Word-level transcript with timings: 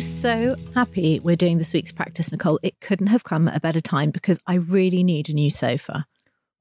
I'm 0.00 0.04
so 0.04 0.56
happy 0.74 1.20
we're 1.20 1.36
doing 1.36 1.58
this 1.58 1.74
week's 1.74 1.92
practice, 1.92 2.32
Nicole. 2.32 2.58
It 2.62 2.80
couldn't 2.80 3.08
have 3.08 3.22
come 3.22 3.48
at 3.48 3.54
a 3.54 3.60
better 3.60 3.82
time 3.82 4.10
because 4.10 4.38
I 4.46 4.54
really 4.54 5.04
need 5.04 5.28
a 5.28 5.34
new 5.34 5.50
sofa. 5.50 6.06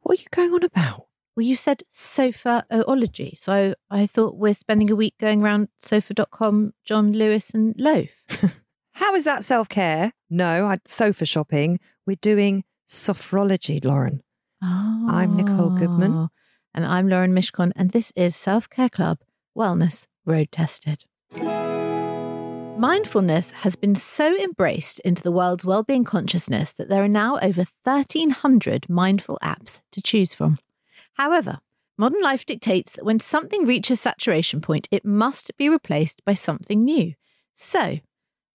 What 0.01 0.19
are 0.19 0.21
you 0.21 0.27
going 0.29 0.53
on 0.53 0.63
about? 0.65 1.05
Well, 1.37 1.45
you 1.45 1.55
said 1.55 1.83
sofaology. 1.89 3.37
So 3.37 3.75
I 3.89 4.07
thought 4.07 4.35
we're 4.35 4.53
spending 4.53 4.91
a 4.91 4.95
week 4.95 5.13
going 5.21 5.41
around 5.41 5.69
sofa.com, 5.79 6.73
John 6.83 7.13
Lewis 7.13 7.51
and 7.51 7.75
Loaf. 7.77 8.09
How 8.95 9.15
is 9.15 9.23
that 9.23 9.45
self 9.45 9.69
care? 9.69 10.11
No, 10.29 10.67
I'd 10.67 10.85
sofa 10.85 11.25
shopping. 11.25 11.79
We're 12.05 12.17
doing 12.17 12.65
sophrology, 12.89 13.81
Lauren. 13.85 14.21
Oh. 14.61 15.07
I'm 15.09 15.37
Nicole 15.37 15.69
Goodman. 15.69 16.13
Ah, 16.13 16.27
and 16.73 16.85
I'm 16.85 17.07
Lauren 17.07 17.33
Mishkon. 17.33 17.71
And 17.77 17.91
this 17.91 18.11
is 18.17 18.35
Self 18.35 18.69
Care 18.69 18.89
Club 18.89 19.19
Wellness 19.57 20.07
Road 20.25 20.51
Tested. 20.51 21.05
Mindfulness 22.79 23.51
has 23.51 23.75
been 23.75 23.93
so 23.93 24.37
embraced 24.37 25.01
into 25.01 25.21
the 25.21 25.33
world's 25.33 25.65
well-being 25.65 26.05
consciousness 26.05 26.71
that 26.71 26.87
there 26.87 27.03
are 27.03 27.09
now 27.09 27.37
over 27.39 27.65
1300 27.83 28.89
mindful 28.89 29.37
apps 29.43 29.81
to 29.91 30.01
choose 30.01 30.33
from. 30.33 30.59
However, 31.15 31.59
modern 31.97 32.21
life 32.21 32.45
dictates 32.45 32.93
that 32.93 33.03
when 33.03 33.19
something 33.19 33.65
reaches 33.65 33.99
saturation 33.99 34.61
point, 34.61 34.87
it 34.91 35.03
must 35.03 35.57
be 35.57 35.67
replaced 35.67 36.23
by 36.23 36.35
something 36.35 36.79
new. 36.79 37.15
So, 37.53 37.99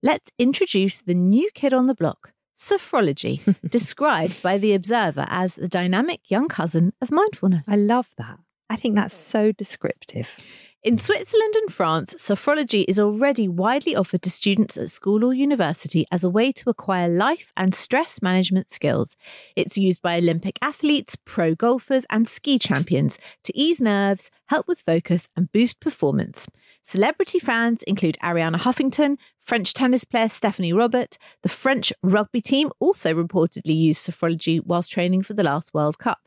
let's 0.02 0.30
introduce 0.38 1.02
the 1.02 1.14
new 1.14 1.50
kid 1.52 1.74
on 1.74 1.86
the 1.86 1.94
block, 1.94 2.32
sophrology, 2.56 3.54
described 3.68 4.42
by 4.42 4.56
the 4.56 4.72
observer 4.72 5.26
as 5.28 5.56
the 5.56 5.68
dynamic 5.68 6.30
young 6.30 6.48
cousin 6.48 6.94
of 7.02 7.10
mindfulness. 7.10 7.66
I 7.68 7.76
love 7.76 8.08
that. 8.16 8.38
I 8.70 8.76
think 8.76 8.94
that's 8.94 9.12
so 9.12 9.52
descriptive. 9.52 10.38
In 10.84 10.98
Switzerland 10.98 11.54
and 11.56 11.72
France, 11.72 12.12
sophrology 12.18 12.84
is 12.86 12.98
already 12.98 13.48
widely 13.48 13.96
offered 13.96 14.20
to 14.20 14.28
students 14.28 14.76
at 14.76 14.90
school 14.90 15.24
or 15.24 15.32
university 15.32 16.04
as 16.12 16.22
a 16.22 16.28
way 16.28 16.52
to 16.52 16.68
acquire 16.68 17.08
life 17.08 17.50
and 17.56 17.74
stress 17.74 18.20
management 18.20 18.70
skills. 18.70 19.16
It's 19.56 19.78
used 19.78 20.02
by 20.02 20.18
Olympic 20.18 20.58
athletes, 20.60 21.16
pro 21.16 21.54
golfers, 21.54 22.04
and 22.10 22.28
ski 22.28 22.58
champions 22.58 23.18
to 23.44 23.58
ease 23.58 23.80
nerves, 23.80 24.30
help 24.48 24.68
with 24.68 24.78
focus, 24.78 25.30
and 25.34 25.50
boost 25.52 25.80
performance. 25.80 26.50
Celebrity 26.82 27.38
fans 27.38 27.82
include 27.84 28.18
Arianna 28.22 28.56
Huffington, 28.56 29.16
French 29.40 29.72
tennis 29.72 30.04
player 30.04 30.28
Stephanie 30.28 30.74
Robert. 30.74 31.16
The 31.40 31.48
French 31.48 31.94
rugby 32.02 32.42
team 32.42 32.70
also 32.78 33.14
reportedly 33.14 33.74
used 33.74 34.06
sophrology 34.06 34.60
whilst 34.62 34.92
training 34.92 35.22
for 35.22 35.32
the 35.32 35.44
last 35.44 35.72
World 35.72 35.98
Cup. 35.98 36.18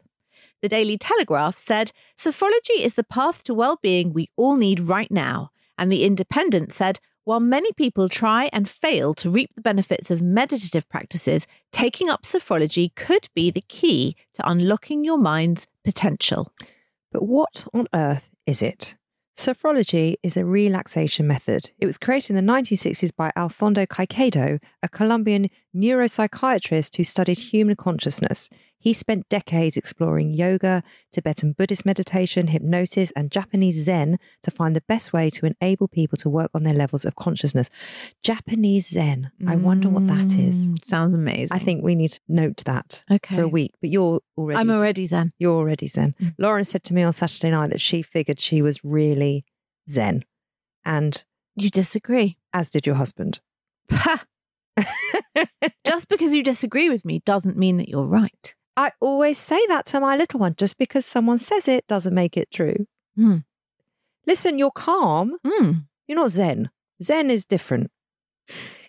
The 0.61 0.69
Daily 0.69 0.97
Telegraph 0.97 1.57
said, 1.57 1.91
Sophrology 2.17 2.79
is 2.79 2.95
the 2.95 3.03
path 3.03 3.43
to 3.43 3.53
well 3.53 3.77
being 3.81 4.13
we 4.13 4.27
all 4.35 4.55
need 4.55 4.81
right 4.81 5.11
now. 5.11 5.51
And 5.77 5.91
The 5.91 6.03
Independent 6.03 6.73
said, 6.73 6.99
while 7.27 7.41
many 7.41 7.73
people 7.73 8.07
try 8.07 8.49
and 8.53 8.69
fail 8.69 9.13
to 9.15 9.29
reap 9.29 9.53
the 9.53 9.61
benefits 9.61 10.09
of 10.09 10.21
meditative 10.21 10.87
practices, 10.87 11.45
taking 11.73 12.09
up 12.09 12.23
sophrology 12.23 12.95
could 12.95 13.27
be 13.35 13.51
the 13.51 13.65
key 13.67 14.15
to 14.33 14.49
unlocking 14.49 15.03
your 15.03 15.17
mind's 15.17 15.67
potential. 15.83 16.53
But 17.11 17.23
what 17.23 17.67
on 17.73 17.87
earth 17.93 18.29
is 18.45 18.61
it? 18.61 18.95
Sophrology 19.37 20.15
is 20.23 20.37
a 20.37 20.45
relaxation 20.45 21.27
method. 21.27 21.71
It 21.77 21.85
was 21.85 21.97
created 21.97 22.35
in 22.35 22.45
the 22.45 22.51
1960s 22.51 23.11
by 23.15 23.31
Alfonso 23.35 23.85
Caycedo, 23.85 24.59
a 24.81 24.89
Colombian 24.89 25.49
neuropsychiatrist 25.75 26.95
who 26.95 27.03
studied 27.03 27.37
human 27.37 27.75
consciousness. 27.75 28.49
He 28.79 28.93
spent 28.93 29.27
decades 29.29 29.75
exploring 29.75 30.31
yoga, 30.31 30.83
Tibetan 31.11 31.53
Buddhist 31.53 31.85
meditation, 31.85 32.47
hypnosis, 32.47 33.11
and 33.15 33.31
Japanese 33.31 33.83
Zen 33.83 34.19
to 34.43 34.51
find 34.51 34.75
the 34.75 34.83
best 34.87 35.11
way 35.11 35.29
to 35.31 35.45
enable 35.47 35.87
people 35.87 36.17
to 36.19 36.29
work 36.29 36.51
on 36.53 36.63
their 36.63 36.73
levels 36.73 37.03
of 37.03 37.15
consciousness. 37.15 37.69
Japanese 38.23 38.87
Zen. 38.87 39.31
I 39.47 39.55
wonder 39.55 39.89
what 39.89 40.07
that 40.07 40.37
is. 40.37 40.69
Mm, 40.69 40.85
Sounds 40.85 41.13
amazing. 41.15 41.55
I 41.55 41.59
think 41.59 41.83
we 41.83 41.95
need 41.95 42.11
to 42.11 42.19
note 42.27 42.63
that 42.65 43.03
Okay. 43.11 43.35
for 43.35 43.41
a 43.41 43.47
week. 43.47 43.71
But 43.81 43.89
you're 43.89 44.21
already 44.37 44.59
I'm 44.59 44.69
already 44.69 45.05
Zen. 45.05 45.33
you're 45.39 45.55
already 45.57 45.87
Zen. 45.87 46.15
Mm. 46.21 46.35
Lauren 46.37 46.63
said 46.63 46.83
to 46.85 46.93
me 46.93 47.03
on 47.03 47.13
Saturday 47.13 47.51
night 47.51 47.71
that 47.71 47.81
she 47.81 48.01
figured 48.01 48.39
she 48.39 48.61
was 48.61 48.83
really 48.83 49.43
Zen. 49.89 50.23
And 50.85 51.25
You 51.55 51.69
disagree. 51.69 52.37
as 52.53 52.69
did 52.69 52.85
your 52.85 52.95
husband. 52.95 53.39
Just 55.85 56.07
because 56.09 56.33
you 56.35 56.43
disagree 56.43 56.89
with 56.89 57.03
me 57.05 57.19
doesn't 57.25 57.57
mean 57.57 57.77
that 57.77 57.89
you're 57.89 58.05
right. 58.05 58.53
I 58.77 58.91
always 59.01 59.39
say 59.39 59.59
that 59.67 59.87
to 59.87 59.99
my 59.99 60.15
little 60.15 60.39
one. 60.39 60.55
Just 60.55 60.77
because 60.77 61.05
someone 61.05 61.39
says 61.39 61.67
it 61.67 61.87
doesn't 61.87 62.13
make 62.13 62.37
it 62.37 62.51
true. 62.51 62.87
Hmm. 63.15 63.37
Listen, 64.27 64.59
you're 64.59 64.71
calm. 64.71 65.37
Mm. 65.45 65.85
You're 66.05 66.17
not 66.17 66.29
Zen. 66.29 66.69
Zen 67.01 67.31
is 67.31 67.43
different. 67.43 67.89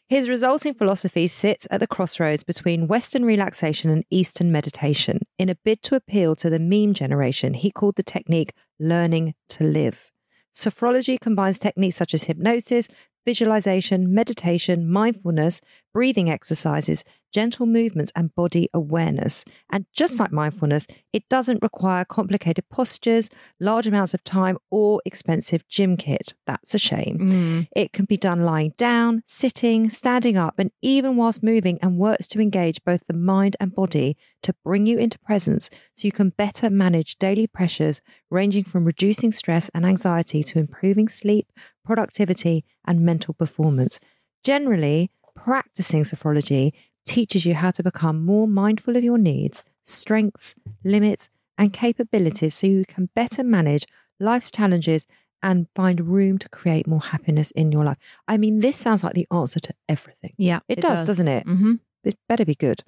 His 0.08 0.28
resulting 0.28 0.74
philosophy 0.74 1.26
sits 1.26 1.66
at 1.70 1.80
the 1.80 1.86
crossroads 1.86 2.42
between 2.42 2.88
Western 2.88 3.24
relaxation 3.24 3.90
and 3.90 4.04
Eastern 4.10 4.50
meditation. 4.50 5.20
In 5.38 5.48
a 5.48 5.54
bid 5.54 5.82
to 5.84 5.96
appeal 5.96 6.34
to 6.36 6.48
the 6.50 6.58
meme 6.58 6.94
generation, 6.94 7.54
he 7.54 7.70
called 7.70 7.96
the 7.96 8.02
technique 8.02 8.52
learning 8.78 9.34
to 9.50 9.64
live. 9.64 10.10
Sophrology 10.54 11.20
combines 11.20 11.58
techniques 11.58 11.96
such 11.96 12.14
as 12.14 12.24
hypnosis, 12.24 12.88
visualization, 13.28 14.14
meditation, 14.14 14.90
mindfulness, 14.90 15.60
breathing 15.92 16.30
exercises, 16.30 17.04
gentle 17.30 17.66
movements, 17.66 18.10
and 18.16 18.34
body 18.34 18.70
awareness. 18.72 19.44
And 19.68 19.84
just 19.92 20.18
like 20.18 20.32
mindfulness, 20.32 20.86
it 21.12 21.28
doesn't 21.28 21.62
require 21.62 22.06
complicated 22.06 22.66
postures, 22.70 23.28
large 23.60 23.86
amounts 23.86 24.14
of 24.14 24.24
time, 24.24 24.56
or 24.70 25.02
expensive 25.04 25.68
gym 25.68 25.98
kit. 25.98 26.32
That's 26.46 26.72
a 26.72 26.78
shame. 26.78 27.18
Mm. 27.18 27.68
It 27.76 27.92
can 27.92 28.06
be 28.06 28.16
done 28.16 28.44
lying 28.44 28.72
down, 28.78 29.22
sitting, 29.26 29.90
standing 29.90 30.38
up, 30.38 30.54
and 30.58 30.70
even 30.80 31.16
whilst 31.16 31.42
moving, 31.42 31.78
and 31.82 31.98
works 31.98 32.26
to 32.28 32.40
engage 32.40 32.82
both 32.82 33.06
the 33.08 33.12
mind 33.12 33.56
and 33.60 33.74
body 33.74 34.16
to 34.42 34.54
bring 34.64 34.86
you 34.86 34.96
into 34.96 35.18
presence 35.18 35.68
so 35.94 36.06
you 36.06 36.12
can 36.12 36.30
better 36.30 36.70
manage 36.70 37.18
daily 37.18 37.46
pressures, 37.46 38.00
ranging 38.30 38.64
from 38.64 38.86
reducing 38.86 39.32
stress 39.32 39.68
and 39.74 39.84
anxiety 39.84 40.42
to 40.44 40.58
improving 40.58 41.08
sleep, 41.08 41.52
productivity, 41.84 42.64
and 42.88 43.00
mental 43.00 43.34
performance. 43.34 44.00
Generally, 44.42 45.10
practicing 45.36 46.02
sophrology 46.02 46.72
teaches 47.04 47.46
you 47.46 47.54
how 47.54 47.70
to 47.70 47.82
become 47.82 48.24
more 48.24 48.48
mindful 48.48 48.96
of 48.96 49.04
your 49.04 49.18
needs, 49.18 49.62
strengths, 49.84 50.54
limits, 50.82 51.28
and 51.56 51.72
capabilities 51.72 52.54
so 52.54 52.66
you 52.66 52.84
can 52.86 53.10
better 53.14 53.44
manage 53.44 53.86
life's 54.18 54.50
challenges 54.50 55.06
and 55.42 55.68
find 55.74 56.08
room 56.08 56.38
to 56.38 56.48
create 56.48 56.86
more 56.86 57.00
happiness 57.00 57.50
in 57.52 57.70
your 57.70 57.84
life. 57.84 57.98
I 58.26 58.38
mean, 58.38 58.58
this 58.60 58.76
sounds 58.76 59.04
like 59.04 59.14
the 59.14 59.28
answer 59.30 59.60
to 59.60 59.74
everything. 59.88 60.32
Yeah, 60.36 60.60
It, 60.68 60.80
does, 60.80 61.06
doesn't 61.06 61.28
it? 61.28 61.46
Mm-hmm. 61.46 61.74
This 62.04 62.14
better 62.28 62.44
be 62.44 62.54
good. 62.54 62.82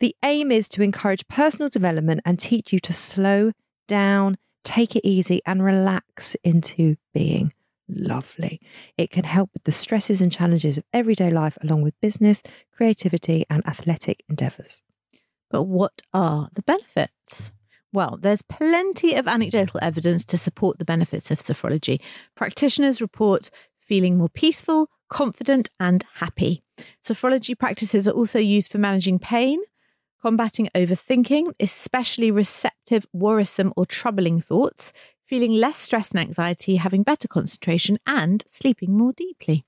The 0.00 0.14
aim 0.22 0.50
is 0.50 0.68
to 0.70 0.82
encourage 0.82 1.26
personal 1.28 1.68
development 1.68 2.20
and 2.24 2.38
teach 2.38 2.72
you 2.72 2.80
to 2.80 2.92
slow 2.92 3.52
down, 3.88 4.36
take 4.64 4.96
it 4.96 5.06
easy, 5.06 5.40
and 5.46 5.62
relax 5.62 6.34
into 6.42 6.96
being. 7.12 7.52
Lovely. 7.88 8.60
It 8.96 9.10
can 9.10 9.24
help 9.24 9.50
with 9.52 9.64
the 9.64 9.72
stresses 9.72 10.20
and 10.20 10.32
challenges 10.32 10.78
of 10.78 10.84
everyday 10.92 11.30
life, 11.30 11.58
along 11.62 11.82
with 11.82 12.00
business, 12.00 12.42
creativity, 12.74 13.44
and 13.50 13.66
athletic 13.66 14.24
endeavors. 14.28 14.82
But 15.50 15.64
what 15.64 16.02
are 16.12 16.48
the 16.54 16.62
benefits? 16.62 17.52
Well, 17.92 18.18
there's 18.20 18.42
plenty 18.42 19.14
of 19.14 19.28
anecdotal 19.28 19.78
evidence 19.82 20.24
to 20.26 20.36
support 20.36 20.78
the 20.78 20.84
benefits 20.84 21.30
of 21.30 21.38
sophrology. 21.38 22.00
Practitioners 22.34 23.00
report 23.00 23.50
feeling 23.78 24.16
more 24.16 24.28
peaceful, 24.28 24.88
confident, 25.08 25.70
and 25.78 26.04
happy. 26.14 26.62
Sophrology 27.06 27.56
practices 27.56 28.08
are 28.08 28.12
also 28.12 28.38
used 28.38 28.72
for 28.72 28.78
managing 28.78 29.18
pain, 29.18 29.60
combating 30.20 30.68
overthinking, 30.74 31.52
especially 31.60 32.30
receptive, 32.30 33.06
worrisome, 33.12 33.72
or 33.76 33.86
troubling 33.86 34.40
thoughts, 34.40 34.92
feeling 35.26 35.52
less 35.52 35.78
stress 35.78 36.10
and 36.10 36.20
anxiety, 36.20 36.76
having 36.76 37.02
better 37.02 37.28
concentration, 37.28 37.96
and 38.06 38.44
sleeping 38.46 38.96
more 38.96 39.12
deeply. 39.12 39.64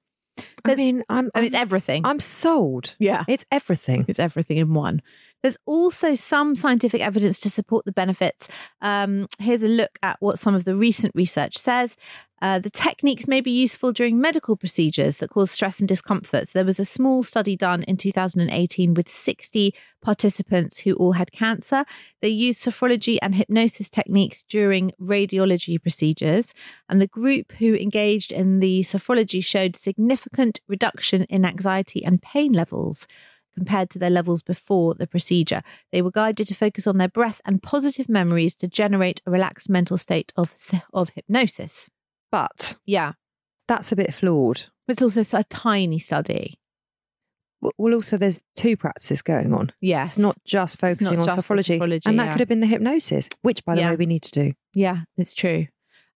I 0.65 0.75
mean, 0.75 1.03
I'm, 1.09 1.31
And 1.35 1.47
it's 1.47 1.55
everything. 1.55 2.05
I'm 2.05 2.21
sold. 2.21 2.95
yeah. 2.99 3.25
It's 3.27 3.47
everything. 3.51 4.05
It's 4.07 4.19
everything 4.19 4.59
in 4.59 4.75
one. 4.75 5.01
There's 5.43 5.57
also 5.67 6.15
some 6.15 6.55
scientific 6.55 7.01
evidence 7.01 7.39
to 7.41 7.51
support 7.51 7.85
the 7.85 7.93
benefits. 7.93 8.49
Um, 8.81 9.29
here's 9.39 9.63
a 9.63 9.69
look 9.69 9.99
at 10.03 10.17
what 10.21 10.39
some 10.39 10.55
of 10.55 10.65
the 10.65 10.77
recent 10.77 11.15
research 11.15 11.57
says. 11.57 11.97
Uh, 12.43 12.59
the 12.59 12.71
techniques 12.71 13.27
may 13.27 13.41
be 13.41 13.51
useful 13.51 13.93
during 13.93 14.21
medical 14.21 14.57
procedures 14.57 15.17
that 15.19 15.31
cause 15.31 15.51
stress 15.51 15.81
and 15.81 15.89
discomfort. 15.89 16.49
So 16.49 16.59
there 16.59 16.67
was 16.67 16.79
a 16.79 16.85
small 16.85 17.23
study 17.23 17.57
done 17.57 17.83
in 17.85 17.97
2018 17.97 18.93
with 18.93 19.09
60 19.09 19.75
participants 20.03 20.81
who 20.81 20.93
all 20.95 21.13
had 21.13 21.33
cancer. 21.33 21.85
They 22.21 22.29
used 22.29 22.63
sophrology 22.63 23.19
and 23.23 23.35
hypnosis 23.35 23.89
techniques 23.89 24.43
during 24.43 24.93
radiology 25.01 25.81
procedures. 25.81 26.53
And 26.91 27.01
the 27.01 27.07
group 27.07 27.53
who 27.53 27.75
engaged 27.75 28.33
in 28.33 28.61
the 28.61 28.81
sophrology 28.81 29.43
showed 29.43 29.75
significant 29.75 30.61
reduction 30.69 31.25
in 31.25 31.45
anxiety 31.45 32.05
and 32.05 32.21
pain 32.21 32.53
levels 32.53 33.07
compared 33.57 33.91
to 33.91 33.99
their 33.99 34.11
levels 34.11 34.43
before 34.43 34.95
the 34.95 35.07
procedure. 35.07 35.63
They 35.93 36.03
were 36.03 36.11
guided 36.11 36.47
to 36.49 36.55
focus 36.55 36.87
on 36.87 36.99
their 36.99 37.09
breath 37.09 37.41
and 37.45 37.63
positive 37.63 38.09
memories 38.09 38.55
to 38.57 38.69
generate 38.69 39.23
a 39.27 39.31
relaxed 39.31 39.69
mental 39.71 39.97
state 39.99 40.33
of, 40.37 40.55
of 40.93 41.11
hypnosis. 41.11 41.89
But 42.31 42.77
Yeah. 42.85 43.13
that's 43.69 43.93
a 43.93 43.97
bit 43.97 44.13
flawed. 44.13 44.65
It's 44.89 45.03
also 45.03 45.25
a 45.33 45.45
tiny 45.45 45.99
study. 45.99 46.59
Well, 47.61 47.95
also, 47.95 48.17
there's 48.19 48.41
two 48.55 48.77
practices 48.77 49.23
going 49.23 49.53
on. 49.55 49.73
Yes. 49.81 50.13
It's 50.13 50.19
not 50.19 50.37
just 50.45 50.81
not 50.83 50.89
focusing 50.91 51.19
on 51.19 51.25
just 51.25 51.39
sophrology. 51.49 51.79
sophrology, 51.81 52.03
and 52.07 52.19
that 52.21 52.27
yeah. 52.27 52.33
could 52.33 52.41
have 52.41 52.49
been 52.49 52.61
the 52.61 52.67
hypnosis, 52.67 53.29
which, 53.43 53.65
by 53.65 53.75
the 53.75 53.81
Yeah. 53.81 53.91
way, 53.91 53.97
we 53.97 54.07
need 54.07 54.23
to 54.25 54.31
do. 54.31 54.53
Yeah, 54.75 55.01
it's 55.17 55.35
true. 55.35 55.67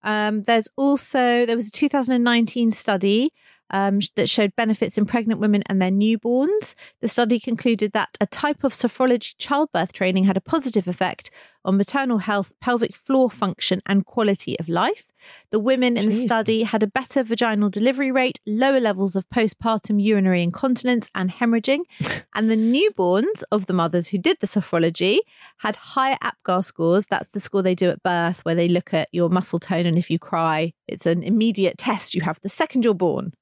Um, 0.03 0.43
there's 0.45 0.69
also 0.77 1.45
there 1.47 1.57
was 1.57 1.69
a 1.69 1.73
2019 1.73 2.71
study 2.71 3.33
um, 3.71 4.01
that 4.17 4.29
showed 4.29 4.55
benefits 4.57 4.99
in 4.99 5.07
pregnant 5.07 5.41
women 5.41 5.63
and 5.67 5.81
their 5.81 5.91
newborns. 5.91 6.75
The 7.01 7.09
study 7.09 7.41
concluded 7.41 7.93
that 7.93 8.17
a 8.21 8.27
type 8.27 8.65
of 8.65 8.73
sophrology 8.73 9.35
childbirth 9.39 9.93
training 9.93 10.25
had 10.25 10.37
a 10.37 10.41
positive 10.41 10.87
effect 10.89 11.31
on 11.65 11.77
maternal 11.77 12.19
health, 12.19 12.53
pelvic 12.61 12.95
floor 12.95 13.31
function, 13.31 13.83
and 13.87 14.07
quality 14.07 14.59
of 14.59 14.69
life. 14.69 15.13
The 15.51 15.59
women 15.59 15.99
in 15.99 16.07
the 16.07 16.13
study 16.13 16.63
had 16.63 16.83
a 16.83 16.87
better 16.87 17.23
vaginal 17.23 17.69
delivery 17.69 18.11
rate, 18.11 18.41
lower 18.47 18.81
levels 18.81 19.17
of 19.17 19.29
postpartum 19.29 20.03
urinary 20.03 20.43
incontinence 20.43 21.11
and 21.15 21.31
hemorrhaging, 21.31 21.81
and 22.35 22.51
the 22.51 22.57
newborns 22.57 23.43
of 23.53 23.67
the 23.67 23.75
mothers 23.75 24.09
who 24.09 24.19
did 24.19 24.39
the 24.41 24.47
sophrology 24.47 25.19
had 25.59 25.77
higher 25.77 26.17
APGAR 26.23 26.65
scores. 26.65 27.07
That's 27.07 27.29
the 27.33 27.41
score 27.41 27.63
they 27.63 27.75
do 27.75 27.91
at 27.91 28.03
birth, 28.03 28.45
where 28.45 28.55
they 28.55 28.69
look 28.69 28.95
at 28.95 29.09
your 29.13 29.29
muscle 29.29 29.61
tone, 29.61 29.87
and 29.87 29.99
if 29.99 30.11
you 30.11 30.19
cry, 30.19 30.73
it's 30.89 31.05
an 31.05 31.23
immediate 31.23 31.77
test 31.77 32.15
you 32.15 32.23
have 32.23 32.41
the 32.43 32.49
second 32.49 32.85
you're 32.85 32.95
born. 32.95 33.35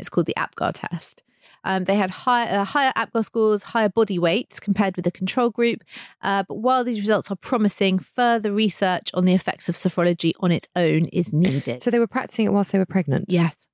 It's 0.00 0.08
called 0.08 0.26
the 0.26 0.34
APGAR 0.36 0.72
test. 0.74 1.22
Um, 1.62 1.84
they 1.84 1.96
had 1.96 2.10
higher, 2.10 2.60
uh, 2.60 2.64
higher 2.64 2.92
APGAR 2.96 3.24
scores, 3.24 3.62
higher 3.64 3.88
body 3.88 4.18
weights 4.18 4.60
compared 4.60 4.96
with 4.96 5.04
the 5.04 5.10
control 5.10 5.50
group. 5.50 5.84
Uh, 6.22 6.42
but 6.48 6.54
while 6.54 6.84
these 6.84 7.00
results 7.00 7.30
are 7.30 7.36
promising, 7.36 7.98
further 7.98 8.52
research 8.52 9.10
on 9.14 9.26
the 9.26 9.34
effects 9.34 9.68
of 9.68 9.74
sophrology 9.74 10.32
on 10.40 10.52
its 10.52 10.68
own 10.74 11.06
is 11.06 11.32
needed. 11.32 11.82
So 11.82 11.90
they 11.90 11.98
were 11.98 12.06
practicing 12.06 12.46
it 12.46 12.52
whilst 12.52 12.72
they 12.72 12.78
were 12.78 12.86
pregnant, 12.86 13.26
yes, 13.28 13.66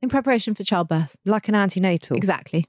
in 0.00 0.08
preparation 0.08 0.54
for 0.54 0.64
childbirth. 0.64 1.16
like 1.24 1.48
an 1.48 1.54
antenatal. 1.54 2.16
Exactly. 2.16 2.66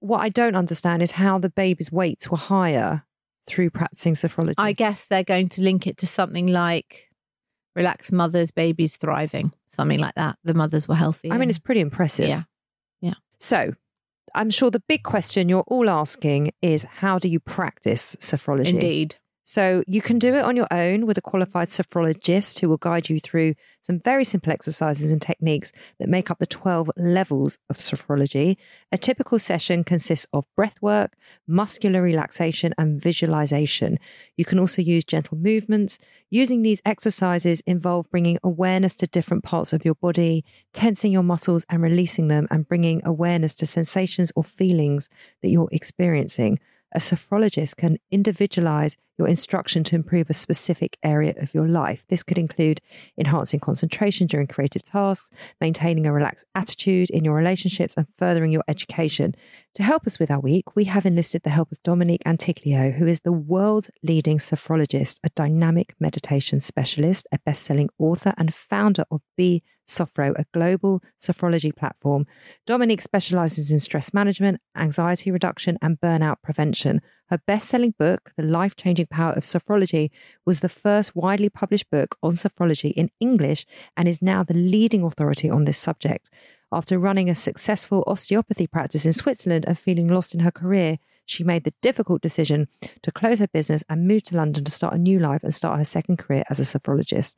What 0.00 0.18
I 0.18 0.28
don't 0.28 0.56
understand 0.56 1.02
is 1.02 1.12
how 1.12 1.38
the 1.38 1.50
baby's 1.50 1.92
weights 1.92 2.30
were 2.30 2.38
higher 2.38 3.04
through 3.46 3.70
practicing 3.70 4.14
sophrology. 4.14 4.54
I 4.58 4.72
guess 4.72 5.06
they're 5.06 5.24
going 5.24 5.50
to 5.50 5.62
link 5.62 5.86
it 5.86 5.98
to 5.98 6.06
something 6.06 6.46
like 6.46 7.09
relaxed 7.80 8.12
mothers, 8.12 8.50
babies 8.50 8.96
thriving, 8.96 9.52
something 9.70 9.98
like 9.98 10.14
that. 10.14 10.36
The 10.44 10.52
mothers 10.52 10.86
were 10.86 10.94
healthy. 10.94 11.30
I 11.30 11.38
mean, 11.38 11.48
it's 11.48 11.58
pretty 11.58 11.80
impressive. 11.80 12.28
Yeah. 12.28 12.42
Yeah. 13.00 13.14
So 13.38 13.72
I'm 14.34 14.50
sure 14.50 14.70
the 14.70 14.82
big 14.86 15.02
question 15.02 15.48
you're 15.48 15.64
all 15.66 15.88
asking 15.88 16.52
is 16.60 16.82
how 16.82 17.18
do 17.18 17.28
you 17.28 17.40
practice 17.40 18.16
sophrology? 18.16 18.66
indeed. 18.66 19.16
So 19.50 19.82
you 19.88 20.00
can 20.00 20.20
do 20.20 20.36
it 20.36 20.44
on 20.44 20.54
your 20.54 20.68
own 20.70 21.06
with 21.06 21.18
a 21.18 21.20
qualified 21.20 21.70
sophrologist 21.70 22.60
who 22.60 22.68
will 22.68 22.76
guide 22.76 23.08
you 23.08 23.18
through 23.18 23.56
some 23.82 23.98
very 23.98 24.22
simple 24.22 24.52
exercises 24.52 25.10
and 25.10 25.20
techniques 25.20 25.72
that 25.98 26.08
make 26.08 26.30
up 26.30 26.38
the 26.38 26.46
12 26.46 26.88
levels 26.96 27.58
of 27.68 27.76
sophrology. 27.78 28.58
A 28.92 28.96
typical 28.96 29.40
session 29.40 29.82
consists 29.82 30.28
of 30.32 30.46
breath 30.54 30.80
work, 30.80 31.16
muscular 31.48 32.00
relaxation, 32.00 32.72
and 32.78 33.02
visualization. 33.02 33.98
You 34.36 34.44
can 34.44 34.60
also 34.60 34.82
use 34.82 35.02
gentle 35.04 35.36
movements. 35.36 35.98
Using 36.30 36.62
these 36.62 36.80
exercises 36.84 37.60
involve 37.62 38.08
bringing 38.08 38.38
awareness 38.44 38.94
to 38.96 39.08
different 39.08 39.42
parts 39.42 39.72
of 39.72 39.84
your 39.84 39.96
body, 39.96 40.44
tensing 40.72 41.10
your 41.10 41.24
muscles 41.24 41.66
and 41.68 41.82
releasing 41.82 42.28
them, 42.28 42.46
and 42.52 42.68
bringing 42.68 43.02
awareness 43.04 43.56
to 43.56 43.66
sensations 43.66 44.30
or 44.36 44.44
feelings 44.44 45.08
that 45.42 45.50
you're 45.50 45.68
experiencing 45.72 46.60
a 46.94 46.98
sophrologist 46.98 47.76
can 47.76 47.98
individualize 48.10 48.96
your 49.18 49.28
instruction 49.28 49.84
to 49.84 49.94
improve 49.94 50.30
a 50.30 50.34
specific 50.34 50.96
area 51.02 51.34
of 51.36 51.52
your 51.52 51.68
life. 51.68 52.06
This 52.08 52.22
could 52.22 52.38
include 52.38 52.80
enhancing 53.18 53.60
concentration 53.60 54.26
during 54.26 54.46
creative 54.46 54.82
tasks, 54.82 55.30
maintaining 55.60 56.06
a 56.06 56.12
relaxed 56.12 56.46
attitude 56.54 57.10
in 57.10 57.22
your 57.22 57.34
relationships, 57.34 57.94
and 57.96 58.06
furthering 58.16 58.50
your 58.50 58.64
education. 58.66 59.34
To 59.74 59.82
help 59.82 60.06
us 60.06 60.18
with 60.18 60.30
our 60.30 60.40
week, 60.40 60.74
we 60.74 60.84
have 60.84 61.04
enlisted 61.04 61.42
the 61.42 61.50
help 61.50 61.70
of 61.70 61.82
Dominique 61.82 62.22
Antiglio, 62.24 62.92
who 62.92 63.06
is 63.06 63.20
the 63.20 63.30
world's 63.32 63.90
leading 64.02 64.38
sophrologist, 64.38 65.18
a 65.22 65.28
dynamic 65.30 65.94
meditation 66.00 66.58
specialist, 66.58 67.26
a 67.30 67.38
best 67.38 67.62
selling 67.62 67.90
author, 67.98 68.32
and 68.38 68.54
founder 68.54 69.04
of 69.10 69.20
Be 69.36 69.62
Sophro, 69.90 70.32
a 70.36 70.44
global 70.54 71.02
sophrology 71.20 71.74
platform. 71.74 72.26
Dominique 72.66 73.02
specializes 73.02 73.70
in 73.70 73.80
stress 73.80 74.14
management, 74.14 74.60
anxiety 74.76 75.30
reduction, 75.30 75.78
and 75.82 76.00
burnout 76.00 76.36
prevention. 76.42 77.00
Her 77.28 77.38
best 77.46 77.68
selling 77.68 77.94
book, 77.98 78.32
The 78.36 78.42
Life 78.42 78.76
Changing 78.76 79.06
Power 79.06 79.32
of 79.32 79.44
Sophrology, 79.44 80.10
was 80.46 80.60
the 80.60 80.68
first 80.68 81.14
widely 81.14 81.48
published 81.48 81.90
book 81.90 82.16
on 82.22 82.32
sophrology 82.32 82.92
in 82.92 83.10
English 83.20 83.66
and 83.96 84.08
is 84.08 84.22
now 84.22 84.42
the 84.42 84.54
leading 84.54 85.02
authority 85.02 85.50
on 85.50 85.64
this 85.64 85.78
subject. 85.78 86.30
After 86.72 86.98
running 86.98 87.28
a 87.28 87.34
successful 87.34 88.04
osteopathy 88.06 88.66
practice 88.66 89.04
in 89.04 89.12
Switzerland 89.12 89.64
and 89.66 89.78
feeling 89.78 90.08
lost 90.08 90.34
in 90.34 90.40
her 90.40 90.52
career, 90.52 90.98
she 91.30 91.44
made 91.44 91.62
the 91.62 91.74
difficult 91.80 92.20
decision 92.20 92.66
to 93.02 93.12
close 93.12 93.38
her 93.38 93.46
business 93.46 93.84
and 93.88 94.08
move 94.08 94.24
to 94.24 94.36
London 94.36 94.64
to 94.64 94.70
start 94.70 94.94
a 94.94 94.98
new 94.98 95.20
life 95.20 95.44
and 95.44 95.54
start 95.54 95.78
her 95.78 95.84
second 95.84 96.16
career 96.16 96.42
as 96.50 96.58
a 96.58 96.64
sophrologist. 96.64 97.36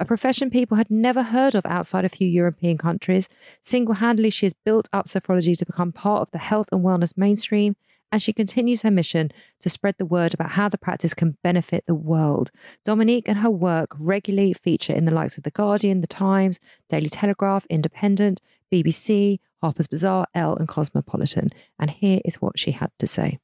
A 0.00 0.06
profession 0.06 0.48
people 0.48 0.78
had 0.78 0.90
never 0.90 1.22
heard 1.22 1.54
of 1.54 1.66
outside 1.66 2.06
a 2.06 2.08
few 2.08 2.26
European 2.26 2.78
countries. 2.78 3.28
Single 3.60 3.96
handedly, 3.96 4.30
she 4.30 4.46
has 4.46 4.54
built 4.54 4.88
up 4.94 5.06
sophrology 5.06 5.56
to 5.58 5.66
become 5.66 5.92
part 5.92 6.22
of 6.22 6.30
the 6.30 6.38
health 6.38 6.70
and 6.72 6.82
wellness 6.82 7.18
mainstream. 7.18 7.76
And 8.10 8.22
she 8.22 8.32
continues 8.32 8.82
her 8.82 8.90
mission 8.90 9.30
to 9.60 9.68
spread 9.68 9.96
the 9.98 10.06
word 10.06 10.32
about 10.32 10.52
how 10.52 10.68
the 10.68 10.78
practice 10.78 11.14
can 11.14 11.36
benefit 11.42 11.84
the 11.86 11.96
world. 11.96 12.50
Dominique 12.84 13.28
and 13.28 13.38
her 13.38 13.50
work 13.50 13.90
regularly 13.98 14.54
feature 14.54 14.92
in 14.92 15.04
the 15.04 15.10
likes 15.10 15.36
of 15.36 15.42
The 15.42 15.50
Guardian, 15.50 16.00
The 16.00 16.06
Times, 16.06 16.60
Daily 16.88 17.08
Telegraph, 17.08 17.66
Independent, 17.66 18.40
BBC, 18.74 19.38
Harper's 19.62 19.86
Bazaar, 19.86 20.26
Elle, 20.34 20.56
and 20.56 20.68
Cosmopolitan. 20.68 21.50
And 21.78 21.90
here 21.90 22.20
is 22.24 22.36
what 22.36 22.58
she 22.58 22.72
had 22.72 22.90
to 22.98 23.06
say. 23.06 23.38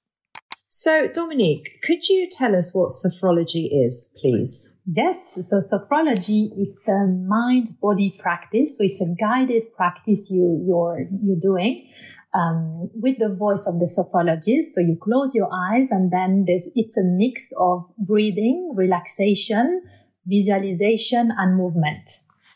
So, 0.73 1.09
Dominique, 1.09 1.81
could 1.82 2.09
you 2.09 2.28
tell 2.31 2.55
us 2.55 2.73
what 2.73 2.93
sophrology 2.93 3.69
is, 3.73 4.16
please? 4.21 4.76
Yes, 4.87 5.37
so 5.49 5.61
sophrology 5.61 6.50
it's 6.57 6.88
a 6.88 7.09
mind 7.26 7.66
body 7.83 8.14
practice. 8.16 8.78
So 8.78 8.85
it's 8.85 9.00
a 9.00 9.12
guided 9.19 9.64
practice 9.76 10.31
you 10.31 10.64
you're 10.64 11.09
you're 11.25 11.40
doing 11.40 11.88
um, 12.35 12.88
with 12.95 13.19
the 13.19 13.35
voice 13.35 13.66
of 13.66 13.81
the 13.81 13.87
sophrologist. 13.87 14.75
So 14.75 14.81
you 14.81 14.97
close 15.02 15.35
your 15.35 15.50
eyes 15.52 15.90
and 15.90 16.12
then 16.12 16.45
there's 16.47 16.71
it's 16.76 16.97
a 16.97 17.05
mix 17.05 17.52
of 17.59 17.85
breathing, 17.99 18.73
relaxation, 18.76 19.83
visualization, 20.26 21.33
and 21.37 21.57
movement. 21.57 22.11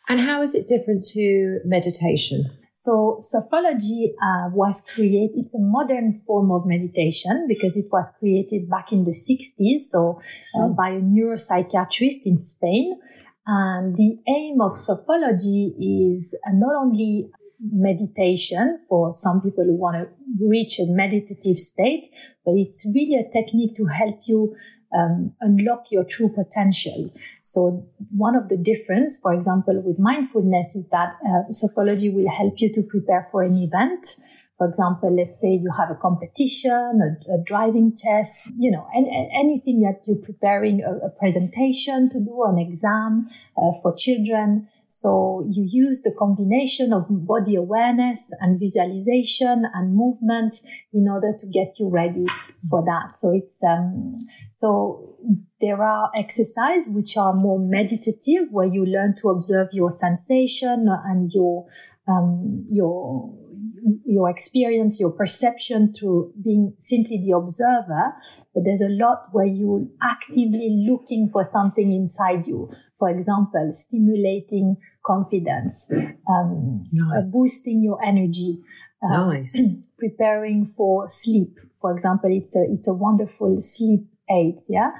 And 0.09 0.21
how 0.21 0.41
is 0.43 0.55
it 0.55 0.69
different 0.69 1.03
to 1.15 1.59
meditation? 1.65 2.45
So 2.85 3.19
sophrology 3.19 4.13
uh, 4.23 4.51
was 4.53 4.85
created, 4.85 5.31
it's 5.39 5.55
a 5.55 5.59
modern 5.59 6.13
form 6.13 6.53
of 6.53 6.67
meditation 6.67 7.47
because 7.49 7.79
it 7.79 7.87
was 7.91 8.13
created 8.19 8.69
back 8.69 8.93
in 8.93 9.05
the 9.05 9.13
60s. 9.13 9.89
So 9.89 10.21
uh, 10.55 10.69
by 10.69 10.91
a 10.91 11.01
neuropsychiatrist 11.01 12.27
in 12.27 12.37
Spain. 12.37 13.01
And 13.47 13.97
the 13.97 14.19
aim 14.29 14.61
of 14.61 14.73
sophrology 14.73 15.73
is 15.81 16.37
uh, 16.47 16.51
not 16.53 16.75
only 16.77 17.31
meditation 17.59 18.81
for 18.87 19.15
some 19.15 19.41
people 19.41 19.65
who 19.65 19.77
want 19.77 19.97
to 19.97 20.47
reach 20.47 20.79
a 20.79 20.85
meditative 20.87 21.57
state, 21.57 22.05
but 22.45 22.53
it's 22.59 22.85
really 22.95 23.15
a 23.15 23.31
technique 23.31 23.75
to 23.77 23.87
help 23.87 24.21
you 24.27 24.55
um, 24.95 25.33
unlock 25.41 25.91
your 25.91 26.05
true 26.05 26.29
potential. 26.29 27.13
So 27.43 27.87
one 28.17 28.37
of 28.37 28.49
the 28.49 28.57
difference, 28.57 29.19
for 29.19 29.33
example, 29.33 29.81
with 29.85 29.99
mindfulness 29.99 30.77
is 30.77 30.89
that 30.89 31.17
uh, 31.27 31.51
sophrology 31.51 32.13
will 32.13 32.31
help 32.31 32.61
you 32.61 32.71
to 32.73 32.83
prepare 32.83 33.27
for 33.31 33.43
an 33.43 33.57
event. 33.57 34.17
For 34.57 34.69
example, 34.69 35.15
let's 35.15 35.41
say 35.41 35.49
you 35.49 35.71
have 35.77 35.91
a 35.91 35.97
competition, 35.97 36.71
a, 36.71 37.35
a 37.35 37.43
driving 37.45 37.93
test, 37.97 38.53
you 38.57 38.71
know, 38.71 38.87
and, 38.95 39.07
and 39.07 39.29
anything 39.35 39.81
that 39.81 40.03
you're 40.07 40.17
preparing 40.17 40.81
a, 40.81 41.07
a, 41.07 41.11
presentation 41.11 42.09
to 42.11 42.21
do, 42.21 42.45
an 42.45 42.59
exam 42.59 43.29
uh, 43.59 43.73
for 43.83 43.95
children. 43.97 44.69
So 44.87 45.47
you 45.51 45.65
use 45.67 46.03
the 46.03 46.13
combination 46.13 46.93
of 46.93 47.07
body 47.09 47.55
awareness 47.55 48.33
and 48.41 48.59
visualization 48.59 49.65
and 49.73 49.95
movement 49.95 50.55
in 50.93 51.09
order 51.09 51.31
to 51.39 51.47
get 51.49 51.79
you 51.79 51.89
ready 51.89 52.27
for 52.69 52.83
that. 52.83 53.17
So 53.17 53.35
it's, 53.35 53.63
um, 53.65 54.15
so 54.51 55.17
there 55.61 55.83
are 55.83 56.11
exercises 56.15 56.89
which 56.89 57.17
are 57.17 57.35
more 57.37 57.59
meditative 57.59 58.49
where 58.51 58.67
you 58.67 58.85
learn 58.85 59.15
to 59.23 59.29
observe 59.29 59.69
your 59.73 59.91
sensation 59.91 60.87
and 60.89 61.31
your, 61.33 61.67
um, 62.07 62.67
your, 62.69 63.35
your 64.05 64.31
experience, 64.31 65.01
your 65.01 65.11
perception 65.11 65.93
through 65.93 66.33
being 66.43 66.75
simply 66.79 67.19
the 67.19 67.33
observer. 67.33 68.15
But 68.55 68.65
there's 68.65 68.81
a 68.81 68.89
lot 68.89 69.29
where 69.33 69.47
you're 69.47 69.87
actively 70.03 70.85
looking 70.89 71.29
for 71.29 71.45
something 71.45 71.93
inside 71.93 72.47
you. 72.47 72.71
For 72.99 73.11
example, 73.11 73.71
stimulating 73.73 74.77
confidence, 75.05 75.91
um, 76.29 76.85
uh, 76.99 77.21
Nice. 77.21 77.33
boosting 77.33 77.83
your 77.83 78.03
energy, 78.05 78.61
uh, 79.03 79.27
Nice. 79.31 79.79
preparing 79.99 80.65
for 80.65 81.09
sleep. 81.09 81.59
For 81.81 81.93
example, 81.93 82.31
it's 82.33 82.57
a 82.57 82.65
it's 82.71 82.89
a 82.89 82.95
wonderful 82.95 83.61
sleep 83.61 84.07
aid. 84.31 84.57
Yeah, 84.69 84.93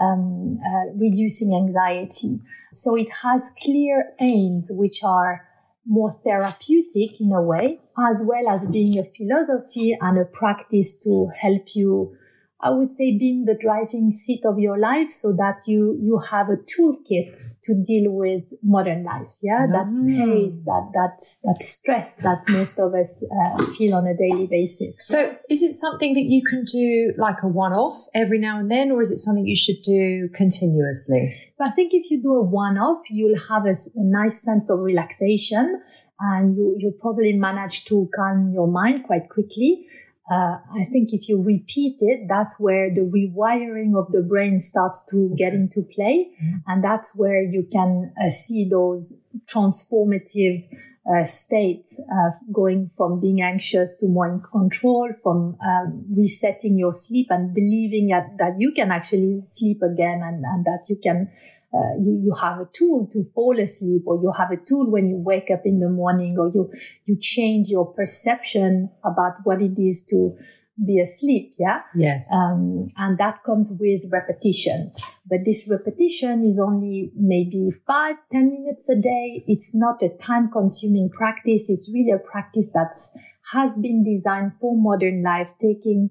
um, 0.00 0.58
uh, 0.64 0.92
reducing 0.96 1.54
anxiety. 1.54 2.40
So 2.72 2.96
it 2.96 3.10
has 3.22 3.52
clear 3.62 4.14
aims 4.20 4.70
which 4.72 5.02
are 5.04 5.46
more 5.86 6.10
therapeutic 6.10 7.20
in 7.20 7.32
a 7.32 7.42
way, 7.42 7.80
as 7.98 8.22
well 8.24 8.48
as 8.48 8.66
being 8.68 8.98
a 8.98 9.04
philosophy 9.04 9.96
and 10.00 10.18
a 10.18 10.24
practice 10.24 10.98
to 11.00 11.30
help 11.38 11.74
you. 11.74 12.16
I 12.62 12.70
would 12.70 12.90
say 12.90 13.16
being 13.16 13.44
the 13.46 13.54
driving 13.54 14.12
seat 14.12 14.44
of 14.44 14.58
your 14.58 14.78
life 14.78 15.10
so 15.10 15.32
that 15.32 15.62
you, 15.66 15.98
you 16.00 16.18
have 16.30 16.48
a 16.48 16.56
toolkit 16.56 17.38
to 17.62 17.74
deal 17.82 18.12
with 18.12 18.52
modern 18.62 19.04
life. 19.04 19.38
Yeah. 19.42 19.66
That 19.70 19.86
pace, 20.06 20.62
that, 20.64 20.90
that, 20.94 21.18
that 21.44 21.62
stress 21.62 22.18
that 22.18 22.48
most 22.48 22.78
of 22.78 22.94
us 22.94 23.24
uh, 23.24 23.64
feel 23.76 23.94
on 23.94 24.06
a 24.06 24.16
daily 24.16 24.46
basis. 24.46 25.06
So, 25.06 25.36
is 25.48 25.62
it 25.62 25.72
something 25.72 26.14
that 26.14 26.24
you 26.24 26.42
can 26.44 26.64
do 26.64 27.12
like 27.16 27.42
a 27.42 27.48
one 27.48 27.72
off 27.72 27.96
every 28.14 28.38
now 28.38 28.58
and 28.58 28.70
then, 28.70 28.90
or 28.90 29.00
is 29.00 29.10
it 29.10 29.18
something 29.18 29.46
you 29.46 29.56
should 29.56 29.82
do 29.82 30.28
continuously? 30.34 31.50
So 31.60 31.66
I 31.66 31.70
think 31.72 31.92
if 31.92 32.10
you 32.10 32.22
do 32.22 32.34
a 32.36 32.42
one-off, 32.42 33.02
you'll 33.10 33.38
have 33.50 33.66
a 33.66 33.74
nice 33.96 34.40
sense 34.40 34.70
of 34.70 34.78
relaxation 34.80 35.82
and 36.18 36.56
you, 36.56 36.74
you'll 36.78 36.92
probably 36.92 37.34
manage 37.34 37.84
to 37.86 38.08
calm 38.14 38.50
your 38.52 38.66
mind 38.66 39.04
quite 39.04 39.28
quickly. 39.28 39.86
Uh, 40.30 40.58
I 40.72 40.84
think 40.84 41.12
if 41.12 41.28
you 41.28 41.42
repeat 41.42 41.96
it, 42.00 42.28
that's 42.28 42.60
where 42.60 42.88
the 42.94 43.00
rewiring 43.00 43.98
of 43.98 44.12
the 44.12 44.22
brain 44.22 44.58
starts 44.60 45.04
to 45.10 45.34
get 45.36 45.54
into 45.54 45.82
play. 45.82 46.30
And 46.68 46.84
that's 46.84 47.16
where 47.16 47.42
you 47.42 47.66
can 47.70 48.12
uh, 48.22 48.28
see 48.28 48.68
those 48.68 49.24
transformative 49.46 50.68
uh, 51.10 51.24
states 51.24 52.00
uh, 52.12 52.30
going 52.52 52.86
from 52.86 53.20
being 53.20 53.42
anxious 53.42 53.96
to 53.96 54.06
more 54.06 54.28
in 54.30 54.40
control, 54.40 55.10
from 55.22 55.56
um, 55.66 56.04
resetting 56.14 56.78
your 56.78 56.92
sleep 56.92 57.26
and 57.30 57.54
believing 57.54 58.08
that, 58.08 58.36
that 58.38 58.54
you 58.58 58.70
can 58.72 58.92
actually 58.92 59.40
sleep 59.40 59.82
again 59.82 60.20
and, 60.22 60.44
and 60.44 60.64
that 60.64 60.84
you 60.88 60.96
can 61.02 61.28
uh, 61.72 61.94
you, 62.00 62.20
you 62.24 62.34
have 62.40 62.58
a 62.58 62.68
tool 62.72 63.08
to 63.12 63.22
fall 63.22 63.58
asleep 63.58 64.02
or 64.06 64.16
you 64.16 64.32
have 64.36 64.50
a 64.50 64.56
tool 64.56 64.90
when 64.90 65.08
you 65.08 65.16
wake 65.16 65.50
up 65.52 65.62
in 65.64 65.78
the 65.78 65.88
morning 65.88 66.36
or 66.38 66.50
you 66.52 66.70
you 67.06 67.16
change 67.20 67.68
your 67.68 67.86
perception 67.92 68.90
about 69.04 69.34
what 69.44 69.62
it 69.62 69.78
is 69.78 70.04
to 70.04 70.36
be 70.84 70.98
asleep 70.98 71.54
yeah? 71.58 71.82
Yes. 71.94 72.28
um, 72.32 72.88
and 72.96 73.18
that 73.18 73.44
comes 73.44 73.72
with 73.78 74.02
repetition. 74.10 74.92
But 75.28 75.44
this 75.44 75.68
repetition 75.70 76.42
is 76.42 76.58
only 76.58 77.12
maybe 77.14 77.70
five 77.86 78.16
ten 78.32 78.50
minutes 78.50 78.88
a 78.88 78.96
day. 78.96 79.44
It's 79.46 79.74
not 79.74 80.02
a 80.02 80.08
time 80.08 80.50
consuming 80.50 81.08
practice. 81.10 81.70
It's 81.70 81.88
really 81.94 82.10
a 82.10 82.18
practice 82.18 82.70
that's 82.74 83.16
has 83.52 83.78
been 83.78 84.02
designed 84.02 84.52
for 84.60 84.76
modern 84.76 85.22
life 85.22 85.52
taking 85.60 86.10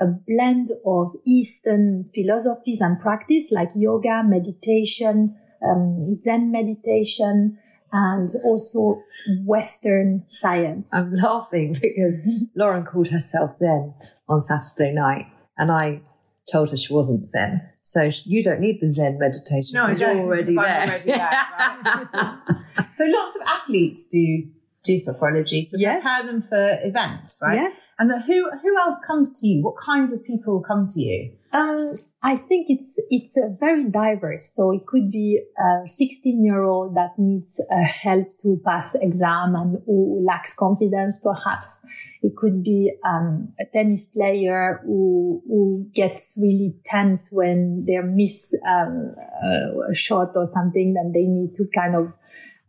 a 0.00 0.06
blend 0.06 0.68
of 0.84 1.08
eastern 1.26 2.08
philosophies 2.14 2.80
and 2.80 3.00
practice 3.00 3.50
like 3.52 3.70
yoga 3.74 4.22
meditation 4.24 5.36
um, 5.64 6.14
zen 6.14 6.50
meditation 6.50 7.58
and 7.92 8.28
also 8.44 9.00
western 9.44 10.24
science 10.28 10.92
I'm 10.92 11.14
laughing 11.14 11.76
because 11.80 12.26
Lauren 12.56 12.84
called 12.84 13.08
herself 13.08 13.52
Zen 13.52 13.94
on 14.28 14.40
Saturday 14.40 14.92
night, 14.92 15.26
and 15.56 15.70
I 15.70 16.02
told 16.50 16.70
her 16.70 16.76
she 16.76 16.92
wasn't 16.92 17.26
Zen. 17.26 17.62
So 17.82 18.08
you 18.24 18.42
don't 18.42 18.60
need 18.60 18.78
the 18.80 18.88
Zen 18.88 19.18
meditation. 19.18 19.74
No, 19.74 19.84
I 19.84 19.86
because 19.88 20.00
you're 20.00 20.18
already 20.18 20.52
because 20.52 20.64
there. 20.64 20.86
Already 20.86 21.04
there, 21.04 21.18
right? 21.18 22.38
so 22.92 23.04
lots 23.06 23.36
of 23.36 23.42
athletes 23.46 24.08
do 24.08 24.44
do 24.84 24.94
sophrology 24.94 25.68
to 25.70 25.78
Yes. 25.78 26.02
prepare 26.02 26.22
them 26.26 26.40
for 26.42 26.78
events, 26.82 27.38
right? 27.42 27.56
yes 27.62 27.90
And 27.98 28.10
who 28.26 28.50
who 28.62 28.78
else 28.78 29.00
comes 29.04 29.40
to 29.40 29.46
you? 29.46 29.62
What 29.64 29.76
kinds 29.76 30.12
of 30.12 30.22
people 30.24 30.60
come 30.60 30.86
to 30.94 31.00
you? 31.00 31.32
Um, 31.52 31.94
I 32.24 32.34
think 32.34 32.66
it's 32.68 33.00
it's 33.10 33.36
uh, 33.38 33.48
very 33.60 33.84
diverse. 33.84 34.52
So 34.56 34.72
it 34.72 34.86
could 34.86 35.12
be 35.12 35.40
a 35.56 35.86
16 35.86 36.44
year 36.44 36.62
old 36.64 36.96
that 36.96 37.12
needs 37.16 37.60
uh, 37.70 37.84
help 37.84 38.26
to 38.42 38.56
pass 38.64 38.96
exam 38.96 39.54
and 39.54 39.78
who 39.86 40.24
lacks 40.26 40.52
confidence, 40.52 41.18
perhaps. 41.22 41.86
It 42.22 42.34
could 42.36 42.64
be 42.64 42.92
um, 43.04 43.50
a 43.60 43.64
tennis 43.72 44.04
player 44.06 44.80
who 44.84 45.42
who 45.46 45.86
gets 45.94 46.36
really 46.42 46.74
tense 46.84 47.30
when 47.30 47.84
they 47.86 47.98
miss 48.00 48.52
um, 48.68 49.14
a, 49.44 49.90
a 49.92 49.94
shot 49.94 50.30
or 50.34 50.46
something, 50.46 50.94
then 50.94 51.12
they 51.12 51.22
need 51.38 51.54
to 51.54 51.64
kind 51.72 51.94
of 51.94 52.16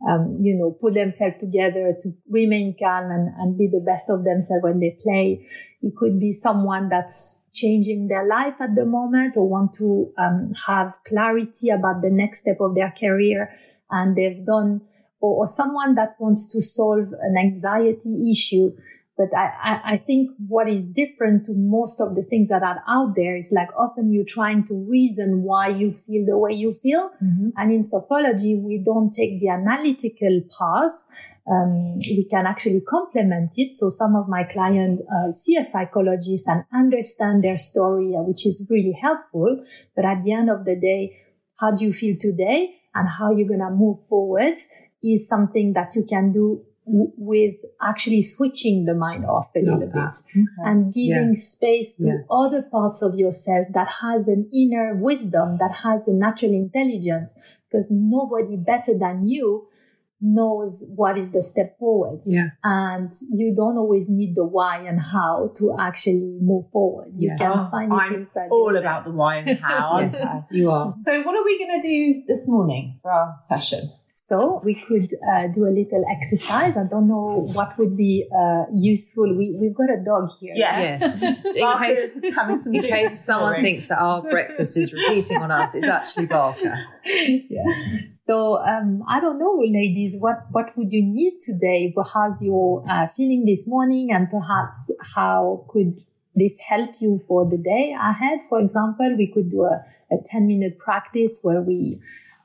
um, 0.07 0.37
you 0.41 0.55
know, 0.55 0.71
put 0.71 0.93
themselves 0.93 1.35
together 1.39 1.95
to 2.01 2.13
remain 2.29 2.75
calm 2.77 3.11
and, 3.11 3.33
and 3.37 3.57
be 3.57 3.67
the 3.67 3.83
best 3.85 4.09
of 4.09 4.23
themselves 4.23 4.63
when 4.63 4.79
they 4.79 4.97
play. 5.01 5.45
It 5.81 5.95
could 5.95 6.19
be 6.19 6.31
someone 6.31 6.89
that's 6.89 7.43
changing 7.53 8.07
their 8.07 8.27
life 8.27 8.59
at 8.59 8.75
the 8.75 8.85
moment 8.85 9.37
or 9.37 9.47
want 9.47 9.73
to 9.73 10.11
um, 10.17 10.51
have 10.67 10.93
clarity 11.07 11.69
about 11.69 12.01
the 12.01 12.09
next 12.09 12.39
step 12.39 12.57
of 12.59 12.75
their 12.75 12.91
career 12.91 13.55
and 13.89 14.15
they've 14.15 14.45
done 14.45 14.81
or, 15.21 15.39
or 15.39 15.47
someone 15.47 15.95
that 15.95 16.15
wants 16.19 16.45
to 16.51 16.61
solve 16.61 17.13
an 17.21 17.37
anxiety 17.37 18.29
issue 18.29 18.71
but 19.17 19.33
I, 19.35 19.53
I, 19.61 19.81
I 19.93 19.97
think 19.97 20.31
what 20.47 20.67
is 20.67 20.85
different 20.85 21.45
to 21.45 21.53
most 21.55 22.01
of 22.01 22.15
the 22.15 22.21
things 22.21 22.49
that 22.49 22.63
are 22.63 22.83
out 22.87 23.15
there 23.15 23.37
is 23.37 23.51
like 23.55 23.69
often 23.77 24.11
you're 24.11 24.25
trying 24.25 24.65
to 24.65 24.73
reason 24.75 25.43
why 25.43 25.69
you 25.69 25.91
feel 25.91 26.25
the 26.25 26.37
way 26.37 26.51
you 26.53 26.73
feel 26.73 27.11
and 27.55 27.71
in 27.71 27.81
sophrology, 27.81 28.61
we 28.61 28.81
don't 28.83 29.11
take 29.11 29.39
the 29.39 29.49
analytical 29.49 30.41
path. 30.57 30.91
Um, 31.49 31.99
we 31.99 32.27
can 32.29 32.45
actually 32.45 32.81
complement 32.81 33.53
it. 33.57 33.73
So 33.73 33.89
some 33.89 34.15
of 34.15 34.27
my 34.27 34.43
clients 34.43 35.03
uh, 35.03 35.31
see 35.31 35.55
a 35.57 35.63
psychologist 35.63 36.47
and 36.47 36.65
understand 36.73 37.43
their 37.43 37.57
story, 37.57 38.15
uh, 38.17 38.23
which 38.23 38.45
is 38.47 38.65
really 38.69 38.97
helpful. 38.99 39.63
But 39.95 40.05
at 40.05 40.23
the 40.23 40.33
end 40.33 40.49
of 40.49 40.65
the 40.65 40.75
day, 40.75 41.15
how 41.59 41.71
do 41.71 41.85
you 41.85 41.93
feel 41.93 42.17
today 42.19 42.75
and 42.95 43.07
how 43.07 43.31
you're 43.31 43.47
going 43.47 43.59
to 43.59 43.69
move 43.69 43.99
forward 44.07 44.55
is 45.03 45.27
something 45.27 45.73
that 45.73 45.95
you 45.95 46.03
can 46.03 46.31
do 46.31 46.65
w- 46.85 47.11
with 47.17 47.55
actually 47.81 48.21
switching 48.21 48.85
the 48.85 48.93
mind 48.93 49.25
off 49.25 49.51
a 49.55 49.59
Love 49.59 49.79
little 49.79 49.93
that. 49.93 50.13
bit 50.33 50.45
and 50.65 50.93
giving 50.93 51.33
space 51.35 51.95
to 51.97 52.07
Yeah. 52.07 52.17
other 52.29 52.61
parts 52.61 53.01
of 53.01 53.15
yourself 53.15 53.67
that 53.73 53.87
has 54.01 54.27
an 54.27 54.49
inner 54.53 54.95
wisdom, 54.95 55.57
that 55.59 55.73
has 55.83 56.07
a 56.07 56.13
natural 56.13 56.53
intelligence, 56.53 57.57
because 57.69 57.89
nobody 57.91 58.55
better 58.57 58.97
than 58.97 59.25
you 59.25 59.67
knows 60.21 60.85
what 60.95 61.17
is 61.17 61.31
the 61.31 61.43
step 61.43 61.77
forward. 61.77 62.21
Yeah. 62.25 62.49
And 62.63 63.11
you 63.33 63.53
don't 63.53 63.77
always 63.77 64.09
need 64.09 64.35
the 64.35 64.45
why 64.45 64.77
and 64.87 64.99
how 64.99 65.51
to 65.57 65.75
actually 65.77 66.39
move 66.41 66.67
forward. 66.69 67.11
You 67.15 67.29
Yeah. 67.29 67.37
can 67.37 67.59
Oh, 67.59 67.67
find 67.69 67.91
it 67.91 67.95
I'm 67.95 68.13
inside 68.15 68.47
all 68.49 68.67
yourself. 68.67 68.83
about 68.83 69.05
the 69.05 69.11
why 69.11 69.35
and 69.37 69.59
how. 69.59 69.99
Yes, 69.99 70.41
you 70.49 70.71
are. 70.71 70.93
So 70.97 71.21
what 71.23 71.35
are 71.35 71.43
we 71.43 71.59
going 71.59 71.79
to 71.79 71.87
do 71.87 72.23
this 72.27 72.47
morning 72.47 72.95
for 73.01 73.11
our 73.11 73.35
session? 73.39 73.89
So 74.27 74.59
we 74.63 74.73
could 74.73 75.11
uh, 75.31 75.49
do 75.53 75.67
a 75.67 75.73
little 75.79 76.03
exercise. 76.09 76.75
I 76.75 76.85
don't 76.89 77.07
know 77.07 77.47
what 77.53 77.77
would 77.77 77.95
be 77.95 78.27
uh, 78.35 78.63
useful. 78.73 79.31
We, 79.37 79.55
we've 79.61 79.75
got 79.75 79.91
a 79.91 80.03
dog 80.03 80.31
here. 80.39 80.53
Yes. 80.55 81.21
In 81.23 81.43
case, 81.77 82.15
having 82.35 82.57
some 82.57 82.73
in 82.73 82.81
case 82.81 83.23
someone 83.23 83.51
morning. 83.51 83.65
thinks 83.65 83.89
that 83.89 83.99
our 83.99 84.23
breakfast 84.23 84.77
is 84.77 84.91
repeating 84.91 85.37
on 85.43 85.51
us, 85.51 85.75
it's 85.75 85.85
actually 85.85 86.25
Barker. 86.25 86.75
yeah. 87.05 87.61
So 88.09 88.57
um, 88.63 89.03
I 89.07 89.19
don't 89.19 89.37
know, 89.37 89.61
ladies, 89.63 90.17
what 90.19 90.47
what 90.49 90.75
would 90.75 90.91
you 90.91 91.03
need 91.03 91.39
today? 91.41 91.93
How's 92.11 92.43
your 92.43 92.83
uh, 92.89 93.05
feeling 93.07 93.45
this 93.45 93.67
morning, 93.67 94.11
and 94.11 94.27
perhaps 94.31 94.91
how 95.13 95.65
could 95.69 95.99
this 96.33 96.57
help 96.57 96.95
you 96.99 97.21
for 97.27 97.47
the 97.47 97.57
day 97.57 97.95
ahead? 97.97 98.39
For 98.49 98.59
example, 98.59 99.15
we 99.15 99.27
could 99.31 99.49
do 99.49 99.65
a, 99.65 99.85
a 100.11 100.17
ten 100.25 100.47
minute 100.47 100.79
practice 100.79 101.41
where 101.43 101.61
we 101.61 101.99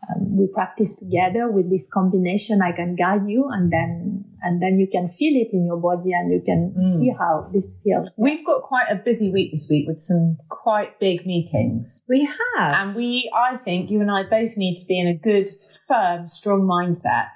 um, 0.09 0.37
we 0.37 0.47
practice 0.53 0.95
together 0.95 1.51
with 1.51 1.71
this 1.71 1.89
combination. 1.93 2.63
I 2.63 2.73
can 2.73 2.97
guide 2.97 3.27
you, 3.29 3.47
and 3.51 3.71
then 3.73 4.25
and 4.43 4.63
then 4.63 4.79
you 4.79 4.87
can 4.91 5.07
feel 5.09 5.35
it 5.41 5.53
in 5.53 5.67
your 5.67 5.77
body, 5.77 6.13
and 6.13 6.33
you 6.33 6.41
can 6.45 6.75
Mm. 6.79 6.99
see 6.99 7.11
how 7.19 7.49
this 7.53 7.79
feels. 7.85 8.11
We've 8.17 8.45
got 8.45 8.63
quite 8.63 8.89
a 8.91 8.97
busy 8.97 9.31
week 9.31 9.51
this 9.53 9.69
week 9.71 9.87
with 9.87 10.01
some 10.01 10.39
quite 10.49 10.99
big 10.99 11.27
meetings. 11.27 12.01
We 12.09 12.25
have. 12.57 12.75
And 12.87 12.95
we, 12.97 13.31
I 13.35 13.57
think 13.57 13.91
you 13.91 14.01
and 14.01 14.11
I 14.11 14.23
both 14.23 14.57
need 14.57 14.77
to 14.77 14.87
be 14.87 14.99
in 14.99 15.07
a 15.07 15.15
good, 15.15 15.49
firm, 15.87 16.27
strong 16.27 16.63
mindset 16.63 17.35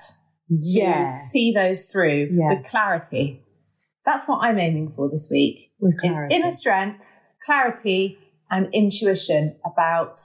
to 0.49 0.57
yeah. 0.61 1.05
see 1.05 1.53
those 1.53 1.85
through 1.85 2.31
Yeah. 2.33 2.55
with 2.55 2.65
clarity. 2.65 3.43
That's 4.07 4.27
what 4.27 4.39
I'm 4.43 4.59
aiming 4.59 4.91
for 4.93 5.09
this 5.11 5.29
week. 5.31 5.73
With 5.81 5.97
Is 6.03 6.17
inner 6.31 6.51
strength, 6.51 7.21
clarity, 7.45 8.19
and 8.51 8.69
intuition 8.73 9.57
about 9.65 10.19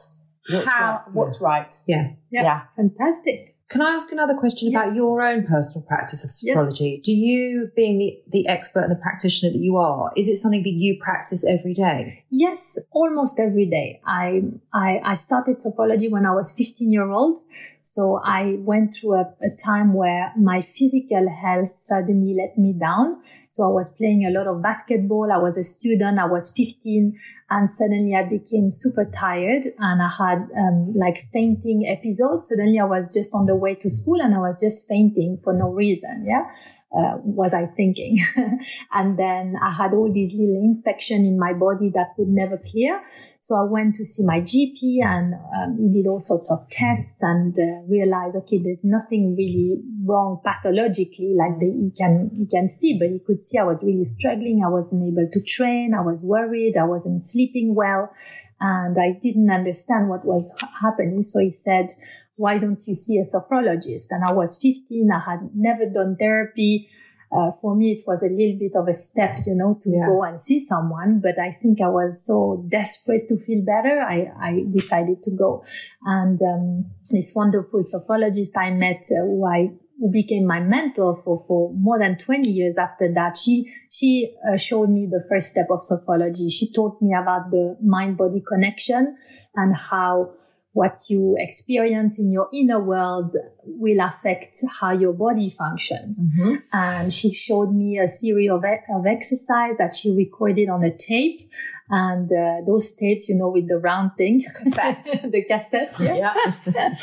What's 0.49 0.69
how 0.69 0.91
right, 0.91 1.13
what's 1.13 1.41
right. 1.41 1.75
yeah. 1.87 2.11
Yeah. 2.31 2.43
Yeah. 2.43 2.61
Fantastic. 2.75 3.55
Can 3.69 3.81
I 3.83 3.91
ask 3.91 4.11
another 4.11 4.33
question 4.33 4.71
Yes. 4.71 4.81
about 4.81 4.95
your 4.95 5.21
own 5.21 5.45
personal 5.45 5.85
practice 5.87 6.23
of 6.23 6.31
Yes. 6.31 6.55
Do 7.03 7.11
you, 7.13 7.69
being 7.75 7.99
the, 7.99 8.17
the 8.27 8.47
expert 8.47 8.81
and 8.81 8.91
the 8.91 8.95
practitioner 8.95 9.51
that 9.51 9.59
you 9.59 9.77
are, 9.77 10.11
is 10.17 10.27
it 10.27 10.37
something 10.37 10.63
that 10.63 10.71
you 10.73 10.97
practice 10.99 11.45
every 11.45 11.73
day? 11.73 12.18
Yes, 12.31 12.77
almost 12.91 13.39
every 13.39 13.65
day. 13.65 14.01
I, 14.05 14.43
I, 14.71 15.00
I 15.03 15.13
started 15.15 15.57
sophrology 15.57 16.12
when 16.12 16.27
I 16.27 16.31
was 16.31 16.53
15 16.53 16.91
year 16.91 17.09
old. 17.09 17.39
So 17.81 18.21
I 18.24 18.57
went 18.59 18.93
through 18.93 19.15
a, 19.15 19.33
a 19.41 19.50
time 19.55 19.93
where 19.93 20.31
my 20.38 20.62
physical 20.62 21.27
health 21.27 21.67
suddenly 21.67 22.36
let 22.36 22.55
me 22.55 22.74
down. 22.74 23.21
So 23.50 23.63
I 23.63 23.71
was 23.71 23.89
playing 23.89 24.25
a 24.25 24.29
lot 24.29 24.45
of 24.45 24.62
basketball. 24.62 25.31
I 25.31 25.38
was 25.38 25.57
a 25.57 25.63
student. 25.63 26.19
I 26.19 26.25
was 26.25 26.51
15 26.51 27.17
and 27.50 27.67
suddenly 27.67 28.13
I 28.15 28.25
became 28.25 28.69
super 28.69 29.05
tired 29.05 29.65
and 29.79 30.01
I 30.01 30.09
had 30.09 30.48
um, 30.55 30.93
like 30.95 31.17
fainting 31.17 31.88
episodes. 31.88 32.50
Suddenly 32.50 32.79
I 32.79 32.86
was 32.86 33.12
just 33.12 33.33
on 33.33 33.48
the 33.48 33.55
way 33.55 33.74
to 33.74 33.89
school 33.89 34.21
and 34.21 34.36
I 34.36 34.39
was 34.39 34.62
just 34.62 34.88
fainting 34.88 35.38
for 35.38 35.53
no 35.53 35.69
reason. 35.69 36.25
Yeah. 36.27 36.51
Uh, 36.91 37.17
was 37.22 37.53
I 37.53 37.67
thinking? 37.67 38.17
and 38.93 39.17
then 39.19 39.55
I 39.62 39.69
had 39.69 39.93
all 39.93 40.12
these 40.12 40.34
little 40.34 40.55
infection 40.55 41.24
in 41.24 41.38
my 41.38 41.53
body 41.53 41.91
that 41.93 42.15
would 42.17 42.29
never 42.29 42.58
clear. 42.58 43.00
So 43.39 43.55
I 43.55 43.63
went 43.63 43.93
to 43.96 44.05
see 44.05 44.25
my 44.25 44.41
GP 44.41 45.05
and 45.05 45.36
um, 45.55 45.77
he 45.77 45.91
did 45.91 46.08
all 46.10 46.19
sorts 46.19 46.50
of 46.50 46.67
tests 46.69 47.22
and 47.22 47.55
uh, 47.60 47.86
realized, 47.88 48.38
okay, 48.38 48.58
there's 48.58 48.84
nothing 48.84 49.36
really 49.38 49.77
wrong 50.03 50.41
pathologically 50.43 51.36
like 51.38 51.60
the, 51.60 51.67
he 51.67 51.91
can, 51.96 52.31
he 52.36 52.48
can 52.48 52.67
see, 52.67 52.98
but 52.98 53.10
he 53.10 53.19
could 53.19 53.38
see 53.38 53.60
I 53.60 53.65
was 53.65 53.84
really 53.84 54.03
struggling. 54.03 54.63
I 54.65 54.69
wasn't 54.69 55.05
able 55.05 55.29
to 55.31 55.43
train. 55.43 55.93
I 55.93 56.01
was 56.01 56.24
worried. 56.24 56.75
I 56.75 56.86
wasn't 56.86 57.22
sleeping 57.22 57.75
well 57.75 58.12
and 58.60 58.98
I 58.98 59.17
didn't 59.22 59.50
understand 59.50 60.10
what 60.10 60.25
was 60.25 60.53
happening. 60.81 61.24
So 61.24 61.39
he 61.39 61.50
said, 61.50 61.91
why 62.39 62.58
don't 62.58 62.79
you 62.88 62.93
see 62.93 63.17
a 63.19 63.25
sophrologist? 63.25 64.08
And 64.12 64.24
I 64.24 64.31
was 64.31 64.58
15. 64.62 65.10
I 65.12 65.19
had 65.31 65.50
never 65.53 65.89
done 65.89 66.15
therapy. 66.17 66.88
Uh, 67.31 67.51
for 67.51 67.75
me, 67.75 67.91
it 67.91 68.01
was 68.08 68.24
a 68.24 68.27
little 68.27 68.58
bit 68.58 68.72
of 68.75 68.88
a 68.88 68.93
step, 68.93 69.39
you 69.46 69.53
know, 69.53 69.77
to 69.81 69.89
Yeah. 69.89 70.08
go 70.08 70.24
and 70.24 70.39
see 70.39 70.58
someone. 70.58 71.19
But 71.22 71.38
I 71.38 71.51
think 71.51 71.81
I 71.81 71.89
was 71.89 72.25
so 72.25 72.65
desperate 72.69 73.27
to 73.27 73.38
feel 73.38 73.63
better. 73.65 74.00
I, 74.00 74.31
I 74.39 74.63
decided 74.72 75.22
to 75.24 75.31
go. 75.36 75.63
And 76.05 76.39
um, 76.41 76.86
this 77.12 77.34
wonderful 77.36 77.81
sophrologist 77.81 78.55
I 78.58 78.72
met, 78.72 79.03
uh, 79.12 79.25
who 79.25 79.46
I 79.46 79.72
who 80.00 80.10
became 80.10 80.48
my 80.48 80.62
mentor 80.62 81.13
for, 81.13 81.38
for 81.46 81.74
more 81.75 82.00
than 82.00 82.15
20 82.17 82.50
years 82.50 82.77
after 82.77 83.12
that. 83.13 83.36
She, 83.36 83.69
she 83.91 84.34
uh, 84.50 84.55
showed 84.55 84.89
me 84.89 85.10
the 85.12 85.22
first 85.29 85.50
step 85.50 85.67
of 85.69 85.81
sophrology. 85.81 86.50
She 86.50 86.72
taught 86.72 87.01
me 87.01 87.13
about 87.13 87.51
the 87.51 87.75
mind 87.84 88.15
body 88.15 88.41
connection 88.48 89.17
and 89.55 89.75
how 89.75 90.31
what 90.73 90.95
you 91.09 91.35
experience 91.39 92.19
in 92.19 92.31
your 92.31 92.47
inner 92.53 92.79
world 92.79 93.31
will 93.65 93.99
affect 93.99 94.55
how 94.79 94.91
your 94.91 95.13
body 95.13 95.49
functions. 95.49 96.23
And 96.71 97.11
she 97.13 97.33
showed 97.33 97.73
me 97.73 97.97
a 97.97 98.07
series 98.07 98.51
of, 98.51 98.63
e- 98.63 98.93
of 98.93 99.05
exercise 99.07 99.75
that 99.77 99.95
she 99.95 100.15
recorded 100.15 100.69
on 100.69 100.83
a 100.83 100.95
tape. 100.95 101.49
And 101.89 102.31
uh, 102.31 102.61
those 102.67 102.93
tapes, 102.93 103.27
you 103.29 103.35
know, 103.35 103.49
with 103.49 103.67
the 103.67 103.79
round 103.79 104.11
thing, 104.15 104.43
Cassette. 104.55 105.05
the 105.31 105.43
cassette, 105.43 105.95
yeah. 105.99 106.33
Yeah. 106.75 106.95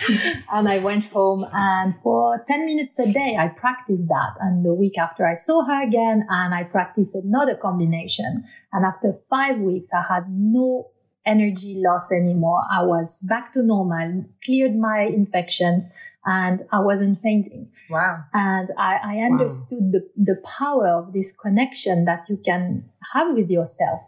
and 0.52 0.68
I 0.68 0.78
went 0.78 1.06
home 1.08 1.44
and 1.52 1.92
for 2.02 2.44
10 2.46 2.66
minutes 2.66 2.96
a 3.00 3.12
day, 3.12 3.36
I 3.36 3.48
practiced 3.48 4.06
that. 4.08 4.36
And 4.40 4.64
the 4.64 4.74
week 4.74 4.96
after 4.96 5.26
I 5.26 5.34
saw 5.34 5.64
her 5.64 5.82
again 5.82 6.24
and 6.28 6.54
I 6.54 6.62
practiced 6.62 7.16
another 7.16 7.56
combination. 7.56 8.44
And 8.72 8.84
after 8.84 9.12
five 9.28 9.58
weeks, 9.58 9.88
I 9.92 10.02
had 10.08 10.26
no 10.30 10.90
energy 11.26 11.82
loss 11.84 12.12
anymore. 12.12 12.62
I 12.72 12.82
was 12.82 13.18
back 13.18 13.52
to 13.52 13.62
normal, 13.62 14.24
cleared 14.44 14.76
my 14.76 15.00
infections 15.00 15.86
and 16.24 16.62
I 16.72 16.80
wasn't 16.80 17.18
fainting. 17.18 17.70
Wow. 17.90 18.24
And 18.32 18.68
I, 18.78 18.98
I 19.02 19.16
understood 19.18 19.92
the, 19.92 20.08
the 20.16 20.36
power 20.58 20.88
of 20.88 21.12
this 21.12 21.36
connection 21.36 22.04
that 22.04 22.28
you 22.28 22.36
can 22.44 22.88
have 23.12 23.34
with 23.34 23.50
yourself. 23.50 24.00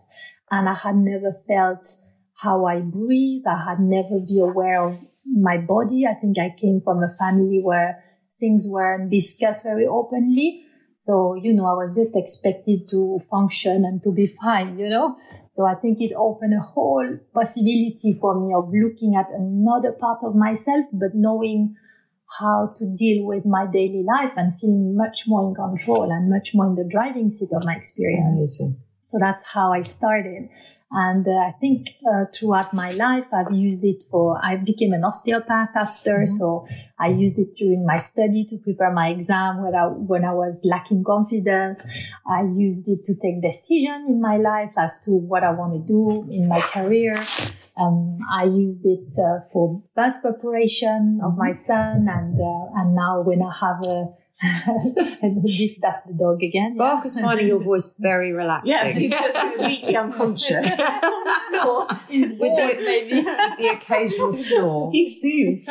And 0.50 0.68
I 0.68 0.74
had 0.74 0.96
never 0.96 1.32
felt 1.32 1.86
how 2.34 2.66
I 2.66 2.80
breathe. 2.80 3.42
I 3.46 3.64
had 3.68 3.80
never 3.80 4.20
been 4.20 4.40
aware 4.40 4.82
of 4.82 4.96
my 5.26 5.58
body. 5.58 6.06
I 6.06 6.14
think 6.14 6.38
I 6.38 6.54
came 6.56 6.80
from 6.80 7.02
a 7.02 7.08
family 7.08 7.60
where 7.60 8.02
things 8.38 8.66
weren't 8.68 9.10
discussed 9.10 9.64
very 9.64 9.86
openly. 9.86 10.64
So, 10.96 11.34
you 11.34 11.52
know, 11.54 11.64
I 11.64 11.74
was 11.74 11.94
just 11.94 12.16
expected 12.16 12.88
to 12.90 13.20
function 13.30 13.84
and 13.84 14.02
to 14.02 14.12
be 14.12 14.26
fine, 14.26 14.78
you 14.78 14.88
know? 14.88 15.16
So 15.58 15.66
I 15.66 15.74
think 15.74 16.00
it 16.00 16.12
opened 16.14 16.54
a 16.54 16.62
whole 16.62 17.18
possibility 17.34 18.12
for 18.12 18.38
me 18.38 18.54
of 18.54 18.72
looking 18.72 19.16
at 19.16 19.28
another 19.32 19.90
part 19.90 20.20
of 20.22 20.36
myself, 20.36 20.86
but 20.92 21.16
knowing 21.16 21.74
how 22.38 22.72
to 22.76 22.94
deal 22.94 23.26
with 23.26 23.44
my 23.44 23.66
daily 23.66 24.04
life 24.04 24.34
and 24.36 24.54
feeling 24.54 24.94
much 24.96 25.24
more 25.26 25.48
in 25.48 25.56
control 25.56 26.12
and 26.12 26.30
much 26.30 26.54
more 26.54 26.68
in 26.68 26.76
the 26.76 26.84
driving 26.88 27.28
seat 27.28 27.48
of 27.52 27.64
my 27.64 27.74
experience. 27.74 28.60
Amazing. 28.60 28.80
So 29.08 29.16
that's 29.18 29.42
how 29.42 29.72
I 29.72 29.80
started. 29.80 30.50
And 30.90 31.26
uh, 31.26 31.30
I 31.30 31.52
think 31.58 31.88
uh, 32.06 32.26
throughout 32.30 32.74
my 32.74 32.90
life, 32.90 33.32
I've 33.32 33.50
used 33.50 33.82
it 33.82 34.02
for, 34.10 34.38
I 34.44 34.56
became 34.56 34.92
an 34.92 35.02
osteopath 35.02 35.74
after. 35.74 36.26
So 36.26 36.66
I 36.98 37.08
used 37.08 37.38
it 37.38 37.54
during 37.56 37.86
my 37.86 37.96
study 37.96 38.44
to 38.44 38.58
prepare 38.58 38.92
my 38.92 39.08
exam 39.08 39.62
when 39.62 39.74
I, 39.74 39.86
when 39.86 40.26
I 40.26 40.34
was 40.34 40.60
lacking 40.62 41.04
confidence. 41.04 41.86
I 42.26 42.42
used 42.52 42.86
it 42.90 43.02
to 43.04 43.14
take 43.14 43.40
decision 43.40 44.04
in 44.08 44.20
my 44.20 44.36
life 44.36 44.74
as 44.76 45.00
to 45.06 45.12
what 45.12 45.42
I 45.42 45.52
want 45.52 45.72
to 45.72 45.80
do 45.90 46.30
in 46.30 46.46
my 46.46 46.60
career. 46.60 47.18
Um, 47.80 48.18
I 48.30 48.44
used 48.44 48.84
it 48.84 49.10
uh, 49.18 49.40
for 49.50 49.82
birth 49.96 50.20
preparation 50.20 51.20
of 51.22 51.38
my 51.38 51.52
son, 51.52 52.08
and 52.10 52.36
uh, 52.36 52.80
and 52.80 52.94
now 52.94 53.22
when 53.22 53.40
I 53.40 53.52
have 53.60 53.84
a, 53.86 54.08
if 54.42 55.80
that's 55.80 56.02
the 56.02 56.14
dog 56.14 56.42
again. 56.42 56.74
yeah. 56.76 56.78
Barker's 56.78 57.20
finding 57.20 57.48
your 57.48 57.58
voice 57.60 57.92
very 57.98 58.32
relaxing. 58.32 58.70
Yes, 58.70 58.96
he's 58.96 59.10
just 59.10 59.36
completely 59.36 59.96
unconscious. 59.96 60.66
His 62.08 62.38
With 62.38 62.56
the- 62.56 62.82
maybe. 62.84 63.20
the 63.58 63.68
occasional 63.72 64.30
snore. 64.32 64.90
He's 64.92 65.20
soothed. 65.20 65.68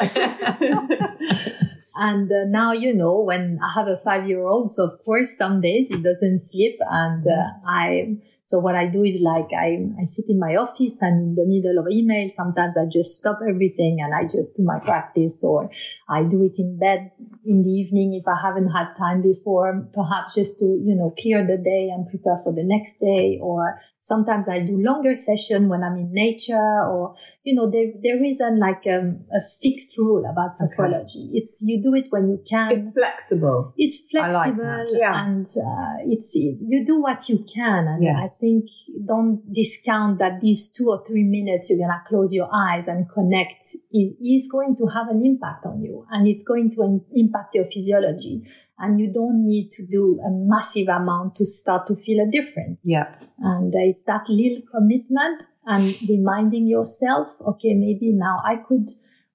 And 2.00 2.32
uh, 2.32 2.44
now, 2.48 2.74
you 2.74 2.94
know, 2.94 3.22
when 3.22 3.60
I 3.64 3.72
have 3.74 3.88
a 3.88 3.98
five 3.98 4.28
year 4.28 4.46
old, 4.46 4.70
so 4.70 4.84
of 4.84 5.00
course, 5.04 5.36
some 5.36 5.62
days 5.62 5.88
it 5.90 6.04
doesn't 6.04 6.40
sleep. 6.40 6.78
And 6.82 7.26
uh, 7.26 7.50
I, 7.66 8.18
so 8.48 8.60
what 8.60 8.76
I 8.76 8.86
do 8.86 9.04
is 9.04 9.20
like, 9.20 9.50
I, 9.52 9.76
I 10.00 10.06
sit 10.06 10.30
in 10.30 10.40
my 10.40 10.56
office 10.56 11.02
and 11.02 11.22
in 11.22 11.36
the 11.36 11.46
middle 11.46 11.78
of 11.84 11.92
email, 11.92 12.30
sometimes 12.30 12.78
I 12.78 12.86
just 12.86 13.20
stop 13.20 13.40
everything 13.42 13.98
and 14.00 14.16
I 14.16 14.24
just 14.24 14.56
do 14.56 14.64
my 14.64 14.80
practice 14.80 15.44
or 15.44 15.70
I 16.08 16.24
do 16.24 16.46
it 16.46 16.58
in 16.58 16.80
bed 16.80 17.12
in 17.44 17.64
the 17.64 17.70
evening 17.70 18.14
if 18.14 18.26
I 18.26 18.40
haven't 18.42 18.70
had 18.70 18.94
time 18.98 19.22
before, 19.22 19.90
perhaps 19.94 20.36
just 20.36 20.60
to, 20.60 20.66
you 20.66 20.96
know, 20.96 21.14
clear 21.20 21.46
the 21.46 21.58
day 21.58 21.90
and 21.94 22.08
prepare 22.08 22.40
for 22.42 22.54
the 22.54 22.64
next 22.64 23.02
day. 23.02 23.38
Or 23.42 23.82
sometimes 24.08 24.48
I 24.48 24.60
do 24.62 24.76
longer 24.90 25.16
session 25.16 25.68
when 25.68 25.84
I'm 25.84 25.98
in 25.98 26.12
nature 26.14 26.56
or, 26.92 27.14
you 27.44 27.54
know, 27.56 27.70
there, 27.70 27.88
there 28.02 28.24
isn't 28.24 28.58
like 28.68 28.84
um, 28.96 29.26
a 29.40 29.42
fixed 29.62 29.98
rule 29.98 30.24
about 30.32 30.52
Okay. 30.52 30.76
sophrology. 30.76 31.24
It's, 31.34 31.62
you 31.66 31.82
do 31.82 31.94
it 31.94 32.08
when 32.10 32.30
you 32.30 32.40
can. 32.50 32.72
it's 32.72 32.92
flexible. 32.94 33.74
It's 33.78 33.98
like 34.14 34.32
flexible 34.32 34.64
that. 34.64 34.98
Yeah. 34.98 35.26
and 35.26 35.46
uh, 35.46 35.96
it's 36.14 36.30
it, 36.36 36.60
you 36.72 36.86
do 36.86 37.02
what 37.02 37.28
you 37.30 37.40
can 37.54 37.88
and 37.88 38.02
Yes. 38.02 38.16
I 38.24 38.28
think 38.42 38.66
don't 39.06 39.42
discount 39.54 40.20
that 40.20 40.40
these 40.40 40.70
two 40.70 40.88
or 40.90 41.04
three 41.06 41.24
minutes 41.24 41.70
you're 41.70 41.80
gonna 41.86 42.02
close 42.08 42.34
your 42.34 42.50
eyes 42.54 42.88
and 42.88 43.10
connect 43.10 43.62
is 43.94 44.14
is 44.24 44.48
going 44.50 44.76
to 44.78 44.86
have 44.88 45.08
an 45.10 45.22
impact 45.26 45.66
on 45.66 45.82
you 45.82 46.06
and 46.12 46.28
it's 46.28 46.44
going 46.44 46.72
to 46.72 47.02
impact 47.14 47.56
your 47.56 47.66
physiology 47.66 48.36
and 48.80 49.00
you 49.00 49.12
don't 49.12 49.46
need 49.46 49.72
to 49.72 49.86
do 49.88 50.20
a 50.26 50.30
massive 50.32 50.88
amount 50.88 51.36
to 51.36 51.46
start 51.46 51.88
to 51.88 51.96
feel 51.96 52.20
a 52.26 52.30
difference 52.30 52.82
Yeah. 52.86 53.16
and 53.40 53.74
uh, 53.74 53.80
it's 53.80 54.04
that 54.04 54.30
little 54.30 54.62
commitment 54.72 55.44
and 55.66 55.96
reminding 56.10 56.68
yourself, 56.68 57.28
okay, 57.42 57.74
maybe 57.74 58.12
now 58.14 58.42
I 58.46 58.58
could, 58.68 58.88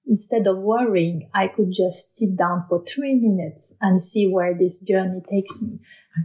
instead 0.07 0.47
of 0.47 0.57
worrying, 0.59 1.29
I 1.33 1.47
could 1.47 1.71
just 1.71 2.15
sit 2.15 2.35
down 2.37 2.61
for 2.67 2.83
three 2.85 3.15
minutes 3.15 3.75
and 3.81 4.01
see 4.01 4.27
where 4.27 4.53
this 4.57 4.79
journey 4.81 5.21
takes 5.29 5.61
me. 5.61 5.79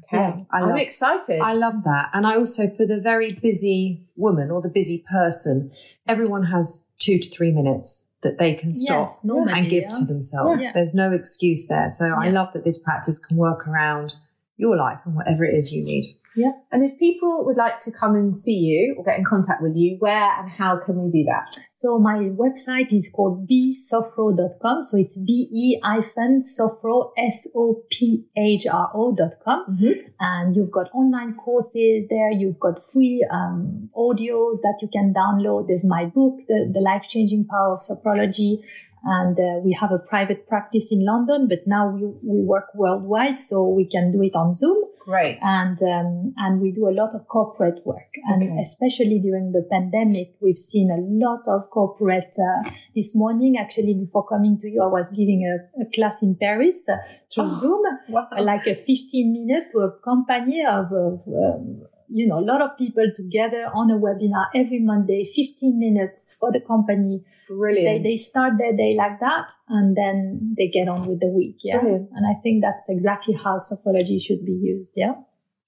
Okay. 0.05 0.17
Yeah. 0.17 0.37
I 0.53 0.59
I'm 0.61 0.69
love- 0.71 0.79
excited. 0.81 1.41
I 1.41 1.55
love 1.55 1.85
that. 1.85 2.11
And 2.13 2.27
I 2.27 2.37
also, 2.37 2.69
for 2.69 2.87
the 2.87 3.01
very 3.01 3.33
busy 3.33 4.07
woman 4.17 4.51
or 4.51 4.61
the 4.61 4.69
busy 4.69 5.05
person, 5.11 5.71
everyone 6.07 6.45
has 6.45 6.87
two 6.99 7.19
to 7.19 7.29
three 7.31 7.53
minutes 7.53 8.08
that 8.23 8.39
they 8.39 8.55
can 8.55 8.73
stop 8.73 9.09
Yes, 9.09 9.21
normally, 9.23 9.53
and 9.53 9.71
give 9.71 9.85
yeah. 9.85 9.93
to 9.93 10.05
themselves. 10.05 10.65
Yeah. 10.65 10.73
There's 10.73 10.95
no 10.95 11.13
excuse 11.13 11.67
there. 11.69 11.89
So 11.91 12.15
I 12.19 12.31
love 12.31 12.53
that 12.53 12.65
this 12.65 12.79
practice 12.79 13.19
can 13.19 13.37
work 13.37 13.67
around 13.69 14.15
your 14.57 14.77
life 14.77 14.99
and 15.05 15.15
whatever 15.15 15.45
it 15.45 15.55
is 15.55 15.73
you 15.73 15.85
need. 15.85 16.05
Yeah. 16.35 16.53
And 16.73 16.83
if 16.83 16.99
people 16.99 17.45
would 17.47 17.57
like 17.57 17.81
to 17.81 17.93
come 17.93 18.15
and 18.15 18.35
see 18.35 18.57
you 18.57 18.95
or 18.99 19.05
get 19.05 19.19
in 19.19 19.25
contact 19.25 19.63
with 19.63 19.77
you, 19.77 19.97
where 20.01 20.31
and 20.39 20.51
how 20.51 20.79
can 20.79 21.01
we 21.01 21.11
do 21.11 21.25
that? 21.25 21.57
So 21.81 21.97
my 21.97 22.19
website 22.43 22.93
is 22.93 23.09
called 23.09 23.49
bsophro.com. 23.49 24.83
So 24.83 24.97
it's 24.97 25.17
B-E 25.17 25.79
hyphen 25.81 26.43
sophro, 26.43 27.13
S-O-P-H-R-O 27.17 29.15
dot 29.15 29.35
com. 29.45 29.65
Mm-hmm. 29.71 30.09
And 30.19 30.57
you've 30.57 30.73
got 30.73 30.91
online 30.93 31.37
courses 31.37 32.09
there. 32.09 32.33
You've 32.33 32.59
got 32.59 32.83
free 32.83 33.25
um, 33.31 33.91
audios 33.97 34.61
that 34.63 34.81
you 34.83 34.89
can 34.89 35.15
download. 35.15 35.69
There's 35.69 35.85
my 35.85 36.07
book, 36.07 36.41
The, 36.49 36.69
the 36.75 36.81
Life 36.81 37.07
Changing 37.09 37.45
Power 37.45 37.75
of 37.75 37.79
Sophrology. 37.79 38.65
And 39.05 39.39
uh, 39.39 39.61
we 39.65 39.73
have 39.81 39.93
a 39.93 39.99
private 39.99 40.49
practice 40.49 40.91
in 40.93 41.05
London, 41.05 41.49
but 41.49 41.61
now 41.67 41.89
we, 41.91 42.03
we 42.23 42.41
work 42.43 42.67
worldwide, 42.75 43.39
so 43.41 43.67
we 43.69 43.85
can 43.87 44.13
do 44.13 44.23
it 44.23 44.35
on 44.35 44.53
Zoom. 44.53 44.85
Great. 45.05 45.39
And 45.41 45.79
um, 45.83 46.35
and 46.37 46.61
we 46.61 46.71
do 46.71 46.87
a 46.87 46.93
lot 46.93 47.15
of 47.15 47.27
corporate 47.29 47.81
work, 47.87 48.13
and 48.29 48.43
Okay. 48.43 48.59
especially 48.61 49.19
during 49.21 49.53
the 49.53 49.67
pandemic, 49.71 50.35
we've 50.43 50.59
seen 50.59 50.91
a 50.91 51.01
lot 51.01 51.41
of 51.49 51.71
corporate. 51.71 52.35
Uh, 52.39 52.71
this 52.95 53.15
morning, 53.17 53.57
actually, 53.57 53.95
before 53.95 54.27
coming 54.27 54.59
to 54.59 54.69
you, 54.69 54.83
I 54.83 54.87
was 54.89 55.09
giving 55.11 55.41
a, 55.49 55.83
a 55.83 55.87
class 55.95 56.23
in 56.23 56.35
Paris 56.37 56.87
uh, 56.91 56.97
through 57.33 57.45
Oh. 57.45 57.59
Zoom, 57.61 57.83
Wow. 58.11 58.29
like 58.41 58.67
a 58.67 58.75
15 58.75 59.33
minute 59.33 59.71
to 59.73 59.79
a 59.79 59.93
company 60.05 60.63
of, 60.67 60.93
of 60.93 61.21
um, 61.27 61.83
you 62.11 62.27
know, 62.27 62.39
a 62.39 62.45
lot 62.45 62.63
of 62.63 62.77
people 62.79 63.05
together 63.15 63.67
on 63.75 63.91
a 63.91 63.99
webinar 63.99 64.47
every 64.55 64.81
Monday, 64.81 65.25
15 65.25 65.79
minutes 65.79 66.37
for 66.39 66.51
the 66.51 66.61
company. 66.61 67.23
They, 67.49 67.55
Brilliant. 67.55 68.05
they 68.05 68.17
start 68.17 68.55
their 68.59 68.77
day 68.77 68.95
like 68.97 69.21
that 69.21 69.51
and 69.69 69.97
then 69.97 70.55
they 70.57 70.69
get 70.69 70.89
on 70.89 71.07
with 71.09 71.21
the 71.21 71.29
week. 71.29 71.59
Yeah. 71.63 71.81
Brilliant. 71.81 72.11
And 72.15 72.27
I 72.27 72.39
think 72.41 72.63
that's 72.63 72.89
exactly 72.89 73.35
how 73.35 73.59
sophrology 73.59 74.21
should 74.21 74.45
be 74.45 74.53
used. 74.53 74.95
Yeah. 74.97 75.15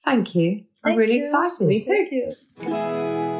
Thank 0.03 0.35
you. 0.35 0.65
I'm 0.85 0.97
really 0.97 1.17
you. 1.17 1.21
excited. 1.21 1.67
Me 1.67 1.85
too. 1.85 2.33
Thank 2.61 2.73
you. 2.73 3.40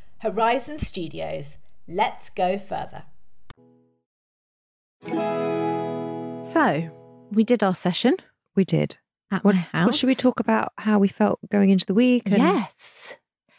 Horizon 0.21 0.77
Studios. 0.77 1.57
Let's 1.87 2.29
go 2.29 2.57
further. 2.57 3.03
So, 6.43 6.89
we 7.31 7.43
did 7.43 7.63
our 7.63 7.73
session 7.75 8.15
We 8.55 8.65
did. 8.65 8.97
at 9.31 9.43
What, 9.43 9.55
my 9.55 9.61
house. 9.61 9.85
what 9.87 9.95
should 9.95 10.07
we 10.07 10.15
talk 10.15 10.39
about? 10.39 10.73
How 10.79 10.99
we 10.99 11.07
felt 11.07 11.39
going 11.49 11.69
into 11.69 11.85
the 11.85 11.93
week? 11.93 12.23
and- 12.25 12.37
Yes. 12.37 13.15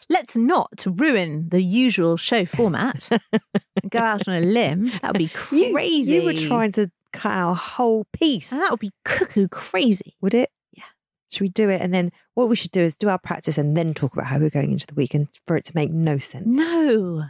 Let's 0.09 0.35
not 0.37 0.85
ruin 0.85 1.49
the 1.49 1.61
usual 1.61 2.17
show 2.17 2.45
format. 2.45 3.09
go 3.89 3.99
out 3.99 4.27
on 4.27 4.35
a 4.35 4.41
limb. 4.41 4.87
That 5.01 5.13
would 5.13 5.17
be 5.17 5.31
You- 5.51 5.73
crazy. 5.73 6.15
You, 6.15 6.23
were 6.23 6.33
trying 6.33 6.71
to 6.73 6.91
cut 7.13 7.31
out 7.31 7.51
a 7.51 7.55
whole 7.55 8.05
piece. 8.13 8.51
And 8.51 8.61
that 8.61 8.71
would 8.71 8.79
be 8.81 8.91
cuckoo 9.05 9.47
crazy. 9.47 10.15
Would 10.21 10.33
it? 10.33 10.49
Should 11.33 11.41
we 11.41 11.49
do 11.49 11.69
it? 11.69 11.81
And 11.81 11.93
then 11.93 12.11
what 12.35 12.47
we 12.47 12.55
should 12.55 12.71
do 12.71 12.81
is 12.81 12.95
do 12.95 13.09
our 13.09 13.17
practice 13.17 13.57
and 13.57 13.75
then 13.75 13.93
talk 13.93 14.13
about 14.13 14.27
how 14.27 14.37
we're 14.39 14.49
going 14.51 14.71
into 14.71 14.85
the 14.87 14.93
week 14.93 15.13
and 15.13 15.27
for 15.47 15.55
it 15.57 15.65
to 15.65 15.71
make 15.75 15.91
no 15.91 16.17
sense. 16.19 16.45
No. 16.47 17.25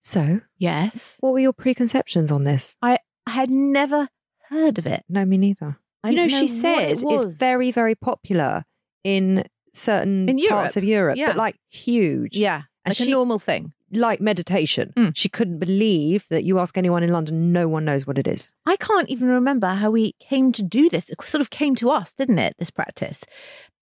So, 0.00 0.40
Yes. 0.56 1.16
what 1.20 1.32
were 1.32 1.40
your 1.40 1.52
preconceptions 1.52 2.30
on 2.30 2.44
this? 2.44 2.76
I 2.80 2.98
had 3.26 3.50
never 3.50 4.08
heard 4.48 4.78
of 4.78 4.86
it. 4.86 5.04
No, 5.08 5.24
me 5.24 5.36
neither. 5.36 5.78
I 6.02 6.10
you 6.10 6.16
know, 6.16 6.28
didn't 6.28 6.40
she 6.40 6.48
said 6.48 6.90
it 6.92 7.02
it's 7.04 7.36
very, 7.36 7.70
very 7.70 7.94
popular 7.94 8.64
in 9.04 9.44
certain 9.74 10.28
In 10.28 10.38
parts 10.48 10.76
of 10.76 10.84
Europe, 10.84 11.16
Yeah. 11.18 11.26
but 11.28 11.36
like 11.36 11.56
huge. 11.68 12.36
Yeah. 12.36 12.62
And 12.84 12.92
Like 12.92 12.96
she- 12.96 13.08
a 13.08 13.14
normal 13.14 13.38
thing. 13.38 13.72
Like 13.92 14.20
meditation. 14.20 14.92
Mm. 14.96 15.12
She 15.16 15.28
couldn't 15.28 15.58
believe 15.58 16.26
that 16.30 16.44
you 16.44 16.58
ask 16.58 16.78
anyone 16.78 17.02
in 17.02 17.10
London, 17.12 17.52
no 17.52 17.66
one 17.68 17.84
knows 17.84 18.06
what 18.06 18.18
it 18.18 18.28
is. 18.28 18.48
I 18.66 18.76
can't 18.76 19.08
even 19.08 19.28
remember 19.28 19.66
how 19.68 19.90
we 19.90 20.12
came 20.20 20.52
to 20.52 20.62
do 20.62 20.88
this. 20.88 21.10
It 21.10 21.20
sort 21.22 21.40
of 21.40 21.50
came 21.50 21.74
to 21.76 21.90
us, 21.90 22.12
didn't 22.12 22.38
it, 22.38 22.54
this 22.58 22.70
practice? 22.70 23.24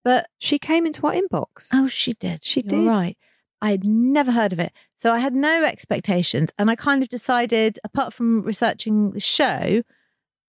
But 0.05 0.29
She 0.39 0.59
came 0.59 0.87
into 0.87 1.07
our 1.07 1.13
inbox. 1.13 1.69
oh, 1.75 1.89
she 1.89 2.15
did. 2.15 2.43
She 2.45 2.61
You're 2.63 2.81
did. 2.81 2.87
right. 2.89 3.19
I 3.61 3.71
had 3.73 3.85
never 3.85 4.31
heard 4.33 4.53
of 4.53 4.61
it. 4.61 4.73
So 4.97 5.13
I 5.13 5.19
had 5.19 5.35
no 5.35 5.65
expectations. 5.65 6.51
And 6.59 6.71
I 6.71 6.77
kind 6.77 7.03
of 7.03 7.09
decided, 7.09 7.79
apart 7.85 8.15
from 8.15 8.43
researching 8.43 9.11
the 9.11 9.21
show, 9.21 9.83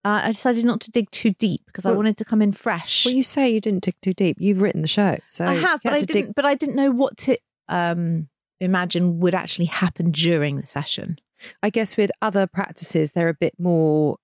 uh, 0.05 0.21
I 0.23 0.27
decided 0.31 0.63
not 0.63 0.79
to 0.81 0.91
dig 0.91 1.09
too 1.11 1.31
deep 1.31 1.61
because 1.65 1.85
I 1.85 1.91
wanted 1.91 2.15
to 2.17 2.23
come 2.25 2.41
in 2.41 2.53
fresh. 2.53 3.03
Well, 3.05 3.13
you 3.13 3.23
say 3.23 3.49
you 3.49 3.59
didn't 3.59 3.83
dig 3.83 3.95
too 4.01 4.13
deep. 4.13 4.37
You've 4.39 4.61
written 4.61 4.81
the 4.83 4.87
show. 4.87 5.17
So 5.27 5.45
I 5.45 5.55
have, 5.55 5.81
but 5.83 5.91
I 5.93 5.99
didn't. 5.99 6.11
dig- 6.27 6.35
But 6.35 6.45
I 6.45 6.55
didn't 6.55 6.75
know 6.75 6.91
what 6.91 7.17
to 7.17 7.37
um, 7.67 8.29
imagine 8.59 9.19
would 9.19 9.35
actually 9.35 9.65
happen 9.65 10.11
during 10.11 10.59
the 10.59 10.67
session. 10.67 11.17
I 11.63 11.69
guess 11.69 11.95
with 11.97 12.11
other 12.21 12.47
practices, 12.47 13.11
they're 13.11 13.29
a 13.29 13.33
bit 13.33 13.53
more 13.59 14.17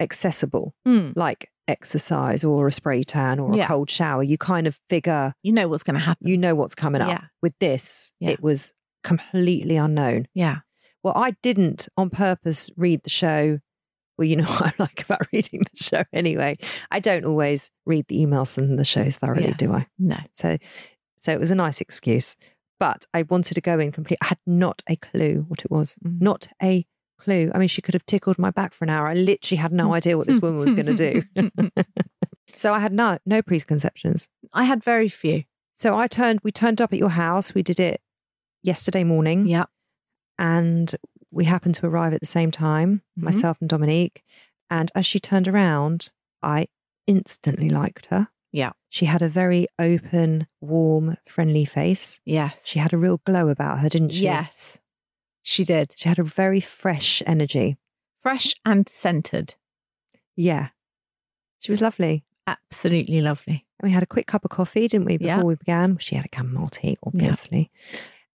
accessible, 0.00 0.74
Hmm. 0.84 1.10
like 1.14 1.50
exercise 1.68 2.42
or 2.42 2.66
a 2.66 2.72
spray 2.72 3.04
tan 3.04 3.38
or 3.38 3.54
Yeah. 3.54 3.64
a 3.64 3.68
cold 3.68 3.90
shower. 3.90 4.22
You 4.22 4.36
kind 4.36 4.66
of 4.66 4.80
figure 4.90 5.34
You 5.42 5.52
know 5.52 5.68
what's 5.68 5.84
going 5.84 5.94
to 5.94 6.00
happen. 6.00 6.26
you 6.26 6.36
know 6.36 6.54
what's 6.54 6.74
coming 6.74 7.00
up. 7.00 7.08
Yeah. 7.08 7.24
With 7.40 7.56
this, 7.60 8.12
Yeah. 8.18 8.30
it 8.30 8.42
was 8.42 8.72
completely 9.04 9.76
unknown. 9.76 10.26
Yeah. 10.34 10.60
Well, 11.04 11.14
I 11.16 11.32
didn't 11.42 11.88
on 11.96 12.10
purpose 12.10 12.70
read 12.76 13.02
the 13.04 13.10
show. 13.10 13.60
Well, 14.18 14.26
you 14.26 14.36
know 14.36 14.44
what 14.50 14.62
I 14.66 14.72
like 14.78 15.04
about 15.04 15.26
reading 15.32 15.60
the 15.60 15.82
show 15.84 16.02
anyway. 16.12 16.56
I 16.90 16.98
don't 17.00 17.24
always 17.24 17.70
read 17.86 18.06
the 18.08 18.18
emails 18.24 18.58
and 18.58 18.78
the 18.78 18.84
shows 18.84 19.16
thoroughly, 19.16 19.54
do 19.54 19.72
I? 19.72 19.86
No. 19.98 20.18
So, 20.34 20.58
so 21.16 21.32
it 21.32 21.38
was 21.40 21.50
a 21.52 21.56
nice 21.56 21.80
excuse. 21.80 22.36
But 22.82 23.06
I 23.14 23.22
wanted 23.22 23.54
to 23.54 23.60
go 23.60 23.78
in 23.78 23.92
complete. 23.92 24.18
I 24.20 24.26
had 24.26 24.38
not 24.44 24.82
a 24.88 24.96
clue 24.96 25.44
what 25.46 25.64
it 25.64 25.70
was. 25.70 25.96
Mm. 26.04 26.20
Not 26.20 26.48
a 26.60 26.84
clue. 27.20 27.52
I 27.54 27.58
mean, 27.58 27.68
she 27.68 27.80
could 27.80 27.94
have 27.94 28.04
tickled 28.04 28.40
my 28.40 28.50
back 28.50 28.74
for 28.74 28.84
an 28.84 28.90
hour. 28.90 29.06
I 29.06 29.14
literally 29.14 29.58
had 29.58 29.72
no 29.72 29.94
idea 29.94 30.18
what 30.18 30.26
this 30.26 30.40
woman 30.40 30.58
was 30.58 30.74
going 30.74 30.86
to 30.96 30.96
do. 30.96 31.22
so 32.56 32.74
I 32.74 32.80
had 32.80 32.92
no 32.92 33.18
no 33.24 33.40
preconceptions. 33.40 34.28
I 34.52 34.64
had 34.64 34.82
very 34.82 35.08
few. 35.08 35.44
So 35.74 35.96
I 35.96 36.08
turned. 36.08 36.40
We 36.42 36.50
turned 36.50 36.80
up 36.80 36.92
at 36.92 36.98
your 36.98 37.10
house. 37.10 37.54
We 37.54 37.62
did 37.62 37.78
it 37.78 38.00
yesterday 38.64 39.04
morning, 39.04 39.46
Yeah. 39.46 39.66
and 40.38 40.92
we 41.30 41.44
happened 41.44 41.76
to 41.76 41.86
arrive 41.86 42.12
at 42.14 42.20
the 42.20 42.26
same 42.26 42.50
time. 42.50 43.02
Mhm. 43.16 43.22
Myself 43.22 43.58
and 43.60 43.70
Dominique. 43.70 44.24
And 44.68 44.90
as 44.96 45.06
she 45.06 45.20
turned 45.20 45.46
around, 45.46 46.10
I 46.42 46.66
instantly 47.06 47.68
liked 47.68 48.06
her. 48.06 48.28
Yeah. 48.52 48.72
She 48.90 49.06
had 49.06 49.22
a 49.22 49.28
very 49.28 49.66
open, 49.78 50.46
warm, 50.60 51.16
friendly 51.26 51.64
face. 51.64 52.20
Yes. 52.24 52.62
She 52.66 52.78
had 52.78 52.92
a 52.92 52.98
real 52.98 53.20
glow 53.24 53.48
about 53.48 53.80
her, 53.80 53.88
didn't 53.88 54.10
she? 54.10 54.24
Yes. 54.24 54.78
She 55.42 55.64
did. 55.64 55.94
She 55.96 56.08
had 56.08 56.18
a 56.18 56.24
very 56.24 56.60
fresh 56.60 57.22
energy. 57.26 57.78
Fresh 58.22 58.54
and 58.64 58.88
centered. 58.88 59.54
Yeah. 60.36 60.68
She 61.58 61.72
was 61.72 61.80
lovely. 61.80 62.24
Absolutely 62.46 63.20
lovely. 63.22 63.64
And 63.80 63.88
we 63.88 63.92
had 63.92 64.02
a 64.02 64.06
quick 64.06 64.26
cup 64.26 64.44
of 64.44 64.50
coffee, 64.50 64.86
didn't 64.86 65.06
we, 65.06 65.16
before 65.16 65.36
Yeah. 65.38 65.42
we 65.42 65.54
began? 65.54 65.96
She 65.98 66.14
had 66.16 66.26
a 66.26 66.36
chamomile 66.36 66.68
tea, 66.68 66.98
obviously. 67.04 67.70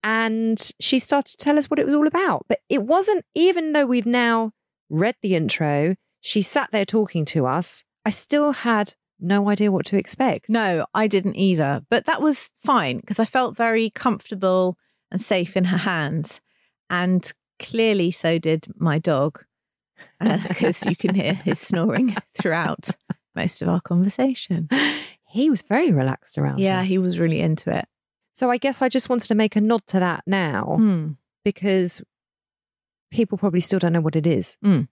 And 0.03 0.59
she 0.79 0.99
started 0.99 1.31
to 1.31 1.37
tell 1.43 1.57
us 1.57 1.69
what 1.69 1.79
it 1.79 1.85
was 1.85 1.93
all 1.93 2.07
about. 2.07 2.45
But 2.47 2.59
it 2.69 2.83
wasn't, 2.83 3.25
even 3.35 3.73
though 3.73 3.85
we've 3.85 4.05
now 4.05 4.51
read 4.89 5.15
the 5.21 5.35
intro, 5.35 5.95
she 6.21 6.41
sat 6.41 6.69
there 6.71 6.85
talking 6.85 7.25
to 7.25 7.45
us. 7.45 7.83
I 8.05 8.09
still 8.09 8.51
had 8.53 8.95
no 9.19 9.49
idea 9.49 9.71
what 9.71 9.85
to 9.87 9.97
expect. 9.97 10.49
No, 10.49 10.85
I 10.93 11.07
didn't 11.07 11.35
either. 11.35 11.81
But 11.89 12.05
that 12.05 12.21
was 12.21 12.51
fine 12.63 12.97
because 12.97 13.19
I 13.19 13.25
felt 13.25 13.55
very 13.57 13.89
comfortable 13.89 14.77
and 15.11 15.21
safe 15.21 15.55
in 15.57 15.65
her 15.65 15.77
hands. 15.77 16.41
And 16.89 17.31
clearly, 17.59 18.11
so 18.11 18.37
did 18.39 18.67
my 18.75 18.99
dog 18.99 19.43
because 20.47 20.85
you 20.85 20.95
can 20.95 21.15
hear 21.15 21.33
his 21.33 21.59
snoring 21.59 22.15
throughout 22.37 22.89
most 23.35 23.61
of 23.61 23.69
our 23.69 23.81
conversation. 23.81 24.69
He 25.29 25.49
was 25.49 25.61
very 25.61 25.91
relaxed 25.91 26.37
around 26.37 26.59
Yeah, 26.59 26.79
her. 26.79 26.85
he 26.85 26.97
was 26.97 27.19
really 27.19 27.39
into 27.41 27.75
it. 27.75 27.85
So 28.33 28.49
I 28.51 28.57
guess 28.57 28.81
I 28.81 28.89
just 28.89 29.09
wanted 29.09 29.27
to 29.27 29.35
make 29.35 29.55
a 29.55 29.61
nod 29.61 29.81
to 29.87 29.99
that 29.99 30.23
now 30.27 30.75
Hmm. 30.77 31.11
because 31.43 32.01
people 33.11 33.37
probably 33.37 33.61
still 33.61 33.79
don't 33.79 33.93
know 33.93 34.01
what 34.01 34.15
it 34.15 34.27
is. 34.27 34.57
Mm. 34.63 34.87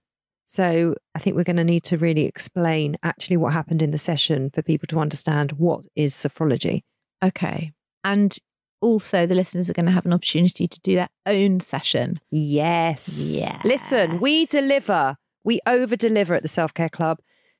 So 0.46 0.94
I 1.14 1.18
think 1.18 1.36
we're 1.36 1.44
going 1.44 1.56
to 1.56 1.64
need 1.64 1.82
to 1.84 1.98
really 1.98 2.24
explain 2.24 2.96
actually 3.02 3.36
what 3.36 3.52
happened 3.52 3.82
in 3.82 3.90
the 3.90 3.98
session 3.98 4.50
for 4.50 4.62
people 4.62 4.86
to 4.88 5.00
understand 5.00 5.52
what 5.52 5.84
is 5.96 6.14
sophrology. 6.14 6.82
Okay. 7.22 7.72
And 8.04 8.38
also, 8.80 9.26
the 9.26 9.34
listeners 9.34 9.68
are 9.68 9.72
going 9.72 9.86
to 9.86 9.92
have 9.92 10.06
an 10.06 10.12
opportunity 10.12 10.68
to 10.68 10.80
do 10.80 10.94
their 10.94 11.08
own 11.24 11.60
session. 11.60 12.20
Yes. 12.30 13.36
Yes. 13.36 13.60
Listen, 13.64 14.20
we 14.20 14.46
deliver. 14.46 15.16
We 15.42 15.60
over 15.66 15.96
deliver 15.96 16.34
at 16.34 16.42
the 16.42 16.48
Self 16.48 16.72
Care 16.74 16.88
Club. 16.88 17.18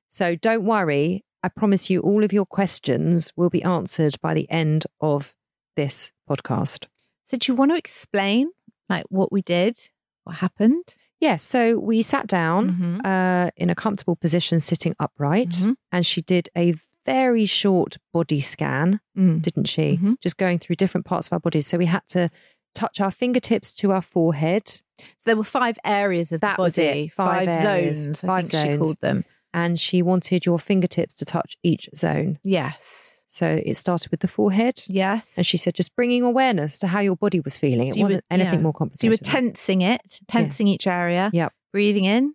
So 0.09 0.37
don't 0.37 0.65
worry. 0.65 1.25
I 1.43 1.49
promise 1.49 1.91
you 1.91 2.01
all 2.01 2.25
of 2.25 2.33
your 2.33 2.47
questions 2.47 3.33
will 3.37 3.51
be 3.51 3.63
answered 3.63 4.21
by 4.21 4.35
the 4.35 4.51
end 4.51 4.87
of 5.01 5.35
this 5.77 6.13
podcast. 6.29 6.87
So, 7.25 7.37
do 7.37 7.53
you 7.53 7.57
want 7.57 7.71
to 7.73 7.77
explain 7.77 8.51
like 8.89 9.05
what 9.09 9.33
we 9.33 9.43
did, 9.43 9.91
what 10.25 10.37
happened? 10.37 10.95
Yeah, 11.21 11.37
so 11.39 11.79
we 11.79 12.03
sat 12.03 12.27
down 12.27 13.01
Mhm. 13.03 13.07
uh, 13.07 13.51
in 13.57 13.71
a 13.71 13.75
comfortable 13.75 14.17
position, 14.17 14.61
sitting 14.61 14.95
upright, 15.01 15.51
Mhm. 15.51 15.77
and 15.91 16.05
she 16.05 16.21
did 16.21 16.49
a 16.57 16.75
very 17.07 17.47
short 17.47 17.97
body 18.13 18.41
scan, 18.41 19.01
Mm. 19.17 19.41
didn't 19.41 19.65
she? 19.67 19.97
Mhm. 20.03 20.21
Just 20.21 20.37
going 20.37 20.59
through 20.59 20.77
different 20.77 21.07
parts 21.07 21.29
of 21.29 21.33
our 21.33 21.41
bodies. 21.41 21.67
So 21.67 21.79
we 21.79 21.87
had 21.87 22.03
to 22.09 22.31
touch 22.75 23.01
our 23.01 23.11
fingertips 23.11 23.73
to 23.77 23.93
our 23.93 24.03
forehead, 24.03 24.69
So 24.99 25.25
there 25.27 25.37
were 25.37 25.45
five 25.45 25.79
areas 25.85 26.33
of 26.33 26.41
That 26.41 26.57
the 26.57 26.63
was 26.63 26.77
body, 26.77 27.05
it. 27.05 27.13
Five 27.13 27.49
areas. 27.49 28.03
zones. 28.03 28.25
I 28.25 28.27
Five 28.27 28.49
think 28.49 28.67
she 28.73 28.77
called 28.79 29.01
them. 29.01 29.25
and 29.55 29.79
she 29.79 30.03
wanted 30.03 30.45
your 30.47 30.59
fingertips 30.59 31.15
to 31.17 31.25
touch 31.25 31.57
each 31.63 31.89
zone. 31.95 32.39
Yes, 32.43 33.16
So 33.29 33.61
it 33.65 33.77
started 33.77 34.11
with 34.11 34.21
the 34.21 34.29
forehead, 34.29 34.83
yes. 34.87 35.35
and 35.37 35.45
she 35.45 35.57
said 35.57 35.75
just 35.75 35.97
bringing 35.97 36.23
awareness 36.23 36.79
to 36.79 36.87
how 36.87 37.01
your 37.01 37.17
body 37.17 37.41
was 37.41 37.59
feeling. 37.59 37.93
So 37.93 38.01
it 38.01 38.03
wasn't 38.03 38.25
anything 38.31 38.55
yeah. 38.55 38.61
more 38.61 38.73
complicated. 38.73 39.01
So 39.01 39.07
you 39.07 39.11
were 39.11 39.17
tensing 39.17 39.83
it, 39.83 40.21
tensing 40.29 40.69
each 40.69 40.87
area. 40.87 41.31
Yep. 41.33 41.53
Breathing 41.73 42.05
in, 42.05 42.35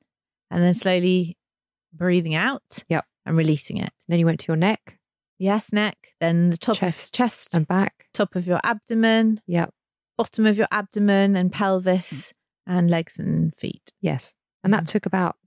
and 0.49 0.61
then 0.61 0.73
slowly 0.73 1.37
breathing 1.93 2.35
out. 2.35 2.83
Yep. 2.89 3.05
And 3.25 3.37
releasing 3.37 3.77
it. 3.77 3.83
And 3.83 4.09
Then 4.09 4.19
you 4.19 4.25
went 4.25 4.39
to 4.41 4.47
your 4.47 4.57
neck 4.57 4.97
Yes, 5.41 5.73
neck. 5.73 5.97
Then 6.19 6.51
the 6.51 6.57
top 6.57 6.77
Chest. 6.77 7.15
chest, 7.15 7.49
and 7.51 7.67
back. 7.67 8.05
top 8.13 8.35
of 8.35 8.45
your 8.45 8.59
abdomen, 8.63 9.41
Yep. 9.47 9.73
bottom 10.15 10.45
of 10.45 10.55
your 10.55 10.67
abdomen, 10.69 11.35
and 11.35 11.51
pelvis, 11.51 12.11
mm. 12.13 12.33
and 12.67 12.91
legs 12.91 13.17
and 13.17 13.55
feet. 13.55 13.91
Yes. 14.01 14.35
And 14.63 14.71
that 14.71 14.83
mm. 14.83 14.87
took 14.87 15.07
about 15.07 15.37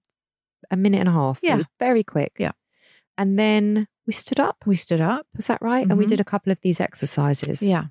a 0.68 0.76
minute 0.76 0.98
and 0.98 1.08
a 1.08 1.12
half. 1.12 1.38
Yeah. 1.44 1.54
It 1.54 1.58
was 1.58 1.68
very 1.78 2.02
quick. 2.02 2.32
Yeah. 2.40 2.50
And 3.16 3.38
then 3.38 3.86
we 4.06 4.12
stood 4.12 4.40
up. 4.40 4.64
We 4.66 4.76
stood 4.76 5.00
up. 5.00 5.26
Was 5.36 5.46
that 5.46 5.62
right? 5.62 5.86
And 5.88 5.98
we 5.98 6.04
Mhm. 6.04 6.08
did 6.08 6.20
a 6.20 6.24
couple 6.24 6.52
of 6.52 6.58
these 6.62 6.80
exercises. 6.80 7.62
Yeah. 7.62 7.86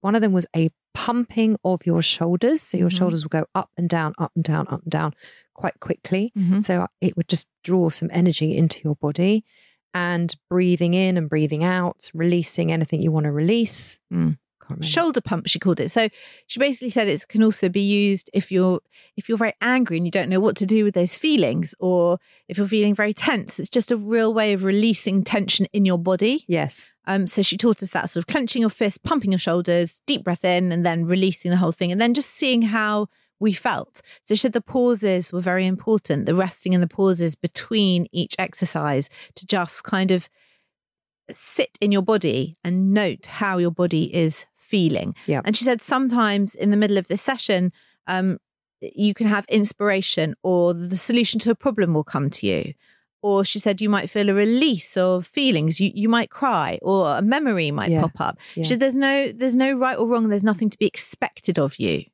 One 0.00 0.14
of 0.14 0.22
them 0.22 0.32
was 0.32 0.46
a 0.54 0.70
pumping 0.94 1.56
of 1.64 1.84
your 1.84 2.02
shoulders. 2.02 2.62
So 2.62 2.78
your 2.78 2.90
Mhm. 2.90 2.96
shoulders 2.98 3.24
will 3.24 3.28
go 3.40 3.46
up 3.54 3.70
and 3.76 3.88
down, 3.88 4.14
up 4.18 4.32
and 4.34 4.44
down, 4.44 4.66
up 4.68 4.82
and 4.82 4.90
down 4.90 5.14
quite 5.54 5.80
quickly. 5.80 6.32
Mhm. 6.36 6.62
So 6.64 6.86
it 7.00 7.16
would 7.16 7.28
just 7.28 7.46
draw 7.64 7.88
some 7.90 8.08
energy 8.12 8.56
into 8.56 8.80
your 8.84 8.94
body 8.96 9.44
and 9.92 10.34
breathing 10.48 10.94
in 10.94 11.16
and 11.16 11.28
breathing 11.28 11.64
out, 11.64 12.10
releasing 12.14 12.70
anything 12.70 13.02
you 13.02 13.10
want 13.10 13.24
to 13.24 13.32
release. 13.32 13.98
Mm. 14.12 14.38
Shoulder 14.80 15.20
pump 15.20 15.46
she 15.46 15.58
called 15.58 15.80
it. 15.80 15.90
So 15.90 16.08
she 16.46 16.58
basically 16.58 16.90
said 16.90 17.08
it 17.08 17.28
can 17.28 17.42
also 17.42 17.68
be 17.68 17.80
used 17.80 18.30
if 18.32 18.50
you're 18.50 18.80
if 19.16 19.28
you're 19.28 19.38
very 19.38 19.54
angry 19.60 19.96
and 19.96 20.06
you 20.06 20.10
don't 20.10 20.28
know 20.28 20.40
what 20.40 20.56
to 20.56 20.66
do 20.66 20.84
with 20.84 20.94
those 20.94 21.14
feelings 21.14 21.74
or 21.78 22.18
if 22.48 22.58
you're 22.58 22.66
feeling 22.66 22.94
very 22.94 23.14
tense. 23.14 23.58
It's 23.58 23.70
just 23.70 23.90
a 23.90 23.96
real 23.96 24.34
way 24.34 24.52
of 24.52 24.64
releasing 24.64 25.22
tension 25.24 25.66
in 25.72 25.84
your 25.84 25.98
body. 25.98 26.44
Yes. 26.48 26.90
um 27.06 27.26
so 27.26 27.42
she 27.42 27.56
taught 27.56 27.82
us 27.82 27.90
that 27.90 28.10
sort 28.10 28.22
of 28.22 28.26
clenching 28.26 28.60
your 28.60 28.70
fist 28.70 29.02
pumping 29.02 29.32
your 29.32 29.38
shoulders 29.38 30.00
deep 30.06 30.24
breath 30.24 30.44
in 30.44 30.72
and 30.72 30.84
then 30.84 31.04
releasing 31.04 31.50
the 31.50 31.56
whole 31.56 31.72
thing 31.72 31.92
and 31.92 32.00
then 32.00 32.14
just 32.14 32.30
seeing 32.30 32.62
how 32.62 33.08
we 33.38 33.52
felt. 33.52 34.00
So 34.24 34.34
she 34.34 34.40
said 34.40 34.52
the 34.52 34.60
pauses 34.60 35.30
were 35.32 35.40
very 35.40 35.66
important 35.66 36.26
the 36.26 36.34
resting 36.34 36.74
and 36.74 36.82
the 36.82 36.88
pauses 36.88 37.34
between 37.34 38.06
each 38.12 38.34
exercise 38.38 39.08
to 39.34 39.46
just 39.46 39.84
kind 39.84 40.10
of 40.10 40.28
sit 41.30 41.76
in 41.80 41.92
your 41.92 42.02
body 42.02 42.56
and 42.62 42.92
note 42.92 43.26
how 43.26 43.58
your 43.58 43.70
body 43.70 44.14
is 44.14 44.46
feeling. 44.68 45.14
Yeah. 45.26 45.40
And 45.44 45.56
she 45.56 45.64
said 45.64 45.80
sometimes 45.80 46.54
in 46.54 46.70
the 46.70 46.76
middle 46.76 46.98
of 46.98 47.06
this 47.08 47.22
session, 47.22 47.72
um, 48.06 48.38
you 48.80 49.14
can 49.14 49.26
have 49.26 49.44
inspiration 49.48 50.34
or 50.42 50.74
the 50.74 50.96
solution 50.96 51.40
to 51.40 51.50
a 51.50 51.54
problem 51.54 51.94
will 51.94 52.04
come 52.04 52.30
to 52.30 52.46
you. 52.46 52.74
Or 53.22 53.44
she 53.44 53.58
said 53.58 53.80
you 53.80 53.88
might 53.88 54.10
feel 54.10 54.28
a 54.28 54.34
release 54.34 54.96
of 54.96 55.26
feelings. 55.26 55.80
You 55.80 55.90
you 55.94 56.08
might 56.08 56.30
cry 56.30 56.78
or 56.82 57.16
a 57.18 57.22
memory 57.22 57.70
might 57.70 57.90
Yeah. 57.90 58.02
pop 58.02 58.20
up. 58.20 58.38
Yeah. 58.54 58.62
She 58.64 58.68
said 58.70 58.80
there's 58.80 58.94
no 58.96 59.32
there's 59.32 59.54
no 59.56 59.72
right 59.72 59.98
or 59.98 60.06
wrong. 60.06 60.28
There's 60.28 60.44
nothing 60.44 60.70
to 60.70 60.78
be 60.78 60.86
expected 60.86 61.58
of 61.58 61.78
you, 61.80 62.04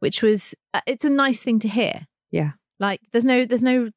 which 0.00 0.22
was 0.22 0.54
uh, 0.74 0.80
it's 0.86 1.04
a 1.04 1.10
nice 1.10 1.40
thing 1.42 1.60
to 1.60 1.68
hear. 1.68 2.06
Yeah. 2.32 2.52
Like 2.80 3.00
there's 3.12 3.24
no 3.24 3.44
there's 3.44 3.62
no 3.62 3.90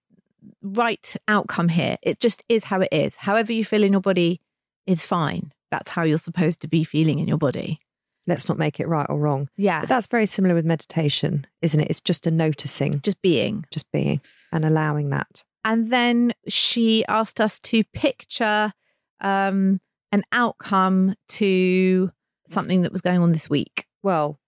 right 0.62 1.15
outcome 1.27 1.69
here. 1.69 1.97
It 2.03 2.19
just 2.19 2.43
is 2.49 2.65
how 2.65 2.82
it 2.82 2.89
is. 2.91 3.15
However 3.15 3.53
you 3.53 3.65
feel 3.65 3.84
in 3.84 3.93
your 3.93 4.01
body 4.01 4.39
is 4.86 5.06
fine. 5.06 5.53
That's 5.71 5.89
how 5.91 6.03
you're 6.03 6.17
supposed 6.19 6.62
to 6.62 6.67
be 6.67 6.84
feeling 6.84 7.19
in 7.19 7.27
your 7.27 7.38
body. 7.39 7.79
Let's 8.25 8.47
not 8.47 8.57
make 8.57 8.79
it 8.79 8.88
right 8.88 9.05
or 9.09 9.19
wrong. 9.19 9.49
Yeah. 9.57 9.81
But 9.81 9.89
that's 9.89 10.07
very 10.07 10.25
similar 10.25 10.55
with 10.55 10.65
meditation, 10.65 11.45
isn't 11.62 11.79
it? 11.79 11.89
It's 11.89 12.01
just 12.01 12.25
a 12.25 12.31
noticing, 12.31 13.01
just 13.01 13.21
being. 13.21 13.65
just 13.71 13.91
being 13.91 14.21
and 14.51 14.63
allowing 14.63 15.09
that. 15.09 15.43
And 15.65 15.89
then 15.89 16.33
she 16.47 17.05
asked 17.07 17.41
us 17.41 17.59
to 17.62 17.83
picture 17.93 18.73
um, 19.19 19.81
an 20.12 20.23
outcome 20.31 21.15
to 21.29 22.12
something 22.47 22.81
that 22.83 22.91
was 22.91 23.01
going 23.01 23.21
on 23.21 23.31
this 23.31 23.49
week. 23.49 23.88
Well, 24.01 24.39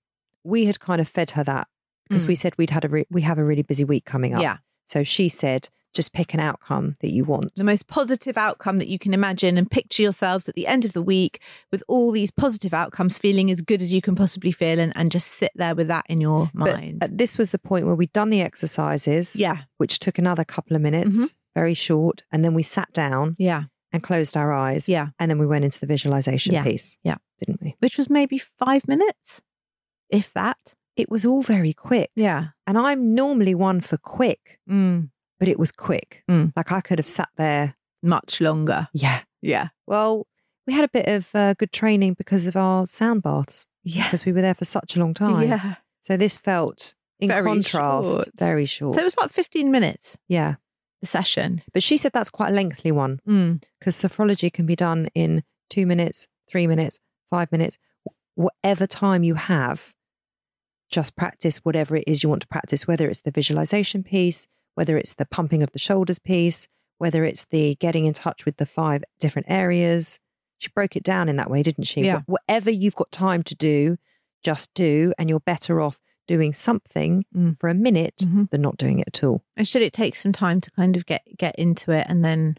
we 0.43 0.65
had 0.65 0.79
kind 0.79 1.01
of 1.01 1.07
fed 1.07 1.31
her 1.31 1.43
that 1.43 1.67
because 2.07 2.25
we 2.25 2.35
said 2.35 2.53
we'd 2.57 2.69
had 2.69 2.85
a 2.85 2.89
re- 2.89 3.07
we 3.09 3.21
have 3.21 3.37
a 3.37 3.43
really 3.43 3.63
busy 3.63 3.83
week 3.83 4.05
coming 4.05 4.33
up. 4.33 4.39
Mm. 4.39 4.43
Yeah. 4.43 4.57
So 4.85 5.03
she 5.03 5.27
said, 5.27 5.69
just 5.95 6.13
pick 6.13 6.33
an 6.35 6.39
outcome 6.39 6.95
that 6.99 7.09
you 7.09 7.23
want. 7.23 7.55
The 7.55 7.63
most 7.63 7.87
positive 7.87 8.37
outcome 8.37 8.77
that 8.77 8.87
you 8.87 8.99
can 8.99 9.13
imagine 9.13 9.57
and 9.57 9.69
picture 9.71 10.03
yourselves 10.03 10.47
at 10.47 10.53
the 10.53 10.67
end 10.67 10.85
of 10.85 10.93
the 10.93 11.01
week 11.01 11.41
with 11.71 11.83
all 11.87 12.11
these 12.11 12.29
positive 12.29 12.73
outcomes 12.73 13.17
feeling 13.17 13.49
as 13.49 13.61
good 13.61 13.81
as 13.81 13.91
you 13.93 14.01
can 14.01 14.13
possibly 14.15 14.51
feel 14.51 14.79
and, 14.79 14.93
and 14.95 15.11
just 15.11 15.27
sit 15.31 15.51
there 15.55 15.73
with 15.73 15.87
that 15.87 16.05
in 16.07 16.21
your 16.21 16.51
mind. 16.53 17.03
uh, 17.03 17.07
this 17.09 17.37
was 17.39 17.49
the 17.51 17.57
point 17.59 17.85
where 17.87 17.95
we'd 17.95 18.13
done 18.13 18.29
the 18.29 18.41
exercises, 18.41 19.35
yeah. 19.35 19.63
which 19.77 19.97
took 19.99 20.19
another 20.19 20.43
couple 20.43 20.75
of 20.75 20.81
minutes, 20.81 21.17
Mhm. 21.25 21.33
very 21.55 21.73
short, 21.73 22.23
and 22.31 22.43
then 22.45 22.53
we 22.53 22.61
sat 22.63 22.91
down 22.93 23.33
Yeah. 23.39 23.63
and 23.91 24.03
closed 24.03 24.35
our 24.35 24.51
eyes, 24.51 24.89
Yeah. 24.89 25.07
and 25.17 25.31
then 25.31 25.39
we 25.39 25.47
went 25.47 25.63
into 25.65 25.79
the 25.79 25.85
visualization 25.87 26.53
Yeah. 26.53 26.63
piece, 26.63 26.97
Yeah. 27.03 27.15
didn't 27.39 27.61
we? 27.61 27.75
Which 27.79 27.97
was 27.97 28.09
maybe 28.09 28.37
five 28.37 28.87
minutes, 28.87 29.41
if 30.09 30.33
that. 30.33 30.75
It 30.97 31.09
was 31.09 31.25
all 31.25 31.41
very 31.41 31.73
quick, 31.73 32.09
Yeah. 32.15 32.47
and 32.67 32.77
I'm 32.77 33.13
normally 33.15 33.53
one 33.55 33.81
for 33.81 33.97
quick, 33.97 34.59
Mm. 34.69 35.09
But 35.45 35.51
it 35.51 35.59
was 35.59 35.71
quick. 35.71 36.23
Mm. 36.29 36.51
Like 36.55 36.71
I 36.71 36.81
could 36.81 36.97
have 36.99 37.07
sat 37.07 37.29
there, 37.37 37.75
Much 38.01 38.41
longer. 38.41 38.87
yeah. 38.93 39.21
Yeah. 39.41 39.67
Well, 39.85 40.25
we 40.65 40.73
had 40.73 40.83
a 40.83 40.89
bit 40.89 41.07
of 41.07 41.29
uh, 41.35 41.53
good 41.53 41.71
training 41.71 42.15
because 42.15 42.47
of 42.47 42.55
our 42.55 42.87
sound 42.87 43.21
baths 43.21 43.67
Yeah. 43.83 44.05
because 44.05 44.25
we 44.25 44.31
were 44.31 44.41
there 44.41 44.55
for 44.55 44.65
such 44.65 44.95
a 44.95 44.99
long 44.99 45.13
time. 45.13 45.47
Yeah. 45.47 45.75
So 46.01 46.17
this 46.17 46.37
felt, 46.37 46.95
in 47.19 47.27
Very 47.29 47.43
contrast, 47.43 48.09
short. 48.13 48.27
very 48.37 48.65
short. 48.65 48.95
So 48.95 49.01
it 49.01 49.03
was 49.03 49.13
about 49.13 49.31
15 49.31 49.69
minutes, 49.71 50.17
yeah. 50.27 50.55
the 51.01 51.07
session. 51.07 51.61
But 51.73 51.83
she 51.83 51.97
said 51.97 52.11
that's 52.13 52.31
quite 52.31 52.49
a 52.49 52.55
lengthy 52.55 52.91
one 52.91 53.19
Mm. 53.27 53.61
because 53.79 53.95
sophrology 53.95 54.51
can 54.51 54.65
be 54.65 54.75
done 54.75 55.09
in 55.13 55.43
two 55.69 55.85
minutes, 55.85 56.27
three 56.49 56.65
minutes, 56.67 56.99
five 57.29 57.51
minutes, 57.51 57.77
whatever 58.33 58.87
time 58.87 59.23
you 59.23 59.35
have. 59.35 59.93
Just 60.89 61.15
practice 61.15 61.57
whatever 61.57 61.95
it 61.95 62.03
is 62.07 62.23
you 62.23 62.29
want 62.29 62.41
to 62.43 62.47
practice, 62.47 62.87
whether 62.87 63.07
it's 63.09 63.21
the 63.21 63.31
visualization 63.31 64.03
piece, 64.03 64.47
whether 64.75 64.97
it's 64.97 65.13
the 65.15 65.25
pumping 65.25 65.63
of 65.63 65.71
the 65.71 65.79
shoulders 65.79 66.19
piece, 66.19 66.67
whether 66.97 67.25
it's 67.25 67.45
the 67.45 67.75
getting 67.79 68.05
in 68.05 68.13
touch 68.13 68.45
with 68.45 68.57
the 68.57 68.65
five 68.65 69.03
different 69.19 69.47
areas. 69.49 70.19
She 70.59 70.69
broke 70.73 70.95
it 70.95 71.03
down 71.03 71.27
in 71.27 71.35
that 71.35 71.49
way, 71.49 71.63
didn't 71.63 71.83
she? 71.85 72.01
Yeah. 72.05 72.21
Whatever 72.27 72.71
you've 72.71 72.95
got 72.95 73.11
time 73.11 73.43
to 73.43 73.55
do, 73.55 73.97
just 74.43 74.73
do, 74.73 75.13
and 75.17 75.29
you're 75.29 75.39
better 75.41 75.81
off 75.81 75.99
doing 76.27 76.53
something 76.53 77.25
Mm. 77.35 77.59
for 77.59 77.67
a 77.69 77.73
minute 77.75 78.15
Mhm. 78.23 78.49
than 78.49 78.61
not 78.61 78.77
doing 78.77 78.99
it 78.99 79.07
at 79.07 79.23
all. 79.23 79.43
And 79.57 79.67
should 79.67 79.81
it 79.81 79.93
take 79.93 80.15
some 80.15 80.31
time 80.31 80.61
to 80.61 80.71
kind 80.71 80.95
of 80.97 81.05
get 81.05 81.23
get 81.37 81.55
into 81.57 81.91
it 81.91 82.07
and 82.09 82.23
then 82.23 82.57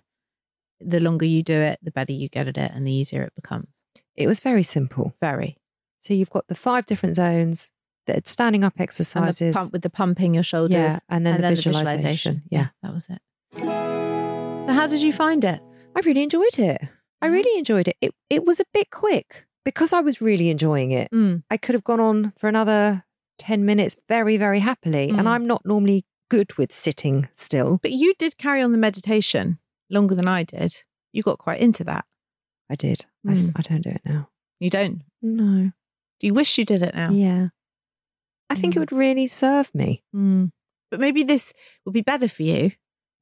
the 0.78 1.00
longer 1.00 1.24
you 1.24 1.42
do 1.42 1.58
it, 1.60 1.78
the 1.82 1.90
better 1.90 2.12
you 2.12 2.28
get 2.28 2.46
at 2.46 2.58
it 2.58 2.70
and 2.74 2.86
the 2.86 2.92
easier 2.92 3.22
it 3.22 3.34
becomes. 3.34 3.82
It 4.14 4.26
was 4.26 4.40
very 4.40 4.62
simple. 4.62 5.14
Very. 5.20 5.56
So 6.00 6.12
you've 6.14 6.30
got 6.30 6.46
the 6.48 6.54
five 6.54 6.86
different 6.86 7.14
zones, 7.16 7.70
standing 8.24 8.64
up 8.64 8.74
And 8.74 8.78
the 8.78 8.82
exercises. 8.84 9.54
pump 9.54 9.72
with 9.72 9.82
the 9.82 9.90
pumping 9.90 10.34
your 10.34 10.42
shoulders. 10.44 10.74
yeah, 10.76 10.98
and 11.08 11.24
then 11.26 11.34
and 11.34 11.42
the 11.44 11.48
then 11.48 11.56
visualization. 11.56 12.42
Yeah. 12.50 12.58
Yeah. 12.60 12.66
that 12.82 12.94
was 12.94 13.08
it. 13.08 13.20
So 14.64 14.72
how 14.72 14.86
did 14.86 15.02
you 15.02 15.12
find 15.12 15.44
it? 15.44 15.60
I 15.94 16.00
really 16.00 16.22
enjoyed 16.22 16.58
it. 16.58 16.80
I 17.22 17.28
Mhm. 17.28 17.32
really 17.32 17.58
enjoyed 17.58 17.88
it. 17.88 17.96
It 18.00 18.14
it 18.30 18.44
was 18.44 18.60
a 18.60 18.64
bit 18.72 18.90
quick 18.90 19.46
because 19.64 19.92
I 19.92 20.00
was 20.00 20.20
really 20.20 20.48
enjoying 20.50 20.90
it. 20.90 21.08
Mm. 21.12 21.42
I 21.50 21.56
could 21.56 21.74
have 21.74 21.84
gone 21.84 22.00
on 22.00 22.32
for 22.38 22.48
another 22.48 23.04
10 23.38 23.64
minutes 23.64 23.96
very, 24.08 24.36
very 24.36 24.60
happily. 24.60 25.08
Mm. 25.10 25.18
And 25.18 25.28
I'm 25.28 25.46
not 25.46 25.64
normally 25.64 26.04
good 26.28 26.56
with 26.58 26.72
sitting 26.74 27.28
still. 27.34 27.78
But 27.82 27.92
you 27.92 28.14
did 28.18 28.36
carry 28.38 28.60
on 28.62 28.72
the 28.72 28.78
meditation 28.78 29.58
longer 29.90 30.14
than 30.14 30.26
I 30.28 30.42
did. 30.44 30.82
You 31.12 31.22
got 31.22 31.38
quite 31.38 31.60
into 31.60 31.84
that. 31.84 32.04
I 32.68 32.74
did. 32.74 33.06
I 33.28 33.32
s 33.32 33.46
I 33.46 33.48
Mm. 33.48 33.52
I, 33.56 33.62
don't 33.62 33.82
do 33.82 33.90
it 33.90 34.02
now. 34.04 34.28
You 34.60 34.70
don't. 34.70 35.02
No. 35.22 35.70
Do 36.20 36.26
you 36.26 36.34
wish 36.34 36.58
you 36.58 36.64
did 36.64 36.82
it 36.82 36.94
now? 36.94 37.10
Yeah. 37.10 37.48
I 38.50 38.54
think 38.54 38.74
Mm. 38.74 38.76
it 38.76 38.80
would 38.80 38.92
really 38.92 39.26
serve 39.26 39.74
me. 39.74 40.02
Mm. 40.14 40.50
But 40.90 41.00
maybe 41.00 41.22
this 41.22 41.52
would 41.84 41.92
be 41.94 42.02
better 42.02 42.28
for 42.28 42.42
you 42.44 42.72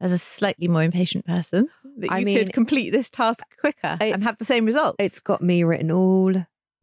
as 0.00 0.12
a 0.12 0.18
slightly 0.18 0.68
more 0.68 0.82
impatient 0.82 1.24
person. 1.24 1.68
That 1.98 2.10
I 2.12 2.18
you 2.18 2.24
mean, 2.26 2.38
could 2.38 2.52
complete 2.52 2.90
this 2.90 3.08
task 3.10 3.44
quicker 3.58 3.96
and 4.00 4.22
have 4.24 4.38
the 4.38 4.44
same 4.44 4.64
result. 4.66 4.96
It's 4.98 5.20
got 5.20 5.40
me 5.42 5.62
written 5.64 5.90
all 5.90 6.34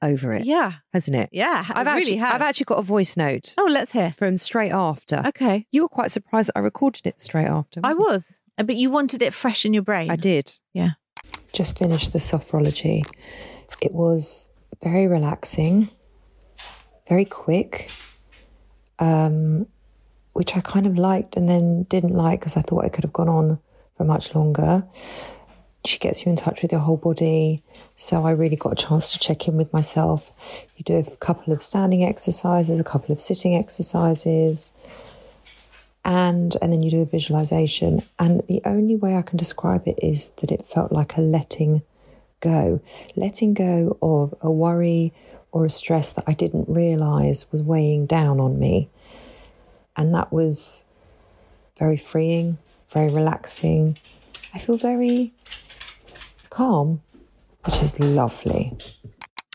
over 0.02 0.34
it, 0.34 0.46
yeah, 0.46 0.76
hasn't 0.94 1.16
it? 1.16 1.30
yeah. 1.32 1.64
I've 1.70 1.86
it 1.86 1.90
actually, 1.90 2.12
really 2.14 2.18
has. 2.18 2.34
I've 2.34 2.42
actually 2.42 2.64
got 2.66 2.80
a 2.80 2.84
voice 2.84 3.16
note 3.16 3.54
Oh, 3.60 3.68
let's 3.70 3.92
hear. 3.92 4.12
from 4.14 4.36
straight 4.38 4.72
after. 4.72 5.22
Okay, 5.28 5.68
You 5.72 5.84
were 5.84 5.90
quite 5.90 6.10
surprised 6.10 6.48
that 6.48 6.58
I 6.58 6.62
recorded 6.62 7.06
it 7.06 7.22
straight 7.22 7.46
after. 7.48 7.82
I 7.84 7.90
weren't 7.94 8.00
you? 8.00 8.06
was, 8.14 8.40
Uh, 8.58 8.64
but 8.64 8.78
you 8.78 8.90
wanted 8.90 9.22
it 9.22 9.34
fresh 9.34 9.64
in 9.66 9.74
your 9.76 9.84
brain. 9.84 10.10
I 10.10 10.16
did. 10.16 10.54
Yeah. 10.74 10.92
Just 11.54 11.78
finished 11.78 12.14
the 12.14 12.20
sophrology. 12.20 13.04
It 13.82 13.94
was 13.94 14.50
very 14.82 15.08
relaxing, 15.08 15.90
very 17.08 17.26
quick, 17.26 17.92
um, 19.02 19.68
which 20.32 20.56
I 20.56 20.62
kind 20.62 20.88
of 20.88 20.98
liked 20.98 21.36
and 21.36 21.50
then 21.50 21.84
didn't 21.84 22.14
like 22.14 22.40
because 22.40 22.56
I 22.56 22.62
thought 22.62 22.86
it 22.86 22.94
could 22.94 23.04
have 23.04 23.12
gone 23.12 23.28
on 23.28 23.60
for 23.98 24.06
much 24.06 24.34
longer. 24.34 24.86
She 25.84 25.98
gets 25.98 26.26
you 26.26 26.30
in 26.30 26.38
touch 26.38 26.62
with 26.62 26.72
your 26.72 26.80
whole 26.80 26.96
body. 26.96 27.64
So 27.98 28.24
I 28.24 28.32
really 28.32 28.56
got 28.56 28.74
a 28.74 28.88
chance 28.88 29.12
to 29.12 29.20
check 29.20 29.48
in 29.48 29.58
with 29.58 29.74
myself. 29.74 30.32
You 30.78 30.86
do 30.86 30.96
a 30.96 31.16
couple 31.18 31.52
of 31.52 31.62
standing 31.62 32.06
exercises, 32.06 32.80
a 32.80 32.84
couple 32.84 33.12
of 33.12 33.20
sitting 33.20 33.56
exercises 33.56 34.74
and 36.04 36.58
and 36.62 36.72
then 36.72 36.82
you 36.82 36.90
do 36.90 37.02
a 37.02 37.06
visualization 37.06 38.02
and 38.18 38.42
the 38.48 38.62
only 38.66 38.96
way 38.96 39.16
i 39.16 39.22
can 39.22 39.38
describe 39.38 39.88
it 39.88 40.00
is 40.02 40.30
that 40.42 40.52
it 40.52 40.66
felt 40.66 40.92
like 40.92 41.16
a 41.16 41.22
letting 41.22 41.84
go 42.40 42.82
letting 43.16 43.54
go 43.54 43.98
of 44.02 44.34
a 44.42 44.52
worry 44.52 45.14
or 45.52 45.66
a 45.66 45.70
stress 45.70 46.12
that 46.14 46.24
i 46.28 46.34
didn't 46.34 46.68
realize 46.70 47.52
was 47.52 47.62
weighing 47.62 48.06
down 48.06 48.40
on 48.40 48.58
me 48.60 48.90
and 49.98 50.14
that 50.14 50.32
was 50.32 50.86
very 51.78 51.98
freeing 51.98 52.58
very 52.90 53.10
relaxing 53.12 53.98
i 54.54 54.58
feel 54.58 54.78
very 54.78 55.34
calm 56.50 57.02
which 57.66 57.82
is 57.82 58.00
lovely 58.00 58.74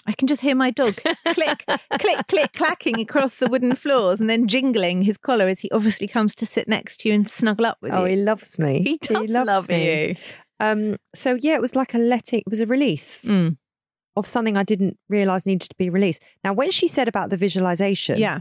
I 0.09 0.13
can 0.13 0.29
just 0.29 0.41
hear 0.41 0.55
my 0.55 0.71
dog 0.71 0.95
click, 1.35 1.65
click, 1.99 2.29
click, 2.29 2.53
clacking 2.53 3.01
across 3.01 3.39
the 3.39 3.49
wooden 3.49 3.75
floors 3.75 4.21
and 4.21 4.31
then 4.31 4.47
jingling 4.47 5.03
his 5.03 5.19
collar 5.19 5.49
as 5.49 5.59
he 5.59 5.71
obviously 5.73 6.07
comes 6.07 6.33
to 6.37 6.47
sit 6.47 6.69
next 6.69 6.99
to 7.01 7.09
you 7.09 7.15
and 7.17 7.29
snuggle 7.29 7.67
up 7.67 7.79
with 7.83 7.93
oh 7.93 7.97
you. 7.97 8.03
Oh, 8.03 8.07
he 8.11 8.15
loves 8.17 8.57
me 8.57 8.83
He 8.85 8.99
does 8.99 9.29
loves 9.29 9.47
love 9.49 9.69
me. 9.69 10.09
you. 10.11 10.15
um 10.61 10.97
so 11.13 11.37
yeah 11.41 11.55
it 11.57 11.61
was 11.61 11.75
like 11.75 11.93
a 11.93 11.99
letting 11.99 12.39
it 12.39 12.49
was 12.49 12.61
a 12.61 12.67
release 12.67 13.25
Mm, 13.25 13.57
of 14.17 14.27
something 14.27 14.57
I 14.57 14.63
didn't 14.65 14.99
realize 15.09 15.47
needed 15.47 15.69
to 15.71 15.77
be 15.77 15.91
released. 15.91 16.23
Now, 16.45 16.53
when 16.53 16.71
she 16.71 16.89
said 16.89 17.09
about 17.09 17.31
the 17.31 17.37
visualization, 17.37 18.19
yeah. 18.19 18.41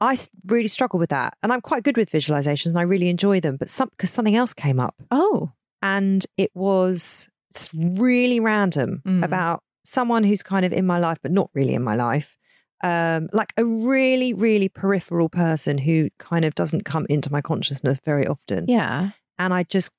I 0.00 0.16
really 0.46 0.68
struggle 0.68 0.98
with 0.98 1.10
that, 1.10 1.34
and 1.42 1.52
I'm 1.52 1.60
quite 1.62 1.82
good 1.82 1.96
with 1.96 2.10
visualizations, 2.10 2.66
and 2.70 2.78
I 2.78 2.82
really 2.82 3.08
enjoy 3.08 3.40
them. 3.40 3.56
But 3.56 3.70
some 3.70 3.88
because 3.90 4.10
something 4.10 4.36
else 4.36 4.52
came 4.54 4.78
up, 4.78 4.94
Oh, 5.10 5.52
and 5.82 6.24
it 6.36 6.50
was 6.54 7.28
it's 7.50 7.70
really 7.72 8.38
random 8.40 9.00
Mm. 9.06 9.24
about 9.24 9.62
someone 9.84 10.24
who's 10.24 10.42
kind 10.42 10.66
of 10.66 10.72
in 10.72 10.84
my 10.86 10.98
life, 10.98 11.18
but 11.22 11.32
not 11.32 11.48
really 11.54 11.72
in 11.74 11.82
my 11.82 11.94
life. 11.94 12.36
Um, 12.84 13.28
like 13.32 13.54
a 13.56 13.64
really, 13.64 14.34
really 14.34 14.68
peripheral 14.68 15.30
person 15.30 15.78
who 15.78 16.10
kind 16.18 16.44
of 16.44 16.54
doesn't 16.54 16.84
come 16.84 17.06
into 17.08 17.32
my 17.32 17.40
consciousness 17.40 17.98
very 18.04 18.26
often. 18.26 18.66
yeah. 18.68 19.10
And 19.38 19.54
I 19.54 19.62
just 19.62 19.92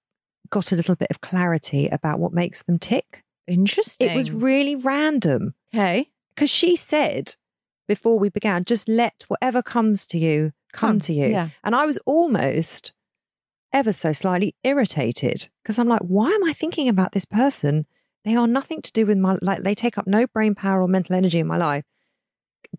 got 0.51 0.71
a 0.71 0.75
little 0.75 0.95
bit 0.95 1.07
of 1.09 1.21
clarity 1.21 1.87
about 1.87 2.19
what 2.19 2.33
makes 2.33 2.61
them 2.63 2.77
tick. 2.79 3.23
Interesting. 3.47 4.09
It 4.11 4.15
was 4.15 4.31
really 4.31 4.75
random. 4.75 5.53
okay. 5.73 6.09
because 6.35 6.49
she 6.49 6.75
said 6.75 7.35
before 7.87 8.19
we 8.19 8.29
began, 8.29 8.65
just 8.65 8.87
let 8.89 9.23
whatever 9.27 9.61
comes 9.63 10.05
to 10.07 10.17
you 10.17 10.51
come, 10.73 10.89
Come, 10.91 10.99
to 11.01 11.13
you. 11.13 11.27
yeah. 11.27 11.49
And 11.63 11.73
I 11.75 11.85
was 11.85 11.97
almost 12.05 12.93
ever 13.73 13.93
so 13.93 14.11
slightly 14.11 14.55
irritated 14.63 15.49
because 15.63 15.79
I'm 15.79 15.87
like, 15.87 16.01
why 16.01 16.29
am 16.29 16.43
I 16.43 16.53
thinking 16.53 16.89
about 16.89 17.13
this 17.13 17.25
person? 17.25 17.85
They 18.25 18.35
are 18.35 18.47
nothing 18.47 18.81
to 18.81 18.91
do 18.91 19.05
with 19.05 19.17
my 19.17 19.37
like. 19.41 19.63
They 19.63 19.73
take 19.75 19.97
up 19.97 20.05
no 20.07 20.27
brain 20.27 20.53
power 20.55 20.81
or 20.81 20.87
mental 20.89 21.15
energy 21.15 21.39
in 21.39 21.47
my 21.47 21.55
life. 21.57 21.85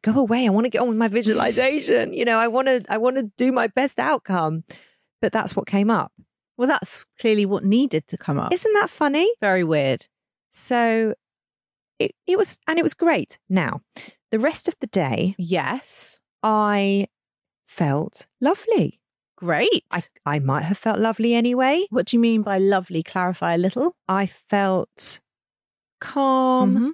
Go 0.02 0.12
away. 0.18 0.44
I 0.46 0.50
want 0.50 0.64
to 0.66 0.70
get 0.70 0.82
on 0.82 0.88
with 0.88 0.98
my 0.98 1.08
visualization. 1.08 2.12
you 2.12 2.26
know, 2.26 2.38
I 2.38 2.48
want 2.48 2.68
to. 2.68 2.84
I 2.90 2.98
want 2.98 3.16
to 3.16 3.22
do 3.38 3.50
my 3.50 3.66
best 3.68 3.98
outcome. 3.98 4.64
But 5.22 5.32
that's 5.32 5.56
what 5.56 5.66
came 5.66 5.90
up. 5.90 6.12
Well, 6.58 6.68
that's 6.68 7.06
clearly 7.18 7.46
what 7.46 7.64
needed 7.64 8.06
to 8.08 8.18
come 8.18 8.38
up. 8.38 8.52
Isn't 8.52 8.72
that 8.74 8.90
funny? 8.90 9.30
Very 9.40 9.64
weird. 9.64 10.06
So 10.50 11.14
it, 11.98 12.12
it 12.26 12.38
was, 12.38 12.58
and 12.68 12.78
it 12.78 12.82
was 12.82 12.94
great. 12.94 13.38
Now, 13.48 13.80
the 14.30 14.38
rest 14.38 14.68
of 14.68 14.74
the 14.80 14.86
day, 14.86 15.34
Yes. 15.38 16.18
I 16.42 17.08
felt 17.66 18.26
lovely. 18.40 19.00
Great. 19.36 19.84
I, 19.90 20.02
I 20.26 20.38
might 20.38 20.62
have 20.64 20.78
felt 20.78 20.98
lovely 20.98 21.34
anyway. 21.34 21.86
what 21.90 22.06
do 22.06 22.16
you 22.16 22.20
mean 22.20 22.42
by 22.42 22.58
lovely? 22.58 23.02
Clarify 23.02 23.54
a 23.54 23.58
little. 23.58 23.96
I 24.08 24.26
felt 24.26 25.20
calm, 26.00 26.74
Mhm. 26.76 26.92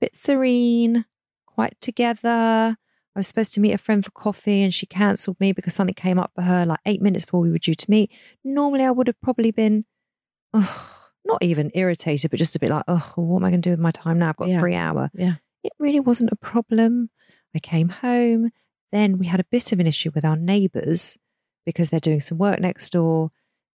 bit 0.00 0.14
serene, 0.14 1.04
quite 1.46 1.80
together. 1.80 2.76
I 3.16 3.18
was 3.18 3.28
supposed 3.28 3.54
to 3.54 3.60
meet 3.60 3.72
a 3.72 3.78
friend 3.78 4.04
for 4.04 4.10
coffee 4.10 4.62
and 4.62 4.74
she 4.74 4.86
cancelled 4.86 5.38
me 5.38 5.52
because 5.52 5.74
something 5.74 5.94
came 5.94 6.18
up 6.18 6.32
for 6.34 6.42
her 6.42 6.66
like 6.66 6.80
eight 6.84 7.00
minutes 7.00 7.24
before 7.24 7.40
we 7.40 7.50
were 7.50 7.58
due 7.58 7.74
to 7.76 7.90
meet. 7.90 8.10
Normally, 8.42 8.84
I 8.84 8.90
would 8.90 9.06
have 9.06 9.20
probably 9.20 9.50
been, 9.52 9.84
oh, 10.52 11.03
not 11.24 11.42
even 11.42 11.70
irritated, 11.74 12.30
but 12.30 12.38
just 12.38 12.54
a 12.56 12.58
bit 12.58 12.70
like, 12.70 12.84
oh, 12.88 13.12
what 13.16 13.38
am 13.38 13.44
I 13.44 13.50
going 13.50 13.62
to 13.62 13.66
do 13.68 13.72
with 13.72 13.80
my 13.80 13.90
time 13.90 14.18
now? 14.18 14.28
I've 14.30 14.36
got 14.36 14.48
Yeah. 14.48 14.60
three 14.60 14.74
hour. 14.74 15.10
Yeah. 15.14 15.34
It 15.62 15.72
really 15.78 16.00
wasn't 16.00 16.30
a 16.32 16.36
problem. 16.36 17.10
I 17.54 17.58
came 17.58 17.88
home. 17.88 18.50
Then 18.92 19.18
we 19.18 19.26
had 19.26 19.40
a 19.40 19.44
bit 19.50 19.72
of 19.72 19.80
an 19.80 19.86
issue 19.86 20.10
with 20.14 20.24
our 20.24 20.36
neighbours 20.36 21.16
because 21.64 21.90
they're 21.90 22.00
doing 22.00 22.20
some 22.20 22.38
work 22.38 22.60
next 22.60 22.90
door. 22.90 23.30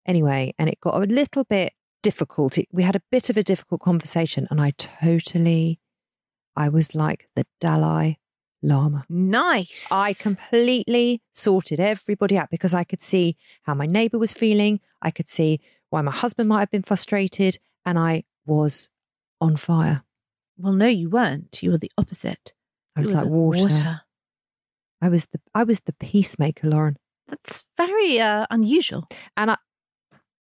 Anyway, 0.05 0.53
and 0.59 0.69
it 0.69 0.79
got 0.79 0.95
a 0.95 1.05
little 1.05 1.43
bit 1.43 1.73
difficult. 2.03 2.57
We 2.71 2.83
had 2.83 2.95
a 2.95 3.01
bit 3.11 3.29
of 3.29 3.37
a 3.37 3.43
difficult 3.43 3.81
conversation, 3.81 4.47
and 4.49 4.61
I 4.61 4.71
totally, 4.77 5.79
I 6.55 6.69
was 6.69 6.93
like 6.95 7.27
the 7.35 7.45
Dalai 7.59 8.17
Lama. 8.61 9.05
Nice. 9.09 9.87
I 9.91 10.13
completely 10.13 11.21
sorted 11.31 11.79
everybody 11.79 12.37
out 12.37 12.49
because 12.49 12.73
I 12.73 12.83
could 12.83 13.01
see 13.01 13.37
how 13.63 13.73
my 13.73 13.85
neighbour 13.85 14.17
was 14.19 14.33
feeling. 14.33 14.79
I 15.01 15.11
could 15.11 15.29
see 15.29 15.59
why 15.89 16.01
my 16.01 16.11
husband 16.11 16.49
might 16.49 16.59
have 16.59 16.71
been 16.71 16.83
frustrated, 16.83 17.57
and 17.85 17.97
I 17.97 18.23
was 18.45 18.89
on 19.41 19.55
fire. 19.55 20.03
Well, 20.57 20.73
no, 20.73 20.87
you 20.87 21.09
weren't. 21.09 21.61
You 21.63 21.71
were 21.71 21.77
the 21.77 21.91
opposite. 21.97 22.53
I 22.95 23.01
was 23.01 23.11
like 23.11 23.23
the 23.23 23.29
water. 23.29 24.01
I 25.01 25.07
was 25.09 25.27
the 25.27 25.39
I 25.55 25.63
was 25.63 25.79
the 25.81 25.93
peacemaker, 25.93 26.67
Lauren. 26.67 26.97
That's 27.27 27.63
very 27.77 28.19
uh, 28.19 28.45
unusual. 28.49 29.07
And 29.37 29.51
I. 29.51 29.57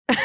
what 0.07 0.17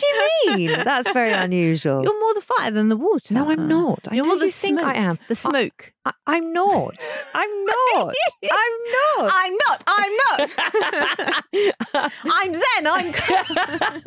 do 0.00 0.06
you 0.06 0.56
mean? 0.56 0.84
That's 0.84 1.08
very 1.12 1.32
unusual. 1.46 2.02
You're 2.02 2.20
more 2.20 2.34
the 2.34 2.40
fire 2.40 2.70
than 2.72 2.88
the 2.88 2.96
water. 2.96 3.32
no, 3.34 3.48
I'm 3.48 3.68
not. 3.68 4.08
I 4.10 4.16
You're 4.16 4.24
more 4.26 4.36
the 4.36 4.46
you 4.46 4.50
smoke. 4.50 4.78
think 4.80 4.82
I 4.82 4.94
am. 4.94 5.18
The 5.28 5.34
smoke. 5.36 5.92
I, 6.04 6.12
I'm 6.26 6.52
not. 6.52 6.96
I'm 7.34 7.64
not. 7.64 8.14
I'm 8.50 8.82
not. 8.92 9.32
I'm 9.32 9.56
not. 9.64 9.84
I'm 9.86 10.12
not. 11.94 12.12
I'm 12.24 12.54
Zen. 12.54 12.86
I'm. 12.86 14.02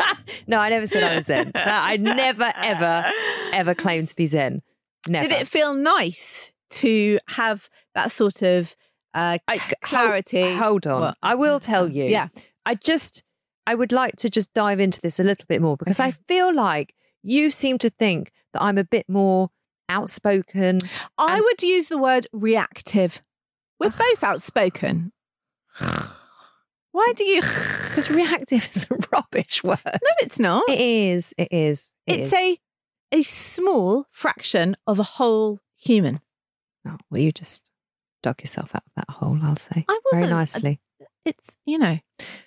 No, 0.47 0.59
I 0.59 0.69
never 0.69 0.87
said 0.87 1.03
I 1.03 1.15
was 1.15 1.25
Zen. 1.25 1.51
I 1.55 1.97
never, 1.97 2.51
ever, 2.55 3.05
ever 3.53 3.75
claimed 3.75 4.07
to 4.09 4.15
be 4.15 4.25
Zen. 4.27 4.61
Never. 5.07 5.27
Did 5.27 5.41
it 5.41 5.47
feel 5.47 5.73
nice 5.73 6.51
to 6.71 7.19
have 7.29 7.69
that 7.95 8.11
sort 8.11 8.41
of 8.41 8.75
uh, 9.13 9.37
I- 9.47 9.57
clarity? 9.81 10.53
Hold 10.55 10.87
on. 10.87 11.01
What? 11.01 11.17
I 11.21 11.35
will 11.35 11.59
tell 11.59 11.87
you. 11.87 12.05
Yeah. 12.05 12.27
I 12.65 12.75
just, 12.75 13.23
I 13.65 13.75
would 13.75 13.91
like 13.91 14.15
to 14.17 14.29
just 14.29 14.53
dive 14.53 14.79
into 14.79 14.99
this 15.01 15.19
a 15.19 15.23
little 15.23 15.45
bit 15.47 15.61
more 15.61 15.77
because 15.77 15.99
I 15.99 16.11
feel 16.11 16.53
like 16.53 16.93
you 17.23 17.51
seem 17.51 17.77
to 17.79 17.89
think 17.89 18.31
that 18.53 18.61
I'm 18.61 18.77
a 18.77 18.83
bit 18.83 19.05
more 19.07 19.49
outspoken. 19.89 20.81
I 21.17 21.35
And- 21.35 21.43
would 21.43 21.63
use 21.63 21.87
the 21.87 21.97
word 21.97 22.27
reactive. 22.33 23.21
We're 23.79 23.89
both 23.91 24.23
outspoken. 24.23 25.11
Why 26.91 27.13
do 27.15 27.23
you? 27.23 27.41
Because 27.97 28.11
reactive 28.15 28.69
is 28.75 28.85
a 28.91 28.95
rubbish 29.11 29.63
word. 29.63 29.79
No, 29.85 30.09
it's 30.21 30.39
not. 30.39 30.63
It 30.69 30.79
is. 30.79 31.33
It 31.37 31.47
is. 31.51 31.93
It 32.05 32.19
it's 32.19 32.27
is. 32.27 32.33
a 32.33 32.59
a 33.11 33.23
small 33.23 34.05
fraction 34.11 34.75
of 34.85 34.99
a 34.99 35.03
whole 35.03 35.59
human. 35.75 36.19
Oh, 36.87 36.97
well, 37.09 37.21
you 37.21 37.31
just 37.31 37.71
dug 38.21 38.39
yourself 38.41 38.75
out 38.75 38.83
of 38.85 38.91
that 38.97 39.09
hole, 39.15 39.39
I'll 39.41 39.55
say. 39.55 39.85
I 39.87 39.99
Very 40.11 40.21
wasn't. 40.21 40.21
Very 40.21 40.29
nicely. 40.29 40.79
It's 41.25 41.55
you 41.65 41.77
know, 41.79 41.97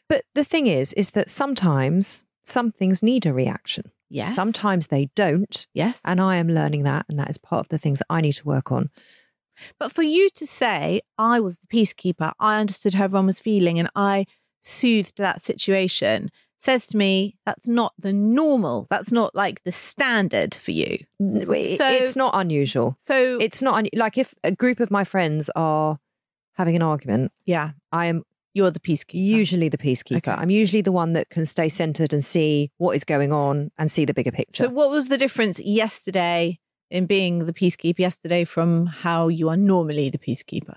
But 0.08 0.22
the 0.34 0.44
thing 0.44 0.66
is, 0.66 0.92
is 0.94 1.10
that 1.10 1.28
sometimes 1.28 2.24
some 2.44 2.70
things 2.72 3.02
need 3.02 3.26
a 3.26 3.32
reaction. 3.34 3.90
yes, 4.08 4.34
Sometimes 4.34 4.86
they 4.86 5.10
don't. 5.16 5.66
yes. 5.74 6.00
And 6.04 6.20
I 6.20 6.36
am 6.36 6.48
learning 6.48 6.84
that. 6.84 7.06
And 7.08 7.18
that 7.18 7.28
is 7.30 7.38
part 7.38 7.60
of 7.60 7.68
the 7.70 7.78
things 7.78 7.98
that 7.98 8.06
I 8.08 8.20
need 8.20 8.34
to 8.34 8.46
work 8.46 8.70
on. 8.70 8.88
But 9.78 9.92
for 9.92 10.02
you 10.02 10.30
to 10.30 10.46
say 10.46 11.00
I 11.18 11.40
was 11.40 11.58
the 11.58 11.66
peacekeeper, 11.66 12.32
I 12.38 12.60
understood 12.60 12.94
how 12.94 13.04
everyone 13.04 13.26
was 13.26 13.40
feeling, 13.40 13.78
and 13.78 13.90
I 13.96 14.26
soothed 14.60 15.18
that 15.18 15.40
situation, 15.40 16.30
says 16.58 16.86
to 16.88 16.96
me 16.96 17.36
that's 17.46 17.66
not 17.68 17.94
the 17.98 18.12
normal. 18.12 18.86
That's 18.90 19.10
not 19.12 19.34
like 19.34 19.62
the 19.64 19.72
standard 19.72 20.54
for 20.54 20.70
you. 20.72 20.98
It- 21.18 21.78
So- 21.78 21.88
it's 21.90 22.16
not 22.16 22.32
unusual. 22.34 22.96
So 22.98 23.38
It's 23.40 23.62
not 23.62 23.74
un- 23.76 23.88
like 23.94 24.18
if 24.18 24.34
a 24.44 24.52
group 24.52 24.80
of 24.80 24.90
my 24.90 25.04
friends 25.04 25.50
are 25.56 25.98
having 26.54 26.76
an 26.76 26.82
argument, 26.82 27.32
yeah, 27.46 27.70
I 27.92 28.06
am 28.06 28.24
you're 28.52 28.70
the 28.72 28.80
peacekeeper. 28.80 29.14
usually 29.14 29.68
the 29.68 29.78
peacekeeper. 29.78 30.16
Okay. 30.16 30.32
I'm 30.32 30.50
usually 30.50 30.82
the 30.82 30.90
one 30.92 31.12
that 31.12 31.30
can 31.30 31.46
stay 31.46 31.68
centered 31.68 32.12
and 32.12 32.22
see 32.22 32.70
what 32.78 32.96
is 32.96 33.04
going 33.04 33.32
on 33.32 33.70
and 33.78 33.90
see 33.90 34.04
the 34.04 34.12
bigger 34.12 34.32
picture. 34.32 34.64
So, 34.64 34.68
what 34.68 34.90
was 34.90 35.06
the 35.08 35.16
difference 35.16 35.60
yesterday 35.60 36.58
in 36.90 37.06
being 37.06 37.46
the 37.46 37.52
peacekeeper 37.52 38.00
yesterday 38.00 38.44
from 38.44 38.86
how 38.86 39.28
you 39.28 39.48
are 39.48 39.56
normally 39.56 40.10
the 40.10 40.18
peacekeeper? 40.18 40.76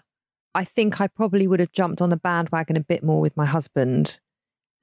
I 0.56 0.64
think 0.64 1.02
I 1.02 1.08
probably 1.08 1.48
would 1.48 1.60
have 1.60 1.72
jumped 1.72 2.02
on 2.02 2.10
the 2.10 2.18
bandwagon 2.18 2.78
a 2.78 2.82
bit 2.82 3.04
more 3.04 3.20
with 3.22 3.36
my 3.36 3.46
husband 3.46 4.20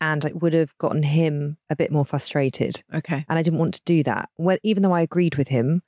and 0.00 0.24
it 0.24 0.40
would 0.40 0.54
have 0.54 0.76
gotten 0.78 1.02
him 1.02 1.58
a 1.68 1.76
bit 1.76 1.92
more 1.92 2.04
frustrated. 2.04 2.82
Okay. 2.92 3.24
And 3.28 3.38
I 3.38 3.42
didn't 3.42 3.58
want 3.58 3.74
to 3.74 3.82
do 3.84 4.02
that. 4.04 4.30
Well, 4.38 4.58
even 4.62 4.82
though 4.82 4.92
I 4.92 5.02
agreed 5.02 5.36
with 5.36 5.48
him, 5.48 5.82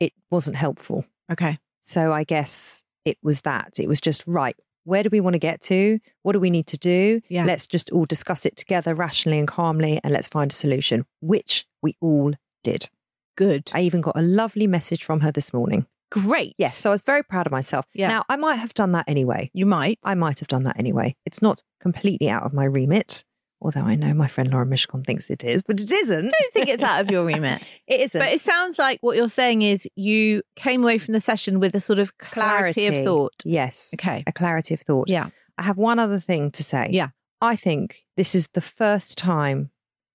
it 0.00 0.12
wasn't 0.30 0.56
helpful. 0.56 1.04
Okay. 1.30 1.58
So 1.82 2.12
I 2.12 2.24
guess 2.24 2.82
it 3.04 3.18
was 3.22 3.42
that. 3.42 3.78
It 3.78 3.88
was 3.88 4.00
just, 4.00 4.24
right, 4.26 4.56
where 4.84 5.02
do 5.02 5.10
we 5.12 5.20
want 5.20 5.34
to 5.34 5.38
get 5.38 5.60
to? 5.62 5.98
What 6.22 6.32
do 6.32 6.40
we 6.40 6.50
need 6.50 6.66
to 6.68 6.78
do? 6.78 7.20
Yeah. 7.28 7.44
Let's 7.44 7.66
just 7.66 7.90
all 7.90 8.04
discuss 8.04 8.46
it 8.46 8.56
together 8.56 8.94
rationally 8.94 9.38
and 9.38 9.46
calmly 9.46 10.00
and 10.02 10.12
let's 10.12 10.28
find 10.28 10.50
a 10.50 10.54
solution, 10.54 11.04
which 11.20 11.66
we 11.82 11.96
all 12.00 12.32
did. 12.64 12.88
Good. 13.36 13.70
I 13.74 13.82
even 13.82 14.00
got 14.00 14.16
a 14.16 14.22
lovely 14.22 14.66
message 14.66 15.04
from 15.04 15.20
her 15.20 15.30
this 15.30 15.52
morning. 15.52 15.86
Great. 16.12 16.54
Yes. 16.58 16.76
So 16.76 16.90
I 16.90 16.92
was 16.92 17.00
very 17.00 17.22
proud 17.24 17.46
of 17.46 17.52
myself. 17.52 17.86
Yeah. 17.94 18.08
Now, 18.08 18.24
I 18.28 18.36
might 18.36 18.56
have 18.56 18.74
done 18.74 18.92
that 18.92 19.06
anyway. 19.08 19.50
You 19.54 19.64
might. 19.64 19.98
I 20.04 20.14
might 20.14 20.40
have 20.40 20.48
done 20.48 20.64
that 20.64 20.78
anyway. 20.78 21.16
It's 21.24 21.40
not 21.40 21.62
completely 21.80 22.28
out 22.28 22.42
of 22.42 22.52
my 22.52 22.64
remit, 22.64 23.24
although 23.62 23.80
I 23.80 23.94
know 23.94 24.12
my 24.12 24.28
friend 24.28 24.50
Laura 24.50 24.66
Mishcon 24.66 25.06
thinks 25.06 25.30
it 25.30 25.42
is, 25.42 25.62
but 25.62 25.80
it 25.80 25.90
isn't. 25.90 26.26
I 26.26 26.38
don't 26.38 26.52
think 26.52 26.68
it's 26.68 26.82
out 26.82 27.00
of 27.00 27.10
your 27.10 27.24
remit. 27.24 27.62
it 27.86 28.00
isn't. 28.02 28.20
But 28.20 28.30
it 28.30 28.42
sounds 28.42 28.78
like 28.78 28.98
what 29.00 29.16
you're 29.16 29.30
saying 29.30 29.62
is 29.62 29.88
you 29.96 30.42
came 30.54 30.82
away 30.82 30.98
from 30.98 31.14
the 31.14 31.20
session 31.20 31.60
with 31.60 31.74
a 31.74 31.80
sort 31.80 31.98
of 31.98 32.18
clarity, 32.18 32.86
of 32.88 33.04
thought. 33.04 33.32
Yes. 33.44 33.94
Okay. 33.94 34.22
A 34.26 34.32
clarity 34.32 34.74
of 34.74 34.80
thought. 34.82 35.08
Yeah. 35.08 35.30
I 35.56 35.62
have 35.62 35.78
one 35.78 35.98
other 35.98 36.20
thing 36.20 36.50
to 36.50 36.62
say. 36.62 36.88
Yeah. 36.92 37.08
I 37.40 37.56
think 37.56 38.04
this 38.18 38.34
is 38.34 38.48
the 38.52 38.60
first 38.60 39.16
time 39.16 39.70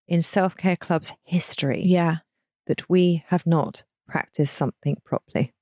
in 0.08 0.22
Self 0.22 0.56
Care 0.56 0.78
Club's 0.78 1.14
history 1.24 1.82
Yeah. 1.84 2.18
that 2.68 2.88
we 2.88 3.24
have 3.30 3.48
not 3.48 3.84
practiced 4.08 4.54
something 4.54 4.98
properly. 5.04 5.54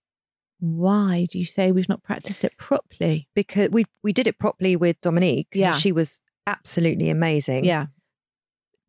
Why 0.74 1.28
do 1.30 1.38
you 1.38 1.46
say 1.46 1.72
we've 1.72 1.90
not 1.90 2.02
practiced 2.04 2.44
it 2.44 2.58
properly? 2.58 3.28
Because 3.36 3.70
we 3.70 3.86
we 4.04 4.12
did 4.14 4.26
it 4.28 4.40
properly 4.40 4.76
with 4.76 5.00
Dominique. 5.02 5.48
Yeah. 5.54 5.74
She 5.74 5.92
was 5.92 6.20
absolutely 6.48 7.10
amazing. 7.10 7.66
Yeah. 7.66 7.88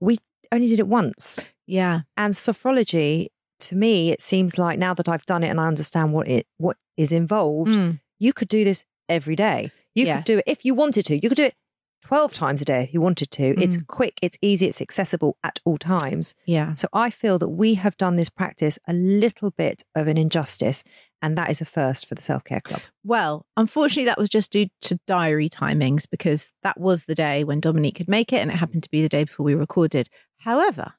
We 0.00 0.18
only 0.52 0.68
did 0.68 0.78
it 0.78 0.88
once. 0.88 1.40
Yeah. 1.66 2.00
And 2.16 2.34
sophrology, 2.34 3.28
to 3.60 3.74
me, 3.76 4.10
it 4.10 4.20
seems 4.20 4.58
like 4.58 4.78
now 4.78 4.94
that 4.94 5.08
I've 5.08 5.26
done 5.26 5.42
it 5.42 5.48
and 5.48 5.60
I 5.60 5.66
understand 5.66 6.12
what 6.12 6.28
it 6.28 6.46
what 6.56 6.76
is 6.96 7.12
involved, 7.12 7.70
Mm. 7.72 8.00
you 8.18 8.32
could 8.32 8.48
do 8.48 8.64
this 8.64 8.84
every 9.08 9.36
day. 9.36 9.70
You 9.94 10.06
Yes. 10.06 10.18
could 10.18 10.24
do 10.24 10.38
it 10.38 10.44
if 10.46 10.64
you 10.64 10.74
wanted 10.74 11.04
to. 11.06 11.14
You 11.22 11.28
could 11.28 11.36
do 11.36 11.44
it 11.44 11.54
12 12.02 12.32
times 12.34 12.60
a 12.60 12.64
day 12.64 12.84
if 12.84 12.94
you 12.94 13.00
wanted 13.00 13.30
to. 13.32 13.60
It's 13.60 13.76
Mm. 13.76 13.86
quick, 13.88 14.18
it's 14.22 14.38
easy, 14.40 14.66
it's 14.66 14.80
accessible 14.80 15.36
at 15.42 15.58
all 15.64 15.76
times. 15.76 16.34
Yeah. 16.44 16.74
So 16.74 16.86
I 16.92 17.10
feel 17.10 17.38
that 17.40 17.48
we 17.48 17.74
have 17.74 17.96
done 17.96 18.16
this 18.16 18.28
practice 18.28 18.78
a 18.86 18.92
little 18.92 19.50
bit 19.50 19.82
of 19.94 20.06
an 20.06 20.16
injustice, 20.16 20.84
and 21.20 21.36
that 21.36 21.50
is 21.50 21.60
a 21.60 21.64
first 21.64 22.06
for 22.08 22.14
the 22.14 22.22
Self 22.22 22.44
Care 22.44 22.60
Club. 22.60 22.82
Well, 23.02 23.46
unfortunately, 23.56 24.04
that 24.04 24.18
was 24.18 24.28
just 24.28 24.52
due 24.52 24.66
to 24.82 25.00
diary 25.06 25.48
timings 25.48 26.06
because 26.08 26.52
that 26.62 26.78
was 26.78 27.06
the 27.06 27.14
day 27.16 27.42
when 27.42 27.58
Dominique 27.60 27.96
could 27.96 28.08
make 28.08 28.32
it, 28.32 28.36
and 28.38 28.50
it 28.50 28.56
happened 28.56 28.84
to 28.84 28.90
be 28.90 29.02
the 29.02 29.08
day 29.08 29.24
before 29.24 29.44
we 29.44 29.54
recorded. 29.54 30.08
However, 30.38 30.92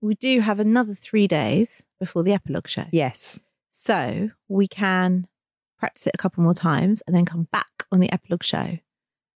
we 0.00 0.14
do 0.14 0.40
have 0.40 0.60
another 0.60 0.94
three 0.94 1.26
days 1.26 1.82
before 1.98 2.22
the 2.22 2.32
epilogue 2.32 2.68
show. 2.68 2.84
Yes. 2.92 3.40
So 3.70 4.30
we 4.48 4.68
can 4.68 5.26
practice 5.80 6.06
it 6.06 6.14
a 6.14 6.18
couple 6.18 6.44
more 6.44 6.54
times 6.54 7.02
and 7.06 7.16
then 7.16 7.24
come 7.24 7.48
back 7.50 7.86
on 7.90 7.98
the 8.00 8.12
epilogue 8.12 8.44
show 8.44 8.78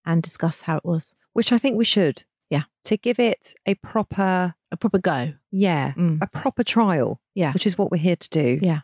and 0.06 0.22
discuss 0.24 0.62
how 0.64 0.78
it 0.78 0.86
was. 0.86 1.14
Which 1.34 1.52
I 1.52 1.58
think 1.58 1.76
we 1.78 1.86
should. 1.86 2.24
Yeah. 2.50 2.64
To 2.86 2.98
give 2.98 3.20
it 3.20 3.54
a 3.66 3.76
proper, 3.76 4.56
A 4.72 4.78
proper 4.78 5.00
go. 5.00 5.34
yeah, 5.52 5.94
Mm. 5.94 6.20
a 6.22 6.28
proper 6.28 6.64
trial, 6.64 7.20
Yeah. 7.34 7.52
which 7.54 7.66
is 7.66 7.78
what 7.78 7.92
we're 7.92 7.98
here 7.98 8.16
to 8.16 8.30
do. 8.30 8.60
Yeah. 8.62 8.82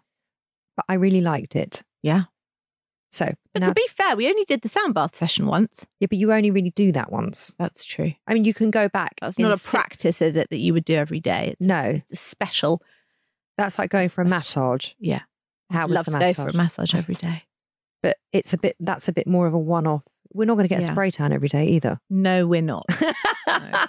But 0.75 0.85
I 0.89 0.95
really 0.95 1.21
liked 1.21 1.55
it. 1.55 1.83
Yeah. 2.01 2.23
So, 3.11 3.33
But 3.53 3.61
now, 3.61 3.67
to 3.69 3.73
be 3.73 3.85
fair, 3.89 4.15
we 4.15 4.27
only 4.29 4.45
did 4.45 4.61
the 4.61 4.69
sound 4.69 4.93
bath 4.93 5.17
session 5.17 5.45
once. 5.45 5.85
yeah, 5.99 6.07
but 6.09 6.17
you 6.17 6.31
only 6.31 6.49
really 6.49 6.69
do 6.71 6.91
that 6.93 7.11
once. 7.11 7.53
That's 7.59 7.83
true. 7.83 8.13
I 8.25 8.33
mean, 8.33 8.45
you 8.45 8.53
can 8.53 8.71
go 8.71 8.87
back. 8.87 9.15
That's 9.21 9.37
not 9.37 9.51
a 9.51 9.57
six- 9.57 9.69
practice, 9.69 10.21
is 10.21 10.35
it, 10.37 10.49
that 10.49 10.57
you 10.59 10.73
would 10.73 10.85
do 10.85 10.95
every 10.95 11.19
day? 11.19 11.49
It's 11.51 11.61
No. 11.61 11.81
It's 11.81 12.13
a 12.13 12.15
special. 12.15 12.81
That's 13.57 13.77
like 13.77 13.89
going 13.89 14.07
for 14.09 14.21
a 14.21 14.25
massage. 14.25 14.93
Yeah. 14.97 15.23
How 15.69 15.83
I'd 15.83 15.89
was 15.89 15.95
love 15.97 16.05
the 16.05 16.11
to 16.11 16.17
massage? 16.19 16.35
go 16.37 16.43
for 16.43 16.49
a 16.49 16.53
massage 16.55 16.95
every 16.95 17.15
day. 17.15 17.43
But 18.01 18.17
it's 18.31 18.53
a 18.53 18.57
bit. 18.57 18.75
That's 18.79 19.07
a 19.09 19.11
bit 19.13 19.27
more 19.27 19.45
of 19.45 19.53
a 19.53 19.59
one-off. 19.59 20.03
We're 20.33 20.45
not 20.45 20.55
going 20.55 20.65
to 20.65 20.69
get 20.69 20.79
a 20.83 20.85
spray 20.85 21.11
tan 21.11 21.33
every 21.33 21.49
day 21.49 21.67
either, 21.67 21.99
No, 22.09 22.47
we're 22.47 22.61
not. 22.61 22.85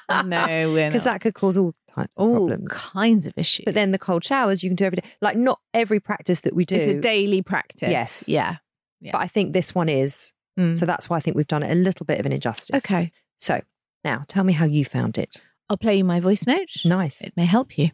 No, 0.08 0.22
no 0.24 0.72
we're 0.72 0.84
not. 0.84 0.90
because 0.90 1.04
that 1.04 1.20
could 1.20 1.34
cause 1.34 1.56
all 1.56 1.74
types 1.88 2.16
of 2.16 2.26
all 2.26 2.48
problems. 2.48 2.72
kinds 2.72 3.26
of 3.26 3.34
issues. 3.36 3.64
But 3.64 3.74
then 3.74 3.92
the 3.92 3.98
cold 3.98 4.24
showers 4.24 4.62
you 4.62 4.68
can 4.70 4.76
do 4.76 4.84
every 4.84 4.96
day. 4.96 5.08
Like 5.20 5.36
not 5.36 5.60
every 5.72 6.00
practice 6.00 6.40
that 6.40 6.54
we 6.54 6.64
do. 6.64 6.74
it's 6.74 6.88
a 6.88 7.00
daily 7.00 7.42
practice. 7.42 7.90
Yes. 7.90 8.28
Yeah. 8.28 8.56
yeah. 9.00 9.12
But 9.12 9.20
I 9.22 9.26
think 9.28 9.52
this 9.52 9.74
one 9.74 9.88
is. 9.88 10.32
Mm. 10.58 10.76
So 10.76 10.84
that's 10.84 11.08
why 11.08 11.16
I 11.16 11.20
think 11.20 11.36
we've 11.36 11.46
done 11.46 11.62
it 11.62 11.70
a 11.70 11.74
little 11.74 12.04
bit 12.04 12.18
of 12.18 12.26
an 12.26 12.32
injustice. 12.32 12.84
Okay. 12.84 13.12
So 13.38 13.60
now 14.04 14.24
tell 14.28 14.44
me 14.44 14.52
how 14.52 14.64
you 14.64 14.84
found 14.84 15.16
it. 15.16 15.36
I'll 15.70 15.76
play 15.78 15.96
you 15.96 16.04
my 16.04 16.20
voice 16.20 16.46
note. 16.46 16.84
Nice. 16.84 17.20
It 17.22 17.32
may 17.36 17.46
help 17.46 17.78
you. 17.78 17.90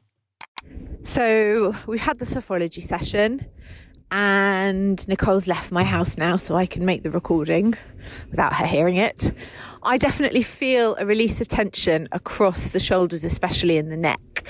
So 1.03 1.75
we've 1.87 2.01
had 2.01 2.19
the 2.19 2.25
sophrology 2.25 2.83
session, 2.83 3.47
and 4.11 5.07
Nicole's 5.09 5.47
left 5.47 5.71
my 5.71 5.85
house 5.85 6.17
now, 6.17 6.37
so 6.37 6.57
I 6.57 6.67
can 6.67 6.85
make 6.85 7.03
the 7.03 7.11
recording 7.11 7.75
without 8.31 8.55
her 8.55 8.67
hearing 8.67 8.97
it. 8.97 9.33
I 9.89 9.97
definitely 9.97 10.43
feel 10.43 10.97
a 10.97 11.07
release 11.07 11.41
of 11.41 11.49
tension 11.49 12.09
across 12.13 12.69
the 12.69 12.79
shoulders, 12.79 13.25
especially 13.25 13.79
in 13.79 13.89
the 13.89 13.97
neck. 13.97 14.47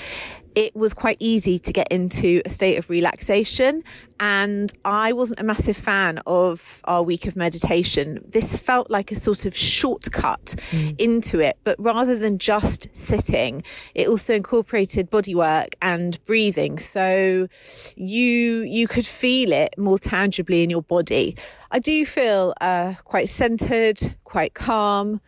It 0.53 0.75
was 0.75 0.93
quite 0.93 1.15
easy 1.21 1.57
to 1.59 1.71
get 1.71 1.87
into 1.89 2.41
a 2.43 2.49
state 2.49 2.75
of 2.77 2.89
relaxation, 2.89 3.81
and 4.19 4.73
I 4.83 5.13
wasn't 5.13 5.39
a 5.39 5.43
massive 5.43 5.77
fan 5.77 6.21
of 6.27 6.81
our 6.83 7.03
week 7.03 7.25
of 7.25 7.37
meditation. 7.37 8.19
This 8.27 8.59
felt 8.59 8.91
like 8.91 9.13
a 9.13 9.15
sort 9.15 9.45
of 9.45 9.55
shortcut 9.55 10.55
mm. 10.71 10.99
into 10.99 11.39
it, 11.39 11.57
but 11.63 11.77
rather 11.79 12.17
than 12.17 12.37
just 12.37 12.89
sitting, 12.91 13.63
it 13.95 14.09
also 14.09 14.35
incorporated 14.35 15.09
body 15.09 15.35
work 15.35 15.75
and 15.81 16.21
breathing. 16.25 16.79
So 16.79 17.47
you 17.95 18.61
you 18.63 18.89
could 18.89 19.05
feel 19.05 19.53
it 19.53 19.77
more 19.77 19.99
tangibly 19.99 20.63
in 20.63 20.69
your 20.69 20.83
body. 20.83 21.37
I 21.71 21.79
do 21.79 22.05
feel 22.05 22.53
uh, 22.59 22.95
quite 23.03 23.27
centered, 23.27 24.15
quite 24.23 24.53
calm. 24.53 25.21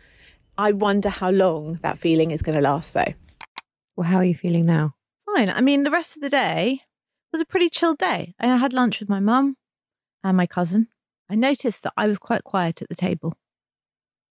I 0.58 0.72
wonder 0.72 1.10
how 1.10 1.30
long 1.30 1.76
that 1.84 1.98
feeling 1.98 2.32
is 2.32 2.42
going 2.42 2.56
to 2.56 2.62
last, 2.62 2.94
though. 2.94 3.14
Well, 3.96 4.08
how 4.08 4.18
are 4.18 4.24
you 4.26 4.36
feeling 4.36 4.66
now? 4.66 4.96
Fine. 5.36 5.50
I 5.50 5.62
mean, 5.62 5.84
the 5.84 5.92
rest 5.92 6.16
of 6.16 6.22
the 6.22 6.30
day 6.30 6.82
was 7.32 7.42
a 7.42 7.46
pretty 7.46 7.70
chill 7.70 7.94
day. 7.94 8.34
I 8.40 8.58
had 8.58 8.74
lunch 8.74 9.00
with 9.00 9.10
my 9.10 9.20
mum 9.20 9.58
and 10.24 10.36
my 10.36 10.48
cousin. 10.48 10.88
I 11.30 11.36
noticed 11.36 11.84
that 11.84 11.94
I 11.96 12.08
was 12.08 12.18
quite 12.18 12.44
quiet 12.44 12.82
at 12.82 12.90
the 12.90 12.96
table. 12.96 13.38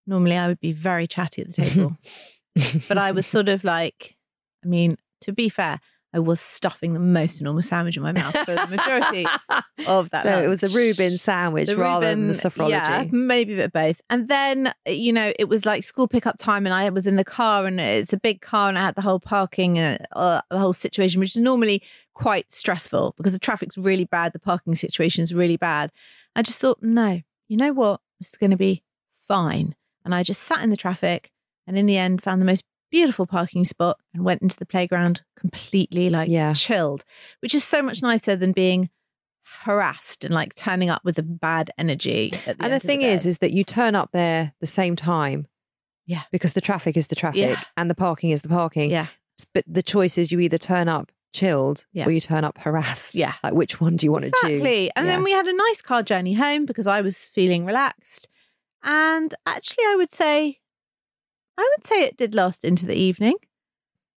Normally, 0.06 0.36
I 0.36 0.48
would 0.48 0.60
be 0.60 0.72
very 0.72 1.06
chatty 1.06 1.42
at 1.42 1.52
the 1.52 1.62
table, 1.62 1.96
but 2.88 2.98
I 2.98 3.12
was 3.12 3.26
sort 3.26 3.48
of 3.48 3.62
like, 3.62 4.16
I 4.64 4.68
mean, 4.68 4.96
to 5.22 5.32
be 5.32 5.48
fair, 5.48 5.80
I 6.12 6.18
was 6.18 6.40
stuffing 6.40 6.92
the 6.92 6.98
most 7.00 7.40
enormous 7.40 7.68
sandwich 7.68 7.96
in 7.96 8.02
my 8.02 8.10
mouth 8.12 8.36
for 8.44 8.54
the 8.54 8.66
majority 8.68 9.26
of 9.86 10.10
that. 10.10 10.22
so 10.24 10.42
it 10.42 10.48
was 10.48 10.58
the 10.58 10.66
lunch. 10.66 10.76
Reuben 10.76 11.16
sandwich 11.16 11.68
The 11.68 11.76
rather 11.76 12.06
than 12.06 12.26
the 12.26 12.34
Reuben- 12.34 12.50
sophrology. 12.50 12.70
Yeah, 12.70 13.04
maybe 13.12 13.52
a 13.52 13.56
bit 13.56 13.64
of 13.66 13.72
both. 13.72 14.00
And 14.10 14.26
then, 14.26 14.72
you 14.86 15.12
know, 15.12 15.32
it 15.38 15.48
was 15.48 15.64
like 15.64 15.84
school 15.84 16.08
pickup 16.08 16.36
time 16.38 16.66
and 16.66 16.74
I 16.74 16.88
was 16.90 17.06
in 17.06 17.14
the 17.16 17.24
car 17.24 17.64
and 17.66 17.78
it's 17.78 18.12
a 18.12 18.16
big 18.18 18.40
car 18.40 18.68
and 18.68 18.76
I 18.76 18.86
had 18.86 18.96
the 18.96 19.02
whole 19.02 19.20
parking, 19.20 19.78
uh, 19.78 19.98
uh, 20.12 20.40
the 20.50 20.58
whole 20.58 20.72
situation, 20.72 21.20
which 21.20 21.36
is 21.36 21.40
normally 21.42 21.80
quite 22.14 22.50
stressful 22.50 23.14
because 23.16 23.32
the 23.32 23.38
traffic's 23.38 23.78
really 23.78 24.04
bad. 24.04 24.32
The 24.32 24.40
parking 24.40 24.74
situation 24.74 25.22
is 25.22 25.32
really 25.32 25.56
bad. 25.56 25.92
I 26.34 26.42
just 26.42 26.60
thought, 26.60 26.82
no, 26.82 27.20
you 27.48 27.56
know 27.56 27.72
what? 27.72 28.00
This 28.18 28.30
is 28.30 28.36
going 28.36 28.50
to 28.50 28.56
be 28.56 28.82
fine. 29.28 29.76
And 30.04 30.12
I 30.14 30.22
just 30.24 30.42
sat 30.42 30.60
in 30.62 30.70
the 30.70 30.76
traffic 30.76 31.30
and 31.66 31.78
in 31.78 31.86
the 31.86 31.96
end 31.98 32.20
found 32.22 32.40
the 32.40 32.46
most 32.46 32.64
beautiful 32.90 33.26
parking 33.26 33.64
spot 33.64 33.98
and 34.14 34.24
went 34.24 34.42
into 34.42 34.56
the 34.56 34.66
playground 34.66 35.22
completely 35.38 36.10
like 36.10 36.28
Yeah. 36.30 36.52
chilled, 36.52 37.04
which 37.40 37.54
is 37.54 37.64
so 37.64 37.82
much 37.82 38.02
nicer 38.02 38.36
than 38.36 38.52
being 38.52 38.90
harassed 39.62 40.24
and 40.24 40.32
like 40.34 40.54
turning 40.54 40.88
up 40.90 41.04
with 41.04 41.18
a 41.18 41.22
bad 41.22 41.70
energy. 41.78 42.32
At 42.46 42.58
the 42.58 42.64
and 42.64 42.72
the 42.72 42.80
thing 42.80 43.00
day. 43.00 43.12
is, 43.12 43.26
is 43.26 43.38
that 43.38 43.52
you 43.52 43.64
turn 43.64 43.94
up 43.94 44.10
there 44.12 44.52
the 44.60 44.66
same 44.66 44.96
time. 44.96 45.46
Yeah. 46.06 46.22
Because 46.32 46.52
the 46.54 46.60
traffic 46.60 46.96
is 46.96 47.08
the 47.08 47.14
traffic 47.14 47.40
Yeah. 47.40 47.60
and 47.76 47.90
the 47.90 47.94
parking 47.94 48.30
is 48.30 48.42
the 48.42 48.48
parking. 48.48 48.90
yeah, 48.90 49.06
But 49.54 49.64
the 49.66 49.82
choice 49.82 50.18
is 50.18 50.32
you 50.32 50.40
either 50.40 50.58
turn 50.58 50.88
up 50.88 51.10
chilled 51.32 51.84
Yeah. 51.92 52.06
or 52.06 52.10
you 52.10 52.20
turn 52.20 52.44
up 52.44 52.58
harassed. 52.58 53.14
Yeah. 53.14 53.34
Like 53.44 53.54
which 53.54 53.80
one 53.80 53.96
do 53.96 54.06
you 54.06 54.12
want 54.12 54.24
to 54.24 54.32
choose? 54.42 54.50
exactly. 54.60 54.90
And 54.96 55.08
then 55.08 55.22
we 55.22 55.32
had 55.32 55.46
a 55.46 55.52
nice 55.56 55.82
car 55.82 56.02
journey 56.02 56.34
home 56.34 56.64
because 56.66 56.86
I 56.86 57.00
was 57.00 57.24
feeling 57.24 57.64
relaxed. 57.64 58.28
And 58.82 59.34
actually, 59.46 59.84
I 59.84 59.94
would 59.96 60.10
say, 60.10 60.59
I 61.60 61.68
would 61.76 61.86
say 61.86 62.04
it 62.04 62.16
did 62.16 62.34
last 62.34 62.64
into 62.64 62.86
the 62.86 62.94
evening. 62.96 63.34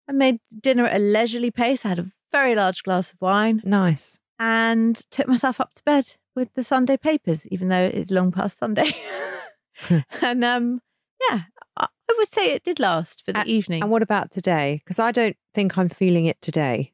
I 0.08 0.14
made 0.14 0.40
dinner 0.62 0.86
at 0.86 0.96
a 0.96 1.04
leisurely 1.04 1.52
pace. 1.52 1.86
I 1.86 1.90
had 1.90 2.00
a 2.00 2.12
very 2.32 2.56
large 2.56 2.84
glass 2.84 3.12
of 3.12 3.18
wine 3.22 3.62
Nice. 3.66 4.20
and 4.40 4.96
took 5.12 5.28
myself 5.28 5.60
up 5.60 5.74
to 5.76 5.84
bed 5.84 6.16
with 6.36 6.54
the 6.54 6.64
Sunday 6.64 6.98
papers, 6.98 7.46
even 7.48 7.68
though 7.68 7.84
it's 7.94 8.12
long 8.12 8.32
past 8.32 8.58
Sunday. 8.58 8.92
and 10.22 10.44
um, 10.44 10.82
yeah, 11.30 11.42
I 11.78 11.88
would 12.18 12.30
say 12.30 12.52
it 12.52 12.64
did 12.64 12.80
last 12.80 13.26
for 13.26 13.34
the 13.34 13.42
A- 13.42 13.46
evening. 13.46 13.82
And 13.82 13.92
what 13.92 14.04
about 14.04 14.32
today? 14.32 14.80
Because 14.84 15.00
I 15.00 15.12
don't 15.12 15.36
think 15.54 15.78
I'm 15.78 15.90
feeling 15.90 16.26
it 16.26 16.42
today. 16.42 16.94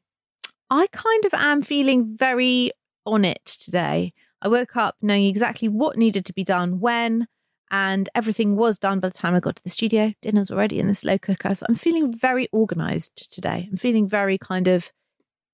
I 0.70 0.86
kind 0.92 1.24
of 1.24 1.34
am 1.34 1.62
feeling 1.62 2.16
very 2.16 2.70
on 3.06 3.24
it 3.24 3.44
today. 3.44 4.12
I 4.42 4.48
woke 4.48 4.76
up 4.76 4.96
knowing 5.02 5.26
exactly 5.26 5.68
what 5.68 5.96
needed 5.98 6.24
to 6.26 6.32
be 6.32 6.44
done 6.44 6.80
when, 6.80 7.26
and 7.70 8.08
everything 8.14 8.56
was 8.56 8.78
done 8.78 9.00
by 9.00 9.08
the 9.08 9.14
time 9.14 9.34
I 9.34 9.40
got 9.40 9.56
to 9.56 9.62
the 9.62 9.70
studio. 9.70 10.12
Dinner's 10.22 10.50
already 10.50 10.78
in 10.80 10.88
the 10.88 10.94
slow 10.94 11.18
cooker. 11.18 11.54
So 11.54 11.66
I'm 11.68 11.74
feeling 11.76 12.12
very 12.12 12.48
organized 12.52 13.32
today. 13.32 13.68
I'm 13.70 13.76
feeling 13.76 14.08
very 14.08 14.38
kind 14.38 14.66
of 14.68 14.92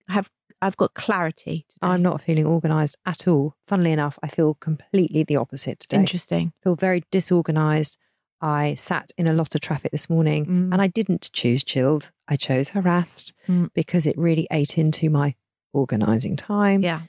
have 0.09 0.31
I've 0.63 0.77
got 0.79 0.95
clarity 0.95 1.67
today. 1.69 1.79
I'm 1.83 2.01
not 2.03 2.23
feeling 2.23 2.47
organised 2.47 2.97
at 3.05 3.29
all. 3.29 3.57
Funnily 3.67 3.93
enough, 3.93 4.19
I 4.23 4.29
feel 4.29 4.55
completely 4.55 5.23
the 5.23 5.37
opposite 5.37 5.81
today. 5.81 5.99
interesting. 5.99 6.53
feel 6.63 6.77
very 6.77 7.05
disorganised. 7.11 7.99
I 8.41 8.75
sat 8.75 9.13
in 9.19 9.27
a 9.27 9.33
lot 9.35 9.55
of 9.55 9.61
traffic 9.61 9.93
this 9.93 10.09
morning 10.09 10.47
Mm. 10.47 10.73
and 10.73 10.81
I 10.83 10.87
didn't 10.87 11.31
choose 11.33 11.63
chilled. 11.65 12.11
I 12.29 12.37
chose 12.37 12.71
harassed 12.71 13.35
Mm. 13.49 13.71
because 13.75 14.07
it 14.07 14.17
really 14.17 14.47
ate 14.51 14.79
into 14.79 15.11
my 15.11 15.35
organising 15.75 16.37
time. 16.37 16.83
Yeah. 16.83 17.03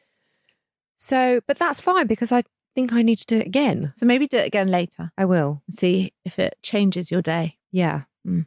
So, 0.98 1.42
but 1.48 1.58
that's 1.60 1.80
fine 1.80 2.08
because 2.08 2.32
I 2.32 2.44
think 2.78 2.94
I 2.94 3.02
need 3.02 3.18
to 3.18 3.26
do 3.26 3.38
it 3.40 3.48
again. 3.48 3.92
So 3.96 4.06
maybe 4.06 4.28
do 4.28 4.38
it 4.38 4.46
again 4.46 4.68
later 4.70 5.12
I 5.18 5.26
will. 5.26 5.64
see 5.72 6.14
if 6.24 6.38
it 6.38 6.58
changes 6.62 7.10
your 7.10 7.24
day. 7.24 7.58
Yeah. 7.72 8.04
Shall 8.26 8.44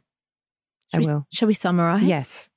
I 0.93 0.99
we, 0.99 1.05
will. 1.05 1.27
Shall 1.33 1.47
we 1.49 1.53
summarize? 1.53 2.03
Yes. 2.03 2.49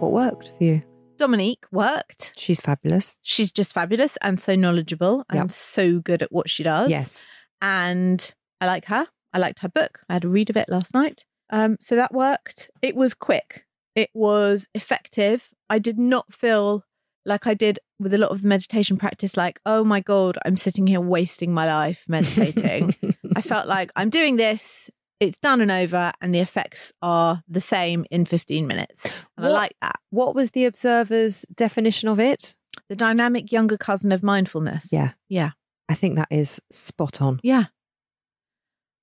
What 0.00 0.12
worked 0.12 0.54
for 0.56 0.64
you? 0.64 0.82
Dominique 1.18 1.64
worked. 1.70 2.32
She's 2.38 2.60
fabulous. 2.60 3.18
She's 3.22 3.52
just 3.52 3.74
fabulous 3.74 4.16
and 4.22 4.40
so 4.40 4.54
knowledgeable 4.54 5.24
and 5.28 5.38
Yep. 5.40 5.50
so 5.50 5.98
good 6.00 6.22
at 6.22 6.32
what 6.32 6.48
she 6.48 6.62
does. 6.62 6.88
Yes. 6.90 7.26
and 7.60 8.32
I 8.60 8.66
like 8.66 8.86
her. 8.86 9.06
I 9.34 9.38
liked 9.38 9.58
her 9.60 9.68
book. 9.68 10.00
I 10.08 10.14
had 10.14 10.24
a 10.24 10.28
read 10.28 10.48
of 10.50 10.56
it 10.56 10.68
last 10.70 10.94
night. 10.94 11.26
Um, 11.50 11.76
so 11.80 11.94
that 11.96 12.12
worked. 12.14 12.70
It 12.80 12.96
was 12.96 13.12
quick. 13.12 13.66
It 13.94 14.08
was 14.14 14.66
effective. 14.74 15.50
I 15.68 15.78
did 15.78 15.98
not 15.98 16.32
feel 16.32 16.84
like 17.26 17.46
I 17.46 17.54
did 17.54 17.78
with 17.98 18.14
a 18.14 18.18
lot 18.18 18.30
of 18.30 18.42
the 18.42 18.48
meditation 18.48 18.96
practice, 18.96 19.36
like, 19.36 19.60
oh 19.66 19.84
my 19.84 20.00
God, 20.00 20.38
I'm 20.44 20.56
sitting 20.56 20.86
here 20.86 21.00
wasting 21.00 21.52
my 21.52 21.66
life 21.66 22.04
meditating. 22.08 22.94
I 23.36 23.42
felt 23.42 23.66
like 23.66 23.90
I'm 23.96 24.10
doing 24.10 24.36
this, 24.36 24.90
it's 25.18 25.38
done 25.38 25.60
and 25.60 25.70
over, 25.70 26.12
and 26.20 26.34
the 26.34 26.40
effects 26.40 26.92
are 27.02 27.42
the 27.48 27.60
same 27.60 28.04
in 28.10 28.24
15 28.24 28.66
minutes. 28.66 29.12
And 29.36 29.46
I 29.46 29.50
like 29.50 29.74
that. 29.82 29.96
what 30.10 30.34
was 30.34 30.52
the 30.52 30.64
observer's 30.66 31.44
definition 31.54 32.08
of 32.08 32.20
it? 32.20 32.56
The 32.88 32.96
dynamic 32.96 33.50
younger 33.50 33.76
cousin 33.76 34.12
of 34.12 34.22
mindfulness. 34.22 34.88
Yeah. 34.92 35.12
Yeah. 35.28 35.50
I 35.88 35.94
think 35.94 36.16
that 36.16 36.28
is 36.30 36.60
spot 36.70 37.22
on. 37.22 37.40
Yeah. 37.42 37.66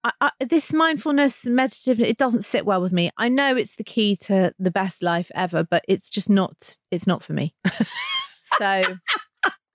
I, 0.03 0.11
I, 0.19 0.31
this 0.45 0.73
mindfulness 0.73 1.45
meditative 1.45 1.99
it 1.99 2.17
doesn't 2.17 2.43
sit 2.43 2.65
well 2.65 2.81
with 2.81 2.91
me. 2.91 3.09
I 3.17 3.29
know 3.29 3.55
it's 3.55 3.75
the 3.75 3.83
key 3.83 4.15
to 4.23 4.53
the 4.59 4.71
best 4.71 5.01
life 5.01 5.31
ever, 5.33 5.63
but 5.63 5.83
it's 5.87 6.09
just 6.09 6.29
not 6.29 6.75
it's 6.91 7.07
not 7.07 7.23
for 7.23 7.33
me. 7.33 7.55
so 8.57 8.83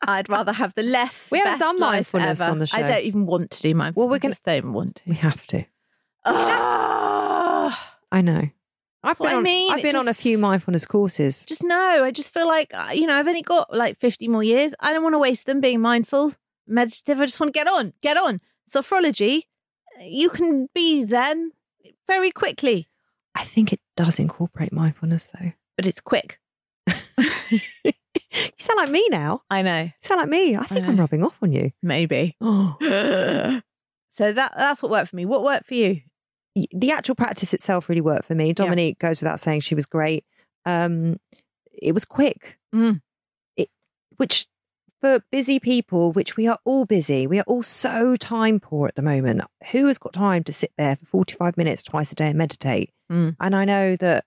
I'd 0.07 0.29
rather 0.29 0.53
have 0.53 0.75
the 0.75 0.83
less. 0.83 1.31
We 1.31 1.39
haven't 1.39 1.59
done 1.61 1.81
mindfulness 1.81 2.41
ever. 2.41 2.51
on 2.51 2.59
the 2.59 2.67
show. 2.67 2.77
I 2.77 2.83
don't 2.83 3.05
even 3.05 3.27
want 3.27 3.51
to 3.53 3.63
do 3.63 3.75
mindfulness. 3.75 3.97
Well, 3.97 4.09
we're 4.09 4.19
gonna- 4.19 4.33
just 4.33 4.45
don't 4.45 4.73
want 4.73 4.97
to. 4.97 5.03
We 5.07 5.17
have 5.17 5.47
to. 5.49 5.65
Ah. 6.25 7.97
I 8.11 8.21
know. 8.21 8.49
I've 9.03 9.19
been, 9.19 9.29
I 9.29 9.35
on, 9.35 9.43
mean. 9.45 9.73
I've 9.73 9.83
been 9.83 9.97
on 9.97 10.09
a 10.09 10.15
few 10.15 10.39
mindfulness 10.39 10.85
courses. 10.85 11.45
just 11.47 11.63
no. 11.63 12.05
I 12.05 12.11
just 12.11 12.35
feel 12.35 12.49
like 12.49 12.73
uh, 12.75 12.91
you 12.93 13.07
know 13.07 13.15
I've 13.17 13.29
only 13.29 13.43
got 13.43 13.75
like 13.75 13.97
fifty 13.97 14.29
more 14.29 14.43
years. 14.43 14.75
I 14.81 14.93
don't 14.93 15.03
want 15.03 15.15
to 15.15 15.19
waste 15.19 15.47
them 15.47 15.61
being 15.61 15.81
mindful, 15.81 16.35
meditative. 16.67 17.21
I 17.21 17.27
just 17.27 17.39
want 17.39 17.55
to 17.55 17.59
get 17.59 17.69
on, 17.69 17.93
get 18.03 18.17
on. 18.17 18.41
Sophrology, 18.69 19.43
you 20.01 20.29
can 20.31 20.69
be 20.75 21.05
Zen 21.05 21.53
very 22.07 22.31
quickly, 22.31 22.89
I 23.35 23.45
think 23.45 23.73
it 23.73 23.81
does 23.97 24.19
incorporate 24.19 24.73
mindfulness, 24.73 25.31
though. 25.39 25.53
but 25.77 25.87
it's 25.87 26.01
quick. 26.01 26.41
you 26.87 27.93
sound 28.59 28.77
like 28.79 28.91
me 28.91 29.07
now. 29.11 29.43
I 29.51 29.63
know, 29.63 29.83
You 29.83 29.93
sound 30.01 30.21
like 30.21 30.29
me. 30.29 30.57
I 30.57 30.63
think 30.65 30.87
I'm 30.87 30.97
rubbing 30.97 31.23
off 31.25 31.39
on 31.43 31.53
you. 31.53 31.73
maybe. 31.83 32.37
Oh. 32.41 32.77
so 34.11 34.33
that 34.33 34.53
that's 34.57 34.83
what 34.83 34.91
worked 34.91 35.11
for 35.11 35.17
me. 35.17 35.27
What 35.27 35.43
worked 35.43 35.67
for 35.67 35.75
you? 35.75 36.01
The 36.73 36.91
actual 36.91 37.15
practice 37.15 37.55
itself 37.55 37.89
really 37.89 38.01
worked 38.01 38.25
for 38.27 38.35
me. 38.35 38.53
Dominique 38.53 38.99
goes 38.99 39.21
without 39.23 39.39
saying 39.41 39.61
she 39.61 39.75
was 39.77 39.87
great. 39.87 40.25
Um, 40.65 41.19
it 41.73 41.93
was 41.93 42.05
quick, 42.05 42.59
Mm. 42.75 43.01
it, 43.57 43.69
which 44.17 44.47
for 45.01 45.21
busy 45.31 45.59
people, 45.59 46.13
which 46.13 46.37
we 46.37 46.47
are 46.47 46.59
all 46.65 46.85
busy, 46.85 47.27
we 47.27 47.39
are 47.39 47.45
all 47.47 47.63
so 47.63 48.17
time 48.17 48.61
poor 48.61 48.89
at 48.89 48.95
the 48.95 49.03
moment. 49.03 49.43
Who 49.73 49.87
has 49.87 49.99
got 49.99 50.13
time 50.13 50.45
to 50.45 50.53
sit 50.53 50.73
there 50.77 50.97
for 50.97 51.07
45 51.07 51.57
minutes 51.57 51.83
twice 51.83 52.13
a 52.13 52.15
day 52.15 52.29
and 52.29 52.39
meditate? 52.39 52.91
Mm. 53.11 53.37
And 53.41 53.57
I 53.57 53.65
know 53.65 53.97
that 53.97 54.25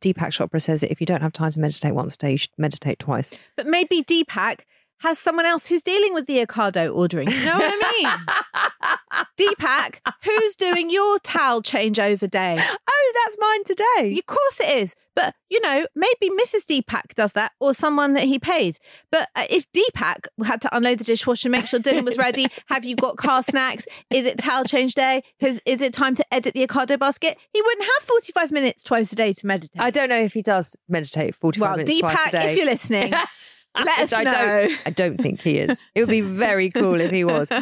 Deepak 0.00 0.28
Chopra 0.28 0.60
says 0.60 0.80
that 0.80 0.90
if 0.90 1.00
you 1.00 1.06
don't 1.06 1.22
have 1.22 1.32
time 1.32 1.50
to 1.52 1.60
meditate 1.60 1.94
once 1.94 2.14
a 2.14 2.18
day, 2.18 2.32
you 2.32 2.36
should 2.38 2.50
meditate 2.58 2.98
twice. 2.98 3.34
But 3.56 3.66
maybe 3.66 4.02
Deepak 4.02 4.60
has 5.00 5.18
someone 5.18 5.46
else 5.46 5.66
who's 5.66 5.82
dealing 5.82 6.12
with 6.14 6.26
the 6.26 6.44
Ocado 6.44 6.94
ordering. 6.94 7.28
You 7.28 7.44
know 7.44 7.58
what 7.58 7.72
I 7.72 7.92
mean? 8.02 9.26
Deepak, 9.56 10.00
who's 10.22 10.56
doing 10.56 10.90
your 10.90 11.18
towel 11.20 11.62
changeover 11.62 12.30
day? 12.30 12.56
Oh, 12.58 13.12
that's 13.24 13.36
mine 13.40 13.64
today. 13.64 14.18
Of 14.18 14.26
course 14.26 14.60
it 14.60 14.76
is. 14.78 14.94
But, 15.20 15.34
you 15.50 15.60
know, 15.60 15.86
maybe 15.94 16.30
Mrs. 16.42 16.64
Deepak 16.66 17.14
does 17.14 17.32
that 17.32 17.52
or 17.60 17.74
someone 17.74 18.14
that 18.14 18.24
he 18.24 18.38
pays. 18.38 18.78
But 19.12 19.28
uh, 19.36 19.46
if 19.50 19.66
Deepak 19.72 20.28
had 20.44 20.60
to 20.62 20.74
unload 20.74 20.98
the 20.98 21.04
dishwasher, 21.04 21.48
make 21.50 21.66
sure 21.66 21.78
dinner 21.78 22.02
was 22.02 22.16
ready, 22.16 22.46
have 22.66 22.84
you 22.86 22.96
got 22.96 23.16
car 23.18 23.42
snacks? 23.42 23.84
Is 24.10 24.24
it 24.26 24.38
towel 24.38 24.64
change 24.64 24.94
day? 24.94 25.22
Is, 25.40 25.60
is 25.66 25.82
it 25.82 25.92
time 25.92 26.14
to 26.14 26.24
edit 26.34 26.54
the 26.54 26.66
Ocado 26.66 26.98
basket? 26.98 27.36
He 27.52 27.60
wouldn't 27.60 27.84
have 27.84 28.08
45 28.08 28.50
minutes 28.50 28.82
twice 28.82 29.12
a 29.12 29.16
day 29.16 29.32
to 29.34 29.46
meditate. 29.46 29.80
I 29.80 29.90
don't 29.90 30.08
know 30.08 30.20
if 30.22 30.32
he 30.32 30.40
does 30.42 30.74
meditate 30.88 31.34
45 31.34 31.60
Well, 31.60 31.76
minutes 31.76 32.00
twice 32.00 32.14
a 32.14 32.18
Deepak, 32.28 32.30
day. 32.32 32.50
if 32.52 32.56
you're 32.56 32.66
listening, 32.66 33.10
let 33.78 33.98
us 34.00 34.12
I 34.14 34.22
know. 34.22 34.30
Don't, 34.32 34.82
I 34.86 34.90
don't 34.90 35.18
think 35.20 35.42
he 35.42 35.58
is. 35.58 35.84
It 35.94 36.00
would 36.00 36.08
be 36.10 36.22
very 36.22 36.70
cool 36.70 37.00
if 37.00 37.10
he 37.10 37.24
was. 37.24 37.50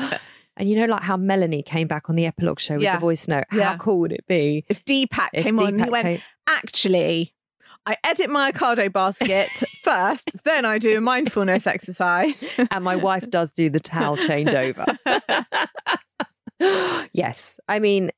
And 0.61 0.69
you 0.69 0.75
know, 0.75 0.87
like 0.87 1.03
how 1.03 1.17
Melanie 1.17 1.63
came 1.63 1.87
back 1.87 2.11
on 2.11 2.17
the 2.17 2.27
epilogue 2.27 2.59
show 2.59 2.75
with 2.75 2.83
Yeah. 2.83 2.97
the 2.97 3.01
voice 3.01 3.29
note. 3.29 3.45
How 3.49 3.57
Yeah. 3.59 3.77
cool 3.77 4.01
would 4.01 4.11
it 4.11 4.27
be 4.27 4.65
If 4.69 4.85
Deepak 4.85 5.29
if 5.33 5.45
came 5.45 5.57
on, 5.61 5.79
he 5.79 5.89
went, 5.89 6.05
came- 6.05 6.21
actually, 6.49 7.33
I 7.89 7.97
edit 8.05 8.29
my 8.29 8.53
Ocado 8.53 8.93
basket 8.93 9.49
first, 9.83 10.31
then 10.45 10.67
I 10.67 10.77
do 10.77 10.99
a 10.99 11.01
mindfulness 11.01 11.67
exercise. 11.67 12.45
and 12.71 12.85
my 12.85 12.97
wife 12.97 13.31
does 13.31 13.51
do 13.51 13.71
the 13.71 13.81
towel 13.81 14.19
changeover. 14.19 14.85
yes. 17.15 17.59
I 17.67 17.79
mean, 17.79 18.11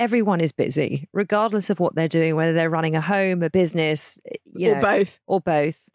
everyone 0.00 0.40
is 0.40 0.52
busy, 0.52 1.10
regardless 1.12 1.68
of 1.68 1.78
what 1.78 1.94
they're 1.94 2.08
doing, 2.08 2.36
whether 2.36 2.54
they're 2.54 2.70
running 2.70 2.96
a 2.96 3.02
home, 3.02 3.42
a 3.42 3.50
business, 3.50 4.18
you 4.46 4.70
or 4.70 4.76
know, 4.76 4.80
both. 4.80 5.20
or 5.26 5.42
both. 5.42 5.90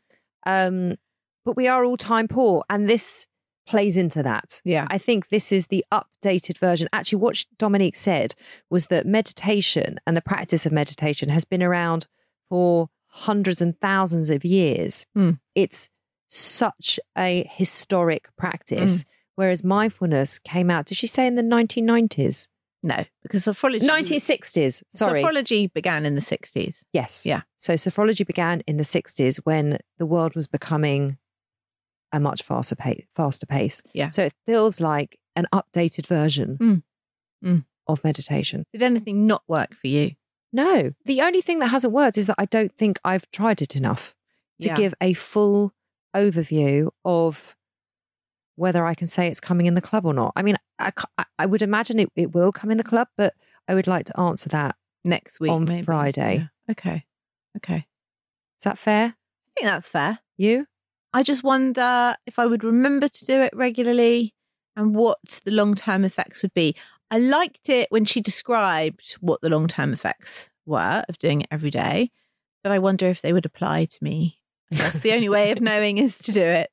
Um, 0.45 0.97
but 1.43 1.57
we 1.57 1.67
are 1.67 1.83
all 1.83 1.97
time 1.97 2.27
poor, 2.27 2.63
and 2.69 2.87
this 2.87 3.25
plays 3.65 3.97
into 3.97 4.21
that. 4.21 4.61
Yeah. 4.63 4.85
I 4.91 4.99
think 4.99 5.29
this 5.29 5.51
is 5.51 5.67
the 5.67 5.83
updated 5.91 6.59
version. 6.59 6.87
Actually, 6.93 7.19
what 7.19 7.45
Dominique 7.57 7.95
said 7.95 8.35
was 8.69 8.87
that 8.87 9.07
meditation 9.07 9.99
and 10.05 10.15
the 10.15 10.21
practice 10.21 10.67
of 10.67 10.71
meditation 10.71 11.29
has 11.29 11.45
been 11.45 11.63
around 11.63 12.05
for 12.47 12.89
hundreds 13.15 13.61
and 13.61 13.79
thousands 13.79 14.29
of 14.29 14.43
years. 14.43 15.05
Mm. 15.15 15.39
It's 15.55 15.87
such 16.27 16.99
a 17.17 17.47
historic 17.51 18.27
practice. 18.37 19.05
Whereas 19.35 19.63
mindfulness 19.63 20.39
came 20.39 20.69
out, 20.69 20.85
did 20.87 20.97
she 20.97 21.07
say 21.07 21.25
in 21.27 21.35
the 21.35 21.41
1990s? 21.43 22.47
No, 22.83 23.03
because 23.21 23.45
sophrology. 23.45 23.81
1960s. 23.81 24.83
Sorry. 24.91 25.23
Sophrology 25.23 25.71
began 25.71 26.05
in 26.05 26.15
the 26.15 26.21
60s. 26.21 26.81
Yes. 26.91 27.25
Yeah. 27.25 27.41
So 27.57 27.73
sophrology 27.73 28.25
began 28.27 28.61
in 28.67 28.77
the 28.77 28.83
60s 28.83 29.37
when 29.43 29.77
the 29.99 30.05
world 30.05 30.35
was 30.35 30.47
becoming 30.47 31.17
a 32.11 32.19
much 32.19 32.43
faster 32.43 32.75
pace, 32.75 33.05
faster 33.15 33.45
pace. 33.45 33.81
Yeah. 33.93 34.09
So 34.09 34.23
it 34.25 34.33
feels 34.45 34.81
like 34.81 35.17
an 35.35 35.47
updated 35.53 36.05
version 36.07 36.57
Mm. 36.59 36.83
Mm. 37.43 37.65
of 37.87 38.03
meditation. 38.03 38.65
Did 38.73 38.81
anything 38.83 39.25
not 39.27 39.43
work 39.47 39.73
for 39.75 39.87
you? 39.87 40.11
No. 40.53 40.93
The 41.05 41.21
only 41.21 41.41
thing 41.41 41.59
that 41.59 41.67
hasn't 41.67 41.91
worked 41.93 42.17
is 42.17 42.27
that 42.27 42.35
I 42.37 42.45
don't 42.45 42.71
think 42.77 42.99
I've 43.03 43.29
tried 43.31 43.61
it 43.61 43.75
enough 43.75 44.13
to 44.61 44.67
Yeah. 44.69 44.75
give 44.75 44.93
a 45.01 45.13
full 45.13 45.73
overview 46.15 46.91
of 47.03 47.55
whether 48.55 48.85
I 48.85 48.93
can 48.93 49.07
say 49.07 49.27
it's 49.27 49.39
coming 49.39 49.65
in 49.65 49.73
the 49.73 49.81
club 49.81 50.05
or 50.05 50.13
not. 50.13 50.31
I 50.35 50.43
mean, 50.43 50.57
I, 50.79 50.91
I- 51.39 51.45
would 51.47 51.63
imagine 51.63 51.97
it, 51.99 52.09
it 52.15 52.33
will 52.35 52.51
come 52.51 52.69
in 52.69 52.77
the 52.77 52.83
club, 52.83 53.07
but 53.17 53.33
I 53.67 53.73
would 53.73 53.87
like 53.87 54.05
to 54.05 54.19
answer 54.19 54.47
that. 54.49 54.75
Next 55.05 55.41
week 55.41 55.51
On 55.51 55.65
maybe. 55.65 55.83
Friday. 55.83 56.47
Yeah. 56.67 56.71
Okay. 56.71 57.03
Okay. 57.57 57.87
Is 58.57 58.63
that 58.63 58.77
fair? 58.77 59.03
I 59.07 59.51
think 59.59 59.65
that's 59.65 59.89
fair. 59.89 60.19
You? 60.37 60.65
I 61.11 61.23
just 61.23 61.43
wonder 61.43 62.15
if 62.25 62.39
I 62.39 62.45
would 62.45 62.63
remember 62.63 63.09
to 63.09 63.25
do 63.25 63.41
it 63.41 63.53
regularly 63.53 64.33
and 64.77 64.95
what 64.95 65.41
the 65.43 65.51
long 65.51 65.75
term 65.75 66.05
effects 66.05 66.41
would 66.41 66.53
be. 66.53 66.73
I 67.13 67.17
liked 67.17 67.69
it 67.69 67.91
when 67.91 68.05
she 68.05 68.21
described 68.21 69.17
what 69.21 69.41
the 69.41 69.49
long 69.49 69.67
term 69.67 69.93
effects 69.93 70.49
were 70.65 71.05
of 71.07 71.19
doing 71.19 71.41
it 71.41 71.47
every 71.51 71.69
day, 71.69 72.09
but 72.63 72.71
I 72.71 72.79
wonder 72.79 73.05
if 73.05 73.21
they 73.21 73.31
would 73.31 73.45
apply 73.45 73.85
to 73.85 74.03
me. 74.03 74.39
Guess 74.71 75.01
the 75.01 75.13
only 75.13 75.29
way 75.29 75.51
of 75.51 75.61
knowing 75.61 75.99
is 75.99 76.17
to 76.17 76.31
do 76.31 76.41
it. 76.41 76.71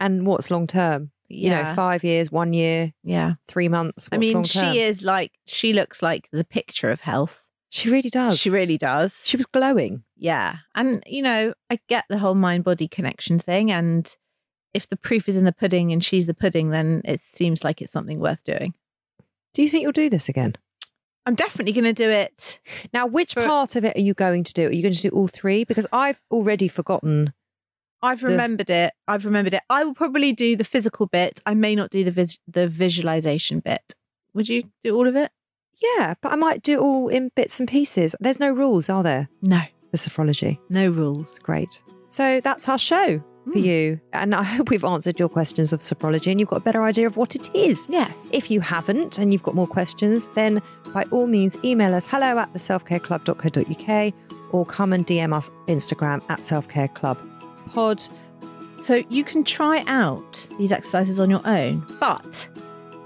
And 0.00 0.26
what's 0.26 0.50
long 0.50 0.66
term? 0.66 1.12
You 1.28 1.50
know, 1.50 1.72
five 1.76 2.02
years, 2.02 2.32
one 2.32 2.52
year, 2.52 2.94
yeah. 3.04 3.34
three 3.46 3.68
months. 3.68 4.08
I 4.10 4.18
mean, 4.18 4.42
she 4.42 4.80
is 4.80 5.02
like, 5.02 5.30
she 5.46 5.72
looks 5.72 6.02
like 6.02 6.28
the 6.32 6.44
picture 6.44 6.90
of 6.90 7.02
health. 7.02 7.44
She 7.70 7.90
really 7.90 8.10
does. 8.10 8.40
She 8.40 8.50
really 8.50 8.76
does. 8.76 9.22
She 9.24 9.36
was 9.36 9.46
glowing. 9.46 10.02
Yeah. 10.16 10.56
And, 10.74 11.00
you 11.06 11.22
know, 11.22 11.54
I 11.70 11.78
get 11.88 12.06
the 12.08 12.18
whole 12.18 12.34
mind 12.34 12.64
body 12.64 12.88
connection 12.88 13.38
thing. 13.38 13.70
And 13.70 14.12
if 14.74 14.88
the 14.88 14.96
proof 14.96 15.28
is 15.28 15.36
in 15.36 15.44
the 15.44 15.52
pudding 15.52 15.92
and 15.92 16.04
she's 16.04 16.26
the 16.26 16.34
pudding, 16.34 16.70
then 16.70 17.02
it 17.04 17.20
seems 17.20 17.62
like 17.62 17.80
it's 17.80 17.92
something 17.92 18.18
worth 18.18 18.42
doing. 18.42 18.74
Do 19.54 19.62
you 19.62 19.68
think 19.68 19.82
you'll 19.82 19.92
do 19.92 20.10
this 20.10 20.28
again? 20.28 20.54
I'm 21.26 21.34
definitely 21.34 21.72
going 21.72 21.84
to 21.84 21.92
do 21.94 22.10
it. 22.10 22.58
Now, 22.92 23.06
which 23.06 23.34
But- 23.34 23.46
part 23.46 23.76
of 23.76 23.84
it 23.84 23.96
are 23.96 24.00
you 24.00 24.12
going 24.12 24.44
to 24.44 24.52
do? 24.52 24.66
Are 24.68 24.72
you 24.72 24.82
going 24.82 24.92
to 24.94 25.00
do 25.00 25.08
all 25.08 25.28
three? 25.28 25.64
Because 25.64 25.86
I've 25.92 26.20
already 26.30 26.68
forgotten. 26.68 27.32
I've 28.02 28.20
The- 28.20 28.26
remembered 28.28 28.68
it. 28.68 28.92
I've 29.08 29.24
remembered 29.24 29.54
it. 29.54 29.62
I 29.70 29.84
will 29.84 29.94
probably 29.94 30.32
do 30.32 30.54
the 30.56 30.64
physical 30.64 31.06
bit. 31.06 31.40
I 31.46 31.54
may 31.54 31.74
not 31.74 31.88
do 31.90 32.04
the 32.04 32.10
vis- 32.10 32.36
the 32.46 32.68
visualization 32.68 33.60
bit. 33.60 33.94
Would 34.34 34.48
you 34.50 34.64
do 34.82 34.94
all 34.94 35.06
of 35.08 35.16
it? 35.16 35.30
Yeah, 35.80 36.14
but 36.20 36.32
I 36.32 36.36
might 36.36 36.62
do 36.62 36.72
it 36.72 36.78
all 36.80 37.08
in 37.08 37.30
bits 37.34 37.58
and 37.58 37.68
pieces. 37.68 38.14
There's 38.20 38.38
no 38.40 38.50
rules, 38.50 38.88
are 38.90 39.02
there, 39.02 39.28
No, 39.40 39.62
The 39.92 39.98
sophrology? 39.98 40.58
no 40.68 40.88
rules. 40.90 41.38
Great. 41.38 41.82
So 42.10 42.40
that's 42.42 42.68
our 42.68 42.78
show 42.78 43.22
for 43.44 43.50
Mm. 43.58 43.64
you. 43.64 44.00
And 44.12 44.34
I 44.34 44.42
hope 44.42 44.70
we've 44.70 44.84
answered 44.84 45.18
your 45.18 45.28
questions 45.28 45.72
of 45.72 45.80
sophrology 45.80 46.30
and 46.30 46.40
you've 46.40 46.48
got 46.48 46.56
a 46.56 46.60
better 46.60 46.82
idea 46.82 47.06
of 47.06 47.16
what 47.16 47.34
it 47.34 47.54
is. 47.54 47.86
Yes. 47.88 48.12
If 48.32 48.50
you 48.50 48.60
haven't 48.60 49.18
and 49.18 49.32
you've 49.32 49.42
got 49.42 49.54
more 49.54 49.66
questions, 49.66 50.28
then 50.34 50.62
by 50.92 51.04
all 51.10 51.26
means 51.26 51.56
email 51.64 51.94
us 51.94 52.06
hello 52.06 52.38
at 52.38 52.52
the 52.52 52.58
selfcareclub.co.uk 52.58 54.14
or 54.52 54.64
come 54.66 54.92
and 54.92 55.06
DM 55.06 55.34
us 55.34 55.50
Instagram 55.66 56.22
at 56.28 56.40
selfcareclubpod. 56.40 58.08
So 58.80 59.02
you 59.08 59.24
can 59.24 59.44
try 59.44 59.82
out 59.86 60.46
these 60.58 60.72
exercises 60.72 61.18
on 61.18 61.30
your 61.30 61.40
own, 61.46 61.86
but 62.00 62.48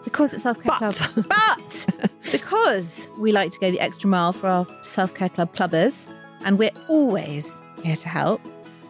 because 0.04 0.34
it's 0.34 0.42
self 0.42 0.60
care 0.60 0.72
But. 0.80 0.94
club, 0.94 1.26
but 1.28 2.10
because 2.32 3.08
we 3.18 3.30
like 3.32 3.50
to 3.52 3.58
go 3.60 3.70
the 3.70 3.80
extra 3.80 4.08
mile 4.08 4.32
for 4.32 4.48
our 4.48 4.66
self 4.82 5.14
care 5.14 5.28
club 5.28 5.54
clubbers, 5.54 6.06
and 6.44 6.58
we're 6.58 6.70
always 6.88 7.60
here 7.82 7.96
to 7.96 8.08
help. 8.08 8.40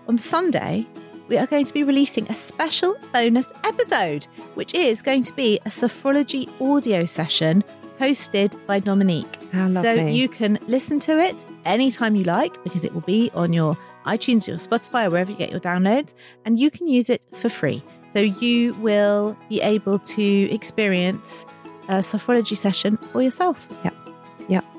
On 0.09 0.17
Sunday, 0.17 0.87
we 1.29 1.37
are 1.37 1.47
going 1.47 1.65
to 1.67 1.75
be 1.75 1.85
releasing 1.85 2.27
a 2.29 2.35
special 2.35 2.97
bonus 3.13 3.53
episode, 3.65 4.27
which 4.55 4.75
is 4.75 5.03
going 5.03 5.23
to 5.23 5.33
be 5.35 5.59
a 5.67 5.69
sophrology 5.69 6.49
audio 6.61 7.05
session 7.05 7.63
hosted 8.01 8.55
by 8.67 8.79
Dominique. 8.79 9.39
How 9.53 9.67
So 9.67 9.93
you 9.93 10.29
can 10.29 10.59
listen 10.67 10.99
to 11.01 11.19
it 11.19 11.45
anytime 11.65 12.17
you 12.17 12.25
like 12.25 12.63
because 12.65 12.85
it 12.85 12.95
will 12.95 13.03
be 13.03 13.31
on 13.35 13.53
your 13.53 13.77
iTunes, 14.07 14.47
your 14.47 14.57
Spotify, 14.57 15.07
or 15.07 15.11
wherever 15.11 15.31
you 15.31 15.37
get 15.37 15.51
your 15.51 15.61
downloads, 15.61 16.15
and 16.45 16.59
you 16.59 16.71
can 16.71 16.89
use 16.89 17.11
it 17.11 17.25
for 17.35 17.49
free. 17.49 17.83
So 18.09 18.21
you 18.21 18.73
will 18.75 19.37
be 19.51 19.61
able 19.61 19.99
to 19.99 20.51
experience 20.51 21.45
a 21.89 21.97
sophrology 21.97 22.57
session 22.57 22.97
for 23.13 23.21
yourself. 23.21 23.69
Yeah, 23.85 23.91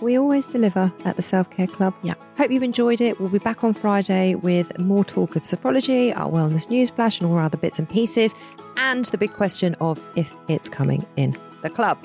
we 0.02 0.18
always 0.18 0.48
deliver 0.48 0.92
at 1.06 1.16
the 1.16 1.22
Self 1.22 1.50
Care 1.50 1.68
Club. 1.68 1.94
Yeah. 2.04 2.16
Hope 2.38 2.52
you've 2.52 2.64
enjoyed 2.64 3.02
it. 3.02 3.20
We'll 3.20 3.30
be 3.30 3.40
back 3.40 3.64
on 3.64 3.74
Friday 3.74 4.36
with 4.36 4.78
more 4.80 5.04
talk 5.04 5.36
of 5.36 5.44
sophrology, 5.44 6.16
our 6.16 6.30
wellness 6.30 6.70
news 6.70 6.90
flash, 6.90 7.20
and 7.20 7.30
all 7.30 7.38
our 7.38 7.44
other 7.44 7.58
bits 7.58 7.80
and 7.80 7.88
pieces, 7.90 8.34
and 8.78 9.06
the 9.06 9.18
big 9.18 9.32
question 9.32 9.76
of 9.80 10.02
if 10.16 10.34
it's 10.48 10.70
coming 10.70 11.06
in 11.18 11.38
the 11.62 11.70
club. 11.70 11.98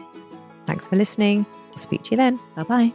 Thanks 0.66 0.88
for 0.88 0.96
listening. 0.96 1.46
We'll 1.70 1.78
speak 1.78 2.02
to 2.04 2.10
you 2.12 2.16
then. 2.16 2.40
Bye 2.54 2.62
bye. 2.64 2.92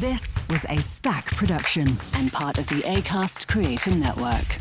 This 0.00 0.40
was 0.50 0.66
a 0.68 0.76
Stack 0.76 1.26
production 1.36 1.88
and 2.16 2.30
part 2.32 2.58
of 2.58 2.66
the 2.68 2.82
ACAST 2.82 3.48
Creator 3.48 3.92
Network. 3.96 4.60